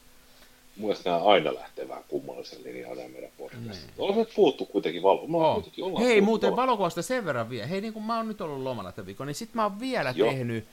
Mun 0.75 0.88
mielestä 0.88 1.10
nämä 1.10 1.23
aina 1.23 1.54
lähtee 1.55 1.88
vähän 1.88 2.03
kummallisen 2.07 2.63
linjaan 2.63 2.97
nämä 2.97 3.09
meidän 3.09 3.30
podcastit. 3.38 3.91
Ollaan 3.97 4.20
nyt 4.20 4.34
puhuttu 4.36 4.66
kuitenkin 4.66 5.03
valo. 5.03 5.28
Me 5.28 5.38
ollaan 5.38 5.55
Oh. 5.55 5.63
kuitenkin 5.63 5.97
Hei, 6.07 6.22
muuten 6.22 6.49
valo- 6.51 6.55
valokuvasta 6.55 7.01
sen 7.01 7.26
verran 7.26 7.49
vielä. 7.49 7.68
Hei, 7.68 7.82
niin 7.82 7.93
kun 7.93 8.03
mä 8.03 8.18
oon 8.18 8.28
nyt 8.28 8.41
ollut 8.41 8.63
lomalla 8.63 8.91
tämän 8.91 9.05
viikon, 9.05 9.28
niin 9.28 9.36
sit 9.36 9.53
mä 9.53 9.63
oon 9.63 9.80
vielä 9.80 10.13
Joo. 10.18 10.30
tehnyt, 10.32 10.66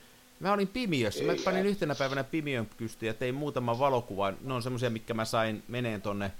mä 0.43 0.53
olin 0.53 0.67
Pimiössä, 0.67 1.23
mä 1.23 1.33
panin 1.45 1.65
yhtenä 1.65 1.95
päivänä 1.95 2.23
Pimiön 2.23 2.69
kystyyn 2.77 3.07
ja 3.07 3.13
tein 3.13 3.35
muutaman 3.35 3.79
valokuvan. 3.79 4.37
Ne 4.41 4.53
on 4.53 4.63
semmoisia, 4.63 4.89
mitkä 4.89 5.13
mä 5.13 5.25
sain 5.25 5.63
meneen 5.67 6.01
tonne 6.01 6.31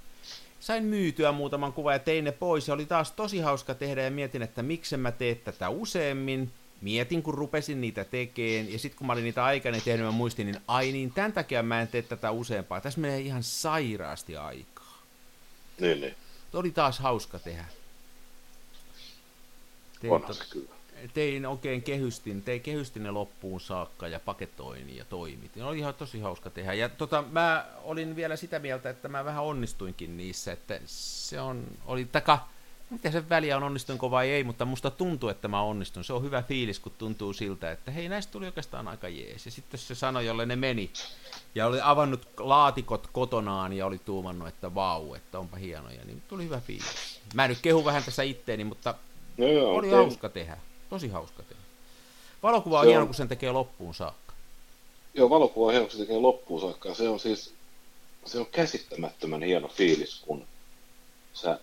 sain 0.60 0.84
myytyä 0.84 1.32
muutaman 1.32 1.72
kuvan 1.72 1.94
ja 1.94 1.98
tein 1.98 2.24
ne 2.24 2.32
pois. 2.32 2.68
Ja 2.68 2.74
oli 2.74 2.86
taas 2.86 3.12
tosi 3.12 3.38
hauska 3.38 3.74
tehdä 3.74 4.02
ja 4.02 4.10
mietin, 4.10 4.42
että 4.42 4.62
miksen 4.62 5.00
mä 5.00 5.12
teen 5.12 5.36
tätä 5.36 5.68
useammin. 5.68 6.52
Mietin, 6.80 7.22
kun 7.22 7.34
rupesin 7.34 7.80
niitä 7.80 8.04
tekemään. 8.04 8.72
Ja 8.72 8.78
sitten 8.78 8.98
kun 8.98 9.06
mä 9.06 9.12
olin 9.12 9.24
niitä 9.24 9.44
aikana 9.44 9.80
tehnyt, 9.80 10.06
mä 10.06 10.12
muistin, 10.12 10.46
niin 10.46 10.60
ai 10.68 10.92
niin, 10.92 11.12
tämän 11.12 11.32
takia 11.32 11.62
mä 11.62 11.80
en 11.80 11.88
tee 11.88 12.02
tätä 12.02 12.30
useampaa. 12.30 12.80
Tässä 12.80 13.00
menee 13.00 13.20
ihan 13.20 13.42
sairaasti 13.42 14.36
aikaa. 14.36 15.02
Niin, 15.80 16.00
niin. 16.00 16.14
Oli 16.52 16.70
taas 16.70 16.98
hauska 16.98 17.38
tehdä. 17.38 17.64
Tein 20.00 20.12
Onhan 20.12 20.34
se 20.34 20.44
kyllä. 20.50 20.73
Tein 21.14 21.46
oikein 21.46 21.82
kehystin, 21.82 22.42
tein 22.42 22.60
kehystin 22.60 23.02
ne 23.02 23.10
loppuun 23.10 23.60
saakka 23.60 24.08
ja 24.08 24.20
paketoin 24.20 24.96
ja 24.96 25.04
toimitin. 25.04 25.64
Oli 25.64 25.78
ihan 25.78 25.94
tosi 25.94 26.20
hauska 26.20 26.50
tehdä. 26.50 26.74
Ja 26.74 26.88
tota, 26.88 27.24
mä 27.30 27.66
olin 27.82 28.16
vielä 28.16 28.36
sitä 28.36 28.58
mieltä, 28.58 28.90
että 28.90 29.08
mä 29.08 29.24
vähän 29.24 29.44
onnistuinkin 29.44 30.16
niissä, 30.16 30.52
että 30.52 30.80
se 30.86 31.40
on, 31.40 31.64
oli 31.86 32.04
taka, 32.04 32.48
mitä 32.90 33.10
se 33.10 33.28
väliä 33.28 33.56
on, 33.56 33.62
onnistunko 33.62 34.10
vai 34.10 34.30
ei, 34.30 34.44
mutta 34.44 34.64
musta 34.64 34.90
tuntuu, 34.90 35.28
että 35.28 35.48
mä 35.48 35.62
onnistun. 35.62 36.04
Se 36.04 36.12
on 36.12 36.22
hyvä 36.22 36.42
fiilis, 36.42 36.80
kun 36.80 36.92
tuntuu 36.98 37.32
siltä, 37.32 37.72
että 37.72 37.90
hei, 37.90 38.08
näistä 38.08 38.32
tuli 38.32 38.46
oikeastaan 38.46 38.88
aika 38.88 39.08
jees. 39.08 39.46
Ja 39.46 39.52
sitten 39.52 39.80
se 39.80 39.94
sanoi, 39.94 40.26
jolle 40.26 40.46
ne 40.46 40.56
meni, 40.56 40.90
ja 41.54 41.66
oli 41.66 41.78
avannut 41.82 42.28
laatikot 42.38 43.08
kotonaan 43.12 43.72
ja 43.72 43.86
oli 43.86 43.98
tuumannut, 43.98 44.48
että 44.48 44.74
vau, 44.74 45.14
että 45.14 45.38
onpa 45.38 45.56
hienoja, 45.56 46.04
niin 46.04 46.22
tuli 46.28 46.44
hyvä 46.44 46.60
fiilis. 46.60 47.20
Mä 47.34 47.48
nyt 47.48 47.58
kehu 47.62 47.84
vähän 47.84 48.04
tässä 48.04 48.22
itteeni, 48.22 48.64
mutta 48.64 48.94
no 49.38 49.46
joo, 49.46 49.74
oli 49.74 49.90
hauska 49.90 50.28
tehdä. 50.28 50.56
Tosi 50.94 51.08
hauska 51.08 51.42
tehdä. 51.42 51.62
Valokuva 52.42 52.78
on, 52.78 52.84
on 52.84 52.88
hieno, 52.88 53.06
kun 53.06 53.14
sen 53.14 53.28
tekee 53.28 53.52
loppuun 53.52 53.94
saakka. 53.94 54.34
Joo, 55.14 55.30
valokuva 55.30 55.66
on 55.66 55.72
hieno, 55.72 55.86
kun 55.86 55.92
se 55.92 55.98
tekee 55.98 56.18
loppuun 56.18 56.60
saakka. 56.60 56.94
Se 56.94 57.08
on 57.08 57.20
siis, 57.20 57.54
se 58.24 58.38
on 58.38 58.46
käsittämättömän 58.46 59.42
hieno 59.42 59.68
fiilis, 59.68 60.20
kun 60.26 60.46
sä 61.32 61.58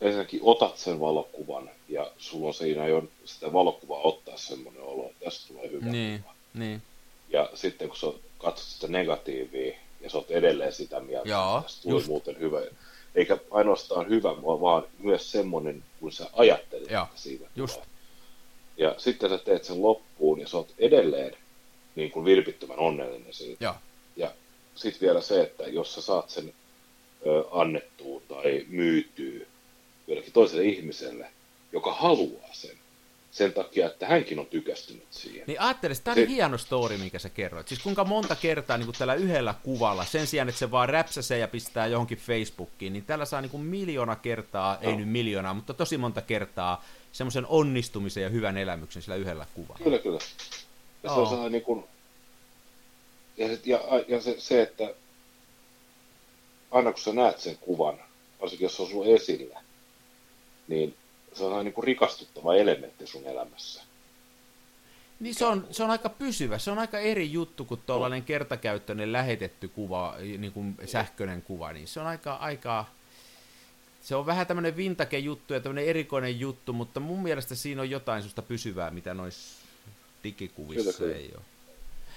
ensinnäkin 0.00 0.40
otat 0.42 0.78
sen 0.78 1.00
valokuvan 1.00 1.70
ja 1.88 2.10
sulla 2.18 2.46
on 2.46 2.54
siinä 2.54 2.86
jo 2.86 3.04
sitä 3.24 3.52
valokuvaa 3.52 4.00
ottaa 4.00 4.36
semmoinen 4.36 4.82
olo, 4.82 5.06
että 5.06 5.24
tästä 5.24 5.48
tulee 5.48 5.70
hyvä 5.70 5.86
niin, 5.86 6.22
kuva. 6.22 6.34
Niin. 6.54 6.82
Ja 7.28 7.50
sitten 7.54 7.88
kun 7.88 7.96
sä 7.96 8.06
katsot 8.38 8.66
sitä 8.66 8.88
negatiivia 8.88 9.76
ja 10.00 10.10
sä 10.10 10.18
oot 10.18 10.30
edelleen 10.30 10.72
sitä 10.72 11.00
mieltä, 11.00 11.28
Joo, 11.28 11.58
että 11.58 11.62
tästä 11.62 11.82
tulee 11.82 12.06
muuten 12.06 12.38
hyvä. 12.38 12.60
Eikä 13.14 13.38
ainoastaan 13.50 14.08
hyvä, 14.08 14.30
vaan 14.42 14.82
myös 14.98 15.32
semmoinen, 15.32 15.84
kun 16.00 16.12
sä 16.12 16.30
ajattelit, 16.32 16.90
Joo, 16.90 17.06
siitä 17.14 17.46
just. 17.56 17.74
tulee. 17.74 17.91
Ja 18.82 18.94
sitten 18.98 19.30
sä 19.30 19.38
teet 19.38 19.64
sen 19.64 19.82
loppuun 19.82 20.40
ja 20.40 20.48
sä 20.48 20.56
oot 20.56 20.74
edelleen 20.78 21.36
niin 21.94 22.10
kuin 22.10 22.24
vilpittömän 22.24 22.78
onnellinen 22.78 23.34
siitä. 23.34 23.64
Joo. 23.64 23.74
Ja 24.16 24.32
sitten 24.74 25.00
vielä 25.00 25.20
se, 25.20 25.42
että 25.42 25.64
jos 25.64 25.94
sä 25.94 26.02
saat 26.02 26.30
sen 26.30 26.54
ö, 27.26 27.44
annettua 27.50 28.20
tai 28.28 28.66
myytyä 28.68 29.46
jollekin 30.06 30.32
toiselle 30.32 30.64
ihmiselle, 30.64 31.26
joka 31.72 31.94
haluaa 31.94 32.48
sen, 32.52 32.76
sen 33.30 33.52
takia, 33.52 33.86
että 33.86 34.06
hänkin 34.06 34.38
on 34.38 34.46
tykästynyt 34.46 35.06
siihen. 35.10 35.44
Niin 35.46 35.60
ajattelis, 35.60 36.00
tämä 36.00 36.12
on 36.12 36.18
se... 36.18 36.28
hieno 36.28 36.58
story, 36.58 36.98
minkä 36.98 37.18
sä 37.18 37.28
kerroit. 37.28 37.68
Siis 37.68 37.82
kuinka 37.82 38.04
monta 38.04 38.36
kertaa 38.36 38.78
niin 38.78 38.86
kuin 38.86 38.96
tällä 38.98 39.14
yhdellä 39.14 39.54
kuvalla, 39.62 40.04
sen 40.04 40.26
sijaan, 40.26 40.48
että 40.48 40.58
se 40.58 40.70
vaan 40.70 40.88
räpsäsee 40.88 41.38
ja 41.38 41.48
pistää 41.48 41.86
johonkin 41.86 42.18
Facebookiin, 42.18 42.92
niin 42.92 43.04
tällä 43.04 43.24
saa 43.24 43.40
niin 43.40 43.50
kuin 43.50 43.62
miljoona 43.62 44.16
kertaa, 44.16 44.78
no. 44.82 44.90
ei 44.90 44.96
nyt 44.96 45.08
miljoonaa, 45.08 45.54
mutta 45.54 45.74
tosi 45.74 45.98
monta 45.98 46.22
kertaa 46.22 46.84
semmoisen 47.12 47.46
onnistumisen 47.46 48.22
ja 48.22 48.28
hyvän 48.28 48.56
elämyksen 48.56 49.02
sillä 49.02 49.16
yhdellä 49.16 49.46
kuvalla. 49.54 49.84
Kyllä, 49.84 49.98
kyllä. 49.98 50.18
Ja 51.02 51.10
oh. 51.10 51.16
se 51.16 51.20
on 51.20 51.26
sellainen 51.26 51.52
niin 51.52 51.62
kuin, 51.62 51.84
ja, 53.36 53.48
ja, 53.64 53.80
ja 54.08 54.20
se, 54.20 54.34
se, 54.38 54.62
että 54.62 54.94
aina 56.70 56.92
kun 56.92 57.02
sä 57.02 57.12
näet 57.12 57.40
sen 57.40 57.58
kuvan, 57.58 57.98
varsinkin 58.40 58.64
jos 58.64 58.76
se 58.76 58.82
on 58.82 58.88
sun 58.88 59.06
esillä, 59.06 59.60
niin 60.68 60.96
se 61.32 61.44
on 61.44 61.64
niin 61.64 61.74
kuin 61.74 61.84
rikastuttava 61.84 62.54
elementti 62.54 63.06
sun 63.06 63.26
elämässä. 63.26 63.82
Niin 65.20 65.34
se 65.34 65.44
on, 65.44 65.66
se 65.70 65.84
on 65.84 65.90
aika 65.90 66.08
pysyvä, 66.08 66.58
se 66.58 66.70
on 66.70 66.78
aika 66.78 66.98
eri 66.98 67.32
juttu 67.32 67.64
kuin 67.64 67.80
tuollainen 67.86 68.22
kertakäyttöinen 68.22 69.12
lähetetty 69.12 69.68
kuva, 69.68 70.14
niin 70.38 70.52
kuin 70.52 70.76
sähköinen 70.86 71.42
kuva, 71.42 71.72
niin 71.72 71.88
se 71.88 72.00
on 72.00 72.06
aika, 72.06 72.34
aika 72.34 72.84
se 74.02 74.16
on 74.16 74.26
vähän 74.26 74.46
tämmöinen 74.46 74.76
vintage 74.76 75.18
juttu 75.18 75.54
ja 75.54 75.60
tämmöinen 75.60 75.86
erikoinen 75.86 76.40
juttu, 76.40 76.72
mutta 76.72 77.00
mun 77.00 77.22
mielestä 77.22 77.54
siinä 77.54 77.82
on 77.82 77.90
jotain 77.90 78.22
sellaista 78.22 78.42
pysyvää, 78.42 78.90
mitä 78.90 79.14
noissa 79.14 79.62
digikuvissa 80.24 80.98
kyllä, 80.98 81.16
ei 81.16 81.30
ole. 81.34 81.44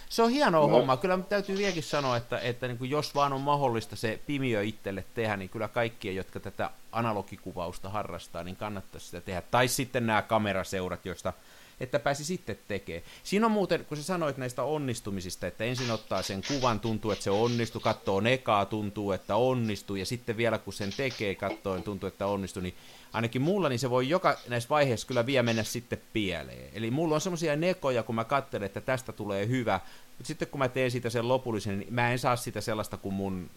Se 0.10 0.22
on 0.22 0.30
hienoa 0.30 0.68
no. 0.68 0.74
homma. 0.74 0.98
Kyllä 0.98 1.20
täytyy 1.30 1.58
vieläkin 1.58 1.84
sanoa, 1.84 2.18
että, 2.18 2.40
että 2.40 2.68
niin 2.68 2.78
kuin 2.78 2.90
jos 2.90 3.16
vaan 3.16 3.34
on 3.34 3.42
mahdollista 3.42 3.96
se 3.96 4.20
pimiö 4.26 4.64
itselle 4.64 5.06
tehdä, 5.16 5.38
niin 5.38 5.50
kyllä 5.50 5.68
kaikkien, 5.68 6.16
jotka 6.16 6.40
tätä 6.40 6.70
analogikuvausta 6.92 7.90
harrastaa, 7.90 8.44
niin 8.44 8.56
kannattaisi 8.56 9.06
sitä 9.06 9.22
tehdä. 9.22 9.42
Tai 9.52 9.68
sitten 9.68 10.08
nämä 10.08 10.22
kameraseurat, 10.22 11.06
joista 11.06 11.34
että 11.80 12.00
pääsi 12.00 12.26
sitten 12.26 12.58
tekemään. 12.68 13.04
Siinä 13.24 13.46
on 13.46 13.52
muuten, 13.52 13.86
kun 13.86 13.98
sä 13.98 14.04
sanoit 14.04 14.38
näistä 14.38 14.64
onnistumisista, 14.64 15.48
että 15.48 15.64
ensin 15.64 15.92
ottaa 15.92 16.22
sen 16.22 16.42
kuvan, 16.48 16.80
tuntuu, 16.80 17.12
että 17.12 17.24
se 17.24 17.32
onnistuu, 17.32 17.82
katsoo 17.82 18.20
nekaa, 18.20 18.66
tuntuu, 18.66 19.12
että 19.12 19.36
onnistuu, 19.36 19.96
ja 19.96 20.06
sitten 20.06 20.38
vielä 20.38 20.58
kun 20.58 20.74
sen 20.74 20.94
tekee, 20.98 21.36
katsoen 21.36 21.84
tuntuu, 21.84 22.08
että 22.08 22.28
onnistuu, 22.28 22.64
niin 22.64 22.76
ainakin 23.14 23.42
mulla, 23.42 23.70
niin 23.70 23.80
se 23.80 23.90
voi 23.90 24.10
joka 24.10 24.38
näissä 24.48 24.70
vaiheissa 24.70 25.08
kyllä 25.08 25.26
vielä 25.26 25.44
mennä 25.44 25.64
sitten 25.64 26.02
pieleen. 26.14 26.70
Eli 26.74 26.92
mulla 26.92 27.16
on 27.16 27.22
semmoisia 27.22 27.56
nekoja, 27.56 28.04
kun 28.04 28.16
mä 28.16 28.24
katselen, 28.24 28.66
että 28.66 28.82
tästä 28.82 29.12
tulee 29.12 29.48
hyvä, 29.48 29.80
mutta 30.08 30.28
sitten 30.28 30.48
kun 30.48 30.60
mä 30.60 30.70
teen 30.70 30.92
siitä 30.92 31.10
sen 31.10 31.28
lopullisen, 31.28 31.80
niin 31.80 31.94
mä 31.94 32.12
en 32.12 32.20
saa 32.20 32.36
sitä 32.36 32.62
sellaista 32.62 32.98
kuin 32.98 33.16
mun 33.16 33.50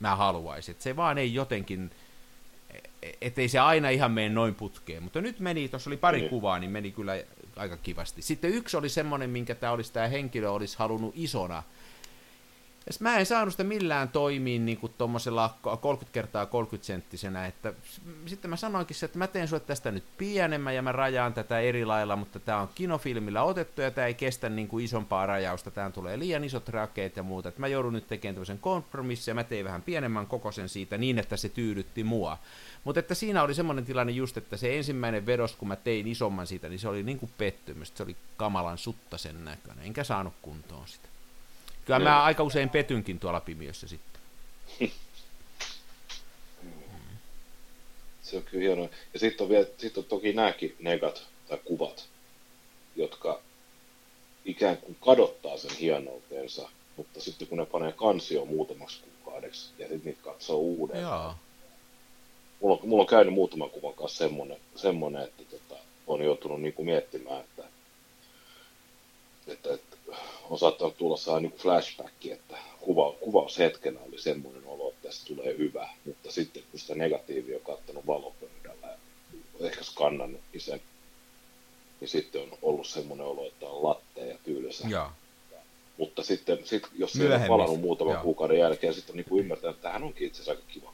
mä 0.00 0.16
haluaisin. 0.16 0.76
Se 0.78 0.96
vaan 0.96 1.18
ei 1.18 1.34
jotenkin, 1.34 1.90
ettei 3.20 3.48
se 3.48 3.58
aina 3.58 3.88
ihan 3.88 4.12
mene 4.12 4.28
noin 4.28 4.54
putkeen. 4.54 5.02
Mutta 5.02 5.20
nyt 5.20 5.40
meni, 5.40 5.68
tuossa 5.68 5.90
oli 5.90 5.96
pari 5.96 6.18
niin. 6.18 6.30
kuvaa, 6.30 6.58
niin 6.58 6.70
meni 6.70 6.90
kyllä 6.90 7.12
aika 7.56 7.76
kivasti. 7.76 8.22
Sitten 8.22 8.50
yksi 8.50 8.76
oli 8.76 8.88
semmoinen, 8.88 9.30
minkä 9.30 9.54
tämä 9.54 9.72
olisi 9.72 9.92
tämä 9.92 10.08
henkilö 10.08 10.50
olisi 10.50 10.78
halunnut 10.78 11.12
isona, 11.16 11.62
ja 12.90 12.94
mä 13.00 13.18
en 13.18 13.26
saanut 13.26 13.54
sitä 13.54 13.64
millään 13.64 14.08
toimiin 14.08 14.66
niin 14.66 14.78
kuin 14.78 14.92
tuommoisella 14.98 15.58
30 15.80 16.12
kertaa 16.12 16.46
30 16.46 16.86
senttisenä, 16.86 17.46
että 17.46 17.72
sitten 18.26 18.50
mä 18.50 18.56
sanoinkin 18.56 18.96
se, 18.96 19.06
että 19.06 19.18
mä 19.18 19.26
teen 19.26 19.48
sulle 19.48 19.62
tästä 19.66 19.90
nyt 19.90 20.04
pienemmän 20.18 20.74
ja 20.74 20.82
mä 20.82 20.92
rajaan 20.92 21.34
tätä 21.34 21.60
eri 21.60 21.84
lailla, 21.84 22.16
mutta 22.16 22.40
tämä 22.40 22.60
on 22.60 22.68
kinofilmillä 22.74 23.42
otettu 23.42 23.80
ja 23.80 23.90
tämä 23.90 24.06
ei 24.06 24.14
kestä 24.14 24.48
niin 24.48 24.68
kuin 24.68 24.84
isompaa 24.84 25.26
rajausta, 25.26 25.70
tähän 25.70 25.92
tulee 25.92 26.18
liian 26.18 26.44
isot 26.44 26.68
rakeet 26.68 27.16
ja 27.16 27.22
muuta, 27.22 27.48
että 27.48 27.60
mä 27.60 27.68
joudun 27.68 27.92
nyt 27.92 28.08
tekemään 28.08 28.34
tämmöisen 28.34 28.58
kompromissin 28.58 29.30
ja 29.32 29.34
mä 29.34 29.44
tein 29.44 29.64
vähän 29.64 29.82
pienemmän 29.82 30.26
kokoisen 30.26 30.68
siitä 30.68 30.98
niin, 30.98 31.18
että 31.18 31.36
se 31.36 31.48
tyydytti 31.48 32.04
mua. 32.04 32.38
Mutta 32.84 33.00
että 33.00 33.14
siinä 33.14 33.42
oli 33.42 33.54
semmoinen 33.54 33.84
tilanne 33.84 34.12
just, 34.12 34.36
että 34.36 34.56
se 34.56 34.76
ensimmäinen 34.76 35.26
vedos, 35.26 35.56
kun 35.56 35.68
mä 35.68 35.76
tein 35.76 36.06
isomman 36.06 36.46
siitä, 36.46 36.68
niin 36.68 36.78
se 36.78 36.88
oli 36.88 37.02
niin 37.02 37.18
kuin 37.18 37.32
pettymys, 37.38 37.92
se 37.94 38.02
oli 38.02 38.16
kamalan 38.36 38.78
suttasen 38.78 39.44
näköinen, 39.44 39.84
enkä 39.84 40.04
saanut 40.04 40.34
kuntoon 40.42 40.88
sitä. 40.88 41.09
Kyllä 41.84 41.98
mä 41.98 42.10
niin. 42.10 42.24
aika 42.24 42.42
usein 42.42 42.70
petynkin 42.70 43.18
tuolla 43.18 43.40
pimiössä 43.40 43.88
sitten. 43.88 44.20
Se 48.22 48.36
on 48.36 48.42
kyllä 48.42 48.64
hienoa. 48.64 48.88
Ja 49.12 49.18
sitten 49.20 49.44
on, 49.44 49.50
vielä, 49.50 49.66
sit 49.78 49.98
on 49.98 50.04
toki 50.04 50.32
nämäkin 50.32 50.76
negat 50.78 51.26
tai 51.48 51.58
kuvat, 51.64 52.08
jotka 52.96 53.40
ikään 54.44 54.76
kuin 54.76 54.96
kadottaa 55.04 55.56
sen 55.56 55.76
hienoutensa, 55.76 56.68
mutta 56.96 57.20
sitten 57.20 57.48
kun 57.48 57.58
ne 57.58 57.66
panee 57.66 57.92
kansioon 57.92 58.48
muutamaksi 58.48 59.00
kuukaudeksi 59.00 59.70
ja 59.78 59.88
sitten 59.88 60.04
niitä 60.04 60.22
katsoo 60.22 60.56
uudelleen. 60.56 61.36
Mulla, 62.60 62.78
on, 62.82 62.88
mulla 62.88 63.02
on 63.02 63.06
käynyt 63.06 63.34
muutaman 63.34 63.70
kuvan 63.70 63.94
kanssa 63.94 64.18
semmoinen, 64.18 64.58
semmoinen 64.76 65.22
että 65.22 65.42
tota, 65.44 65.80
on 66.06 66.22
joutunut 66.24 66.62
niin 66.62 66.74
kuin 66.74 66.86
miettimään, 66.86 67.40
että, 67.40 67.64
että, 69.46 69.74
että 69.74 69.89
on 70.50 70.58
saattanut 70.58 70.96
tulla 70.96 71.16
saa 71.16 71.40
niin 71.40 71.52
flashback, 71.52 72.26
että 72.26 72.56
kuva, 72.80 73.12
kuvaushetkenä 73.12 74.00
oli 74.08 74.18
semmoinen 74.18 74.66
olo, 74.66 74.88
että 74.88 75.08
tästä 75.08 75.26
tulee 75.26 75.58
hyvä, 75.58 75.88
mutta 76.04 76.32
sitten 76.32 76.62
kun 76.70 76.80
sitä 76.80 76.94
negatiivia 76.94 77.56
on 77.56 77.62
kattanut 77.62 78.06
valopöydällä 78.06 78.96
ja 79.60 79.66
ehkä 79.66 79.84
skannannut 79.84 80.40
sen, 80.58 80.80
niin 82.00 82.08
sitten 82.08 82.42
on 82.42 82.58
ollut 82.62 82.86
semmoinen 82.86 83.26
olo, 83.26 83.46
että 83.46 83.66
on 83.66 83.82
latte 83.82 84.26
ja 84.26 84.38
tylsä. 84.44 84.88
Ja. 84.88 85.12
Mutta 85.98 86.22
sitten, 86.22 86.58
sit, 86.64 86.82
jos 86.94 87.12
se 87.12 87.34
on 87.34 87.40
palannut 87.48 87.80
muutaman 87.80 88.14
Joo. 88.14 88.22
kuukauden 88.22 88.58
jälkeen, 88.58 88.94
sitten 88.94 89.12
on 89.12 89.16
niin 89.16 89.40
ymmärtänyt, 89.40 89.76
että 89.76 89.88
tähän 89.88 90.02
onkin 90.02 90.26
itse 90.26 90.42
asiassa 90.42 90.52
aika 90.52 90.72
kiva 90.72 90.92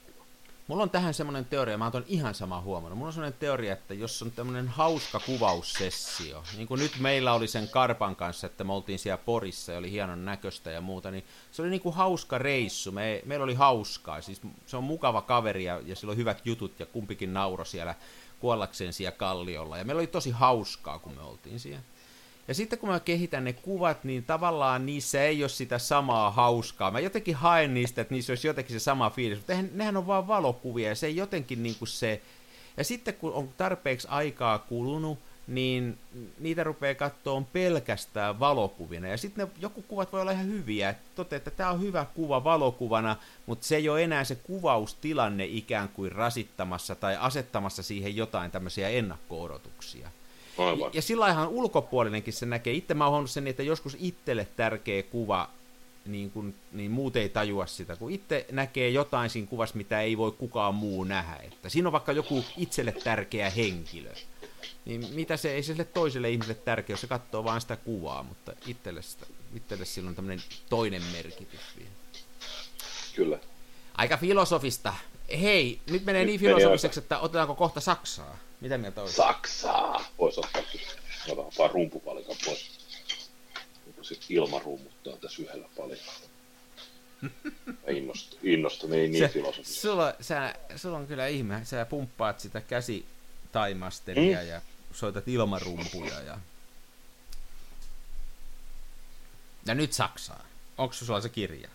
Mulla 0.67 0.83
on 0.83 0.89
tähän 0.89 1.13
semmoinen 1.13 1.45
teoria, 1.45 1.77
mä 1.77 1.91
oon 1.93 2.03
ihan 2.07 2.35
sama 2.35 2.61
huomannut. 2.61 2.97
Mulla 2.97 3.09
on 3.09 3.13
semmoinen 3.13 3.39
teoria, 3.39 3.73
että 3.73 3.93
jos 3.93 4.21
on 4.21 4.31
tämmöinen 4.31 4.67
hauska 4.67 5.19
kuvaussessio, 5.19 6.43
niin 6.57 6.67
kuin 6.67 6.79
nyt 6.79 6.91
meillä 6.99 7.33
oli 7.33 7.47
sen 7.47 7.69
Karpan 7.69 8.15
kanssa, 8.15 8.47
että 8.47 8.63
me 8.63 8.73
oltiin 8.73 8.99
siellä 8.99 9.17
Porissa 9.17 9.71
ja 9.71 9.77
oli 9.77 9.91
hienon 9.91 10.25
näköistä 10.25 10.71
ja 10.71 10.81
muuta, 10.81 11.11
niin 11.11 11.23
se 11.51 11.61
oli 11.61 11.69
niin 11.69 11.81
kuin 11.81 11.95
hauska 11.95 12.37
reissu. 12.37 12.91
Me, 12.91 13.21
meillä 13.25 13.43
oli 13.43 13.53
hauskaa, 13.53 14.21
siis 14.21 14.41
se 14.65 14.77
on 14.77 14.83
mukava 14.83 15.21
kaveri 15.21 15.63
ja, 15.63 15.81
ja 15.85 15.95
sillä 15.95 16.11
on 16.11 16.17
hyvät 16.17 16.45
jutut 16.45 16.79
ja 16.79 16.85
kumpikin 16.85 17.33
nauro 17.33 17.65
siellä 17.65 17.95
kuollakseen 18.39 18.93
siellä 18.93 19.17
kalliolla. 19.17 19.77
Ja 19.77 19.85
meillä 19.85 19.99
oli 19.99 20.07
tosi 20.07 20.31
hauskaa, 20.31 20.99
kun 20.99 21.13
me 21.13 21.21
oltiin 21.21 21.59
siellä. 21.59 21.83
Ja 22.47 22.53
sitten 22.53 22.79
kun 22.79 22.89
mä 22.89 22.99
kehitän 22.99 23.43
ne 23.43 23.53
kuvat, 23.53 24.03
niin 24.03 24.23
tavallaan 24.23 24.85
niissä 24.85 25.23
ei 25.23 25.43
ole 25.43 25.49
sitä 25.49 25.79
samaa 25.79 26.31
hauskaa. 26.31 26.91
Mä 26.91 26.99
jotenkin 26.99 27.35
haen 27.35 27.73
niistä, 27.73 28.01
että 28.01 28.13
niissä 28.13 28.31
olisi 28.31 28.47
jotenkin 28.47 28.79
se 28.79 28.83
sama 28.83 29.09
fiilis, 29.09 29.37
mutta 29.37 29.53
nehän 29.73 29.97
on 29.97 30.07
vaan 30.07 30.27
valokuvia 30.27 30.89
ja 30.89 30.95
se 30.95 31.07
ei 31.07 31.15
jotenkin 31.15 31.63
niin 31.63 31.75
kuin 31.79 31.87
se... 31.87 32.21
Ja 32.77 32.83
sitten 32.83 33.13
kun 33.13 33.33
on 33.33 33.49
tarpeeksi 33.57 34.07
aikaa 34.11 34.59
kulunut, 34.59 35.19
niin 35.47 35.97
niitä 36.39 36.63
rupeaa 36.63 36.95
katsoa 36.95 37.41
pelkästään 37.53 38.39
valokuvina. 38.39 39.07
Ja 39.07 39.17
sitten 39.17 39.51
joku 39.59 39.81
kuvat 39.81 40.11
voi 40.11 40.21
olla 40.21 40.31
ihan 40.31 40.45
hyviä, 40.45 40.89
että 40.89 41.03
tote, 41.15 41.35
että 41.35 41.51
tämä 41.51 41.71
on 41.71 41.81
hyvä 41.81 42.05
kuva 42.15 42.43
valokuvana, 42.43 43.15
mutta 43.45 43.67
se 43.67 43.75
ei 43.75 43.89
ole 43.89 44.03
enää 44.03 44.23
se 44.23 44.35
kuvaustilanne 44.35 45.45
ikään 45.45 45.89
kuin 45.89 46.11
rasittamassa 46.11 46.95
tai 46.95 47.17
asettamassa 47.17 47.83
siihen 47.83 48.15
jotain 48.15 48.51
tämmöisiä 48.51 48.89
ennakko-odotuksia. 48.89 50.11
Aivan. 50.57 50.91
Ja 50.93 51.01
sillä 51.01 51.29
ihan 51.29 51.47
ulkopuolinenkin 51.47 52.33
se 52.33 52.45
näkee. 52.45 52.73
Itse 52.73 52.93
mä 52.93 53.07
oon 53.07 53.27
sen, 53.27 53.47
että 53.47 53.63
joskus 53.63 53.97
itselle 53.99 54.47
tärkeä 54.55 55.03
kuva, 55.03 55.49
niin, 56.05 56.31
kun, 56.31 56.53
niin 56.71 56.91
muut 56.91 57.15
ei 57.15 57.29
tajua 57.29 57.65
sitä, 57.65 57.95
kun 57.95 58.11
itse 58.11 58.45
näkee 58.51 58.89
jotain 58.89 59.29
siinä 59.29 59.47
kuvassa, 59.47 59.77
mitä 59.77 60.01
ei 60.01 60.17
voi 60.17 60.31
kukaan 60.31 60.75
muu 60.75 61.03
nähdä. 61.03 61.35
Että 61.35 61.69
siinä 61.69 61.87
on 61.89 61.91
vaikka 61.91 62.11
joku 62.11 62.45
itselle 62.57 62.91
tärkeä 62.91 63.49
henkilö. 63.49 64.13
Niin 64.85 65.05
mitä 65.13 65.37
se 65.37 65.51
ei 65.51 65.63
sille 65.63 65.83
toiselle 65.83 66.29
ihmiselle 66.29 66.61
tärkeä, 66.65 66.93
jos 66.93 67.01
se 67.01 67.07
katsoo 67.07 67.43
vain 67.43 67.61
sitä 67.61 67.75
kuvaa, 67.75 68.23
mutta 68.23 68.53
itselle, 68.67 69.01
sitä, 69.01 69.25
itselle 69.55 69.85
sillä 69.85 70.09
on 70.09 70.15
tämmöinen 70.15 70.43
toinen 70.69 71.03
merkitys 71.11 71.61
vielä. 71.77 71.91
Kyllä. 73.15 73.39
Aika 73.95 74.17
filosofista. 74.17 74.93
Hei, 75.41 75.81
nyt 75.89 76.05
menee 76.05 76.21
Nyt 76.21 76.27
niin 76.27 76.39
filosofiseksi, 76.39 76.99
että 76.99 77.19
otetaanko 77.19 77.55
kohta 77.55 77.79
Saksaa? 77.79 78.37
Mitä 78.61 78.77
mieltä 78.77 79.01
olisi? 79.01 79.15
Saksaa! 79.15 80.05
Voisi 80.17 80.39
ottaa 80.39 80.61
otan 81.27 81.51
vaan 81.57 81.71
rumpupalikan 81.71 82.35
pois. 82.45 82.77
Se 84.01 84.15
ilma 84.29 84.59
rummuttaa 84.59 85.17
tässä 85.17 85.41
yhdellä 85.41 85.67
palikalla? 85.77 86.27
Mä 87.65 87.73
innostun, 87.87 88.39
innostun 88.43 88.93
ei 88.93 89.07
niin 89.07 89.23
se, 89.23 89.33
filosofista. 89.33 89.81
sulla, 89.81 90.13
sä, 90.21 90.55
sulla 90.75 90.97
on 90.97 91.07
kyllä 91.07 91.27
ihme, 91.27 91.61
sä 91.63 91.85
pumppaat 91.85 92.39
sitä 92.39 92.61
käsi 92.61 93.05
taimasteria 93.51 94.41
Mm. 94.41 94.47
ja 94.47 94.61
soitat 94.93 95.27
ilmarumpuja 95.27 96.21
ja... 96.21 96.37
Ja 99.65 99.73
nyt 99.75 99.93
Saksaa. 99.93 100.45
Onko 100.77 100.93
sulla 100.93 101.21
se 101.21 101.29
kirja? 101.29 101.69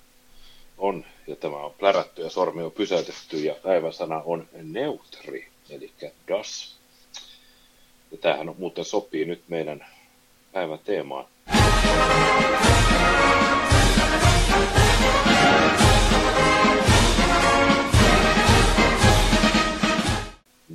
On, 0.79 1.05
ja 1.27 1.37
tämä 1.37 1.57
on 1.57 1.75
plärätty 1.79 2.23
ja 2.23 2.31
sormi 2.31 2.63
on 2.63 2.73
pysäytetty, 2.73 3.39
ja 3.39 3.55
päiväsana 3.55 4.23
on 4.25 4.49
neutri, 4.53 5.52
eli 5.71 5.93
das. 6.29 6.77
Ja 8.11 8.19
tämähän 8.19 8.49
on, 8.49 8.55
muuten 8.59 8.85
sopii 8.85 9.25
nyt 9.25 9.43
meidän 9.49 9.87
päivän 10.53 10.79
teemaan. 10.79 11.27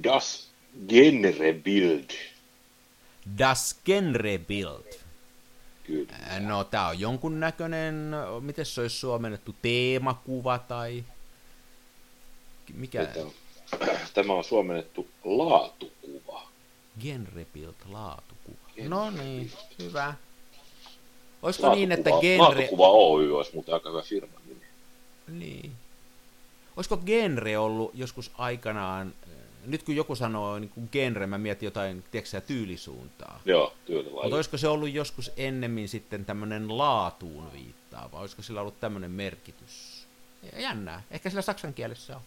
Das 0.04 0.48
Genrebild. 0.88 2.10
Das 3.38 3.76
Genrebild. 3.86 4.94
Kyllä. 5.84 6.40
No, 6.40 6.64
tää 6.64 6.88
on 6.88 7.00
jonkun 7.00 7.40
näköinen, 7.40 8.12
miten 8.42 8.66
se 8.66 8.82
olisi 8.82 8.96
suomennettu, 9.00 9.56
teemakuva 9.62 10.60
tai... 10.60 11.04
Mikä? 12.74 13.06
Tämä 13.06 13.26
on- 13.26 13.34
Tämä 14.14 14.34
on 14.34 14.44
suomennettu 14.44 15.08
laatukuva. 15.24 16.48
Genrebild, 17.02 17.74
laatukuva. 17.90 18.58
Genrebild. 18.76 18.90
No 18.90 19.10
niin, 19.10 19.52
hyvä. 19.80 20.14
Olisiko 21.42 21.76
niin, 21.76 21.92
että 21.92 22.10
Laatukuva- 22.10 22.22
genre... 22.22 22.44
Laatukuva 22.60 22.88
Oy 22.88 23.38
olisi 23.38 23.52
muuten 23.54 23.74
aika 23.74 23.90
hyvä 23.90 24.02
firman 24.02 24.42
nimi. 24.46 24.62
Niin. 25.28 25.72
Olisiko 26.76 26.98
genre 26.98 27.58
ollut 27.58 27.92
joskus 27.94 28.32
aikanaan, 28.38 29.14
äh, 29.24 29.34
nyt 29.66 29.84
kun 29.84 29.96
joku 29.96 30.16
sanoo 30.16 30.60
niin 30.60 30.70
kuin 30.70 30.90
genre, 30.92 31.28
mä 31.28 31.38
mietin 31.38 31.68
jotain, 31.68 32.04
tiedätkö 32.12 32.30
sä, 32.30 32.42
tyylisuuntaa. 32.42 33.42
Joo, 33.46 33.74
tyylilaji. 33.86 34.24
Mutta 34.24 34.36
olisiko 34.36 34.58
se 34.58 34.68
ollut 34.68 34.90
joskus 34.94 35.32
ennemmin 35.38 35.90
sitten 35.90 36.26
tämmöinen 36.26 36.78
laatuun 36.78 37.54
viittaava? 37.54 38.20
Olisiko 38.20 38.42
sillä 38.42 38.62
ollut 38.62 38.80
tämmöinen 38.80 39.12
merkitys? 39.12 40.08
Jännää. 40.58 41.04
Ehkä 41.12 41.30
sillä 41.30 41.42
saksan 41.42 41.74
kielessä 41.74 42.16
on. 42.16 42.22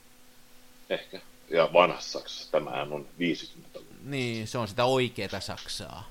Ehkä. 0.91 1.21
Ja 1.51 1.71
vanhassa 1.73 2.19
Saksassa 2.19 2.51
tämähän 2.53 2.93
on 2.93 3.07
50-luvun. 3.19 3.97
Niin, 4.03 4.47
se 4.47 4.59
on 4.59 4.69
sitä 4.69 4.85
oikeeta 4.85 5.41
saksaa. 5.41 6.11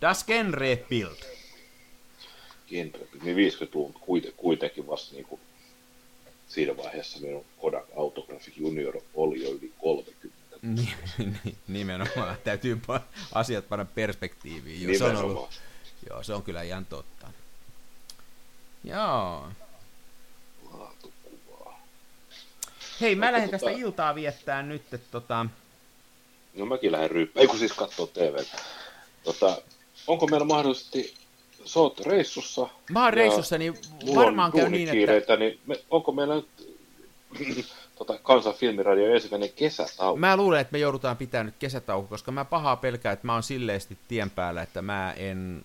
Das 0.00 0.24
Genrebild. 0.24 1.16
Genre. 2.68 3.06
Niin 3.22 3.36
50-luvun 3.36 3.94
kuite- 3.94 4.32
kuitenkin 4.36 4.86
vasta 4.86 5.14
niin 5.14 5.24
kuin 5.24 5.40
siinä 6.48 6.76
vaiheessa 6.76 7.18
minun 7.20 7.44
Kodak 7.60 7.86
Autographic 7.96 8.56
Junior 8.56 9.00
oli 9.14 9.42
jo 9.42 9.50
yli 9.50 9.72
30. 9.80 10.34
Niin, 10.62 10.94
niin, 11.18 11.56
nimenomaan. 11.68 12.36
Täytyy 12.44 12.80
asiat 13.32 13.68
panna 13.68 13.84
perspektiiviin. 13.84 14.82
Joo, 14.82 14.98
se 14.98 15.04
on, 15.04 15.16
ollut, 15.16 15.60
joo, 16.10 16.22
se 16.22 16.34
on 16.34 16.42
kyllä 16.42 16.62
ihan 16.62 16.86
totta. 16.86 17.30
Joo. 18.84 19.48
Hei, 23.00 23.14
mä 23.14 23.32
lähden 23.32 23.50
tästä 23.50 23.70
iltaa 23.70 24.14
viettää 24.14 24.62
nyt, 24.62 24.94
että 24.94 25.10
tota... 25.10 25.46
No 26.54 26.66
mäkin 26.66 26.92
lähden 26.92 27.10
ryyppään. 27.10 27.42
Ei 27.42 27.46
kun 27.46 27.58
siis 27.58 27.72
katsoo 27.72 28.06
TV. 28.06 28.36
Tota, 29.24 29.62
onko 30.06 30.26
meillä 30.26 30.46
mahdollisesti, 30.46 31.14
sä 31.64 31.80
oot 31.80 32.00
reissussa. 32.00 32.68
Mä 32.90 33.04
oon 33.04 33.12
reissussa, 33.12 33.58
niin 33.58 33.74
varmaan 34.14 34.52
käy 34.52 34.68
niin, 34.68 35.10
että... 35.10 35.36
niin 35.36 35.60
me, 35.66 35.80
onko 35.90 36.12
meillä 36.12 36.34
nyt 36.34 36.48
tota, 37.98 38.18
Kansan 38.22 38.54
filmiradio 38.54 39.14
ensimmäinen 39.14 39.50
kesätauko? 39.56 40.16
Mä 40.16 40.36
luulen, 40.36 40.60
että 40.60 40.72
me 40.72 40.78
joudutaan 40.78 41.16
pitämään 41.16 41.46
nyt 41.46 41.54
kesätauko, 41.58 42.08
koska 42.08 42.32
mä 42.32 42.44
pahaa 42.44 42.76
pelkää, 42.76 43.12
että 43.12 43.26
mä 43.26 43.32
oon 43.32 43.42
silleesti 43.42 43.98
tien 44.08 44.30
päällä, 44.30 44.62
että 44.62 44.82
mä 44.82 45.12
en... 45.12 45.64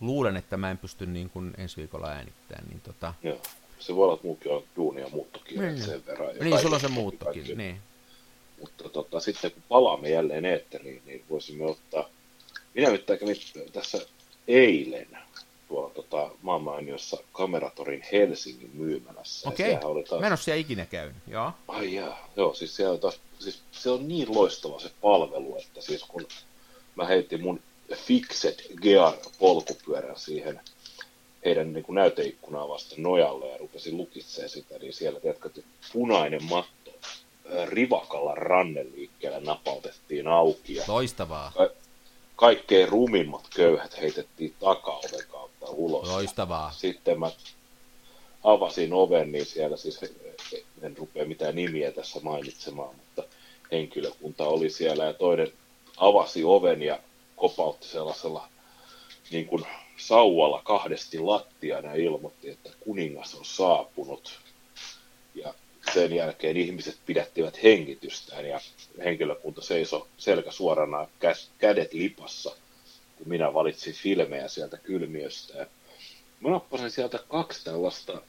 Luulen, 0.00 0.36
että 0.36 0.56
mä 0.56 0.70
en 0.70 0.78
pysty 0.78 1.06
niin 1.06 1.30
kuin 1.30 1.54
ensi 1.58 1.76
viikolla 1.76 2.08
äänittämään, 2.08 2.68
niin 2.68 2.80
tota... 2.80 3.14
Joo. 3.22 3.40
Se 3.82 3.96
voi 3.96 4.04
olla, 4.04 4.14
että 4.14 4.26
muukin 4.26 4.52
on 4.52 4.64
duuni 4.76 5.00
ja 5.00 5.08
muuttokiireet 5.08 5.74
Niin. 5.74 5.84
sen 5.86 6.06
verran. 6.06 6.36
Niin, 6.40 6.58
sulla 6.60 6.74
on 6.74 6.80
se 6.80 6.88
muuttokin, 6.88 7.42
kaikki. 7.42 7.54
niin. 7.54 7.76
Mutta 8.60 8.88
tota, 8.88 9.20
sitten 9.20 9.50
kun 9.50 9.62
palaamme 9.68 10.08
jälleen 10.10 10.44
eetteriin, 10.44 11.02
niin 11.06 11.24
voisimme 11.30 11.64
ottaa... 11.64 12.08
Minä 12.74 12.90
nyt 12.90 13.04
kävin 13.06 13.36
tässä 13.72 13.98
eilen 14.48 15.18
tuolla 15.68 15.90
tota, 15.90 16.30
maanmainiossa 16.42 17.16
Kameratorin 17.32 18.04
Helsingin 18.12 18.70
myymälässä. 18.74 19.48
Okei, 19.48 19.78
oli 19.84 20.02
taas... 20.04 20.20
mä 20.20 20.26
en 20.26 20.32
ole 20.32 20.36
siellä 20.38 20.60
ikinä 20.60 20.86
käynyt, 20.86 21.16
joo. 21.26 21.52
Ai 21.68 21.94
jaa, 21.94 22.28
joo, 22.36 22.54
siis 22.54 22.76
siellä 22.76 22.98
taas, 22.98 23.20
siis 23.38 23.62
se 23.72 23.90
on 23.90 24.08
niin 24.08 24.34
loistava 24.34 24.80
se 24.80 24.90
palvelu, 25.00 25.56
että 25.56 25.80
siis 25.80 26.04
kun 26.08 26.26
mä 26.96 27.06
heitin 27.06 27.42
mun 27.42 27.60
Fixed 27.94 28.76
Gear 28.82 29.14
polkupyörän 29.38 30.18
siihen 30.18 30.60
heidän 31.44 31.72
niin 31.72 31.84
kuin 31.84 31.94
näyteikkunaa 31.94 32.68
vasten 32.68 33.02
nojalle 33.02 33.48
ja 33.48 33.58
rupesin 33.58 33.96
lukitsemaan 33.96 34.50
sitä, 34.50 34.78
niin 34.78 34.92
siellä 34.92 35.20
että 35.24 35.60
punainen 35.92 36.44
matto 36.44 36.90
rivakalla 37.64 38.34
ranneliikkeellä 38.34 39.40
napautettiin 39.40 40.28
auki 40.28 40.74
ja 40.74 40.84
Loistavaa, 40.88 41.52
ka- 41.56 41.70
kaikkein 42.36 42.88
rumimmat 42.88 43.48
köyhät 43.56 44.00
heitettiin 44.00 44.54
takaoven 44.60 45.26
kautta 45.28 45.66
ulos. 45.70 46.08
loistavaa. 46.08 46.72
Sitten 46.72 47.20
mä 47.20 47.30
avasin 48.44 48.92
oven, 48.92 49.32
niin 49.32 49.46
siellä 49.46 49.76
siis, 49.76 50.00
en 50.82 50.96
rupea 50.96 51.24
mitään 51.24 51.54
nimiä 51.54 51.92
tässä 51.92 52.20
mainitsemaan, 52.22 52.96
mutta 52.96 53.24
henkilökunta 53.72 54.44
oli 54.44 54.70
siellä 54.70 55.04
ja 55.04 55.12
toinen 55.12 55.52
avasi 55.96 56.44
oven 56.44 56.82
ja 56.82 56.98
kopautti 57.36 57.88
sellaisella 57.88 58.48
niin 59.30 59.46
kuin 59.46 59.66
sauvalla 60.06 60.62
kahdesti 60.64 61.18
lattiaan 61.18 61.84
ja 61.84 61.94
ilmoitti, 61.94 62.50
että 62.50 62.70
kuningas 62.80 63.34
on 63.34 63.44
saapunut. 63.44 64.38
Ja 65.34 65.54
sen 65.94 66.12
jälkeen 66.12 66.56
ihmiset 66.56 66.98
pidättivät 67.06 67.62
hengitystään 67.62 68.46
ja 68.46 68.60
henkilökunta 69.04 69.62
seisoi 69.62 70.06
selkä 70.18 70.50
suorana, 70.50 71.08
kädet 71.58 71.92
lipassa, 71.92 72.56
kun 73.16 73.28
minä 73.28 73.54
valitsin 73.54 73.94
filmejä 73.94 74.48
sieltä 74.48 74.76
kylmiöstä. 74.76 75.66
Mä 76.40 76.50
nappasin 76.50 76.90
sieltä 76.90 77.18
kaksi 77.28 77.64
tällaista, 77.64 78.22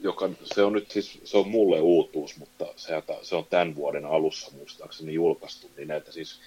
joka 0.00 0.30
se 0.54 0.62
on 0.62 0.72
nyt 0.72 0.90
siis, 0.90 1.20
se 1.24 1.36
on 1.36 1.48
mulle 1.48 1.80
uutuus, 1.80 2.36
mutta 2.36 2.66
se, 2.76 3.02
se 3.22 3.36
on 3.36 3.46
tämän 3.50 3.74
vuoden 3.74 4.04
alussa 4.04 4.50
muistaakseni 4.56 5.14
julkaistu, 5.14 5.70
niin 5.76 5.88
näitä 5.88 6.12
siis 6.12 6.40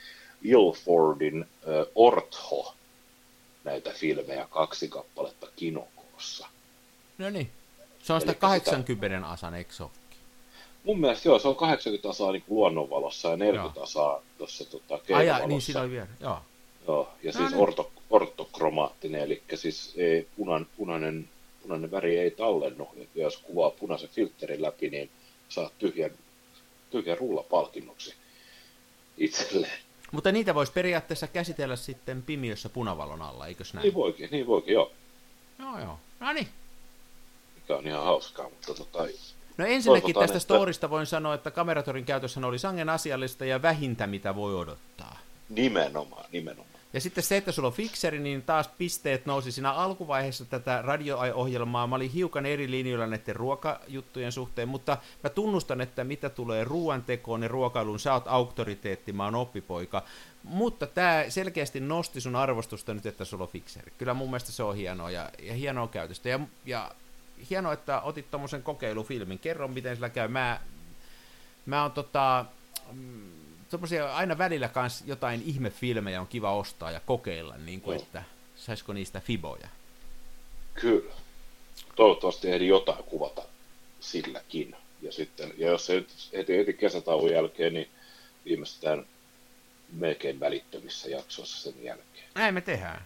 Ilfordin 0.44 1.42
äh, 1.42 1.48
Ortho 1.96 2.74
näitä 3.68 3.92
filmejä, 3.94 4.48
kaksi 4.50 4.88
kappaletta 4.88 5.48
kinokoossa. 5.56 6.48
No 7.18 7.30
niin. 7.30 7.52
Se 8.04 8.14
on 8.14 8.20
sitä 8.22 8.32
Elikkä 8.32 8.48
80 8.48 9.28
asan, 9.28 9.54
eikö 9.56 9.74
se? 9.74 9.84
Mun 10.84 11.00
mielestä 11.00 11.30
joo, 11.30 11.40
se 11.40 11.48
on 11.48 11.56
80 11.56 12.10
asaa 12.10 12.32
niin 12.32 12.44
luonnonvalossa 12.48 13.30
ja 13.30 13.38
40 13.38 13.82
asaa 13.84 14.22
tuossa 14.38 14.66
tota, 14.66 14.94
Ai, 14.94 15.00
ja, 15.00 15.06
keinovalossa. 15.08 15.48
niin 15.48 15.62
siinä 15.62 15.82
oli 15.82 15.92
vielä, 15.92 16.08
joo. 16.20 16.40
Joo, 16.88 17.10
ja 17.24 17.32
No 17.32 17.38
siis 17.38 17.52
niin. 17.52 17.62
orto, 17.62 17.92
ortokromaattinen, 18.10 19.22
eli 19.22 19.44
siis 19.56 19.94
ei, 19.98 20.28
punan, 20.38 20.68
punainen, 20.78 21.30
punainen 21.64 21.92
väri 21.92 22.18
ei 22.18 22.32
tallennu. 22.32 22.90
Ja 23.16 23.24
jos 23.24 23.38
kuvaa 23.38 23.70
punaisen 23.70 24.10
filterin 24.10 24.62
läpi, 24.62 24.90
niin 24.90 25.10
saat 25.50 25.74
tyhjän, 25.80 26.12
tyhjän 26.92 27.18
rullapalkinnoksi 27.18 28.14
itselleen. 29.18 29.80
Mutta 30.12 30.32
niitä 30.32 30.56
voisi 30.56 30.72
periaatteessa 30.72 31.28
käsitellä 31.28 31.76
sitten 31.76 32.22
pimiössä 32.24 32.70
punavalon 32.70 33.22
alla, 33.22 33.48
eikös 33.48 33.74
näin? 33.74 33.84
Niin 33.84 33.94
voikin, 33.94 34.30
niin 34.32 34.48
voikin, 34.48 34.74
joo. 34.74 34.92
Joo, 35.60 35.80
joo. 35.80 36.00
No 36.20 36.34
niin. 36.34 36.48
Mikä 37.56 37.76
on 37.78 37.88
ihan 37.88 38.04
hauskaa, 38.04 38.50
mutta 38.50 38.74
tota, 38.74 39.00
No 39.58 39.66
ensinnäkin 39.66 40.14
tästä 40.16 40.26
että- 40.26 40.40
storista 40.40 40.90
voin 40.90 41.06
sanoa, 41.06 41.34
että 41.34 41.52
kameratorin 41.52 42.06
käytöshän 42.06 42.46
oli 42.46 42.60
sangen 42.60 42.90
asiallista 42.90 43.46
ja 43.46 43.62
vähintä 43.62 44.08
mitä 44.08 44.36
voi 44.36 44.56
odottaa. 44.56 45.20
Nimenomaan, 45.50 46.26
nimenomaan. 46.32 46.77
Ja 46.98 47.02
sitten 47.02 47.24
se, 47.24 47.38
että 47.38 47.52
sulla 47.52 47.68
on 47.68 47.74
fikseri, 47.74 48.20
niin 48.20 48.42
taas 48.42 48.68
pisteet 48.68 49.26
nousi 49.26 49.52
siinä 49.52 49.72
alkuvaiheessa 49.72 50.46
tätä 50.46 50.82
radio-ohjelmaa. 50.82 51.88
Mä 51.88 51.96
olin 51.96 52.12
hiukan 52.12 52.46
eri 52.46 52.72
linjoilla 52.72 53.08
näiden 53.08 53.36
ruokajuttujen 53.36 54.32
suhteen, 54.32 54.68
mutta 54.68 54.98
mä 55.24 55.30
tunnustan, 55.30 55.82
että 55.82 56.04
mitä 56.04 56.30
tulee 56.30 56.64
ruoantekoon 56.64 57.44
ja 57.44 57.48
ruokailuun, 57.48 58.00
sä 58.00 58.14
oot 58.14 58.28
auktoriteetti, 58.28 59.14
mä 59.14 59.26
oon 59.26 59.36
oppipoika. 59.36 60.04
Mutta 60.44 60.88
tämä 60.88 61.26
selkeästi 61.30 61.80
nosti 61.80 62.22
sun 62.22 62.36
arvostusta 62.36 62.94
nyt, 62.94 63.06
että 63.06 63.26
sulla 63.26 63.44
on 63.44 63.50
fikseri. 63.50 63.94
Kyllä 63.98 64.14
mun 64.14 64.30
mielestä 64.30 64.52
se 64.52 64.64
on 64.64 64.76
hienoa 64.76 65.12
ja, 65.12 65.30
ja 65.42 65.54
hienoa 65.54 65.88
käytöstä. 65.88 66.30
Ja, 66.30 66.40
ja 66.66 66.92
hienoa, 67.50 67.74
että 67.74 68.02
otit 68.02 68.32
tuommoisen 68.32 68.64
kokeilufilmin. 68.64 69.40
Kerro, 69.40 69.68
miten 69.68 69.96
sillä 69.96 70.10
käy. 70.10 70.28
Mä, 70.28 70.60
mä 71.66 71.82
oon 71.82 71.92
tota, 71.92 72.46
mm, 72.92 73.37
tommosia 73.70 74.16
aina 74.16 74.38
välillä 74.38 74.68
kans 74.68 75.04
jotain 75.06 75.44
ihmefilmejä 75.46 76.22
on 76.22 76.28
kiva 76.28 76.56
ostaa 76.56 76.92
ja 76.92 77.00
kokeilla, 77.00 77.58
niin 77.58 77.82
kuin, 77.82 77.98
että 77.98 78.24
saisiko 78.56 78.94
niistä 78.94 79.20
fiboja. 79.20 79.68
Kyllä. 80.74 81.14
Toivottavasti 81.96 82.52
ehdi 82.52 82.68
jotain 82.68 83.04
kuvata 83.04 83.42
silläkin. 84.00 84.76
Ja, 85.02 85.12
sitten, 85.12 85.54
ja 85.58 85.68
jos 85.68 85.86
se 85.86 86.06
heti, 86.34 86.58
heti 86.58 86.74
kesätauon 86.74 87.32
jälkeen, 87.32 87.74
niin 87.74 87.90
viimeistään 88.46 89.06
melkein 89.94 90.40
välittömissä 90.40 91.10
jaksoissa 91.10 91.72
sen 91.72 91.84
jälkeen. 91.84 92.28
Näin 92.36 92.54
me 92.54 92.62
tehdään. 92.62 93.06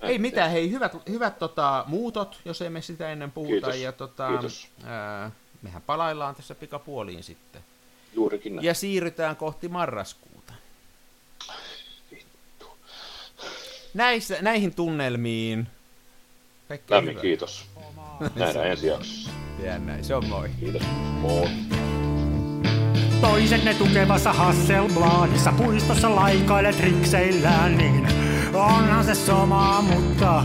Näin 0.00 0.12
ei 0.12 0.18
mitään, 0.18 0.50
hei, 0.50 0.70
hyvät, 0.70 0.92
hyvät 1.08 1.38
tota, 1.38 1.84
muutot, 1.86 2.40
jos 2.44 2.62
emme 2.62 2.82
sitä 2.82 3.12
ennen 3.12 3.32
puhuta. 3.32 3.52
Kiitos. 3.52 3.76
Ja, 3.76 3.92
tota, 3.92 4.28
Kiitos. 4.28 4.68
Ää, 4.84 5.30
mehän 5.62 5.82
palaillaan 5.82 6.34
tässä 6.34 6.54
pikapuoliin 6.54 7.22
sitten. 7.22 7.64
Juurikin 8.16 8.56
näin. 8.56 8.64
Ja 8.66 8.74
siirrytään 8.74 9.36
kohti 9.36 9.68
marraskuuta. 9.68 10.52
Vittu. 12.10 12.66
Näissä, 13.94 14.36
näihin 14.40 14.74
tunnelmiin. 14.74 15.66
Kaikkea 16.68 16.96
Lämmin 16.96 17.10
hyvää. 17.10 17.22
kiitos. 17.22 17.66
Nähdään 18.34 18.70
ensi 18.70 18.86
jaksossa. 18.86 19.30
Ja 19.62 19.78
näin, 19.78 20.04
se 20.04 20.14
on 20.14 20.26
moi. 20.26 20.48
Kiitos. 20.60 20.82
Moi. 21.20 21.48
Toisenne 23.20 23.74
tukevassa 23.74 24.32
Hasselbladissa 24.32 25.52
puistossa 25.52 26.16
laikaile 26.16 26.72
trikseillään, 26.72 27.78
niin 27.78 28.08
onhan 28.54 29.04
se 29.04 29.14
sama, 29.14 29.82
mutta 29.82 30.44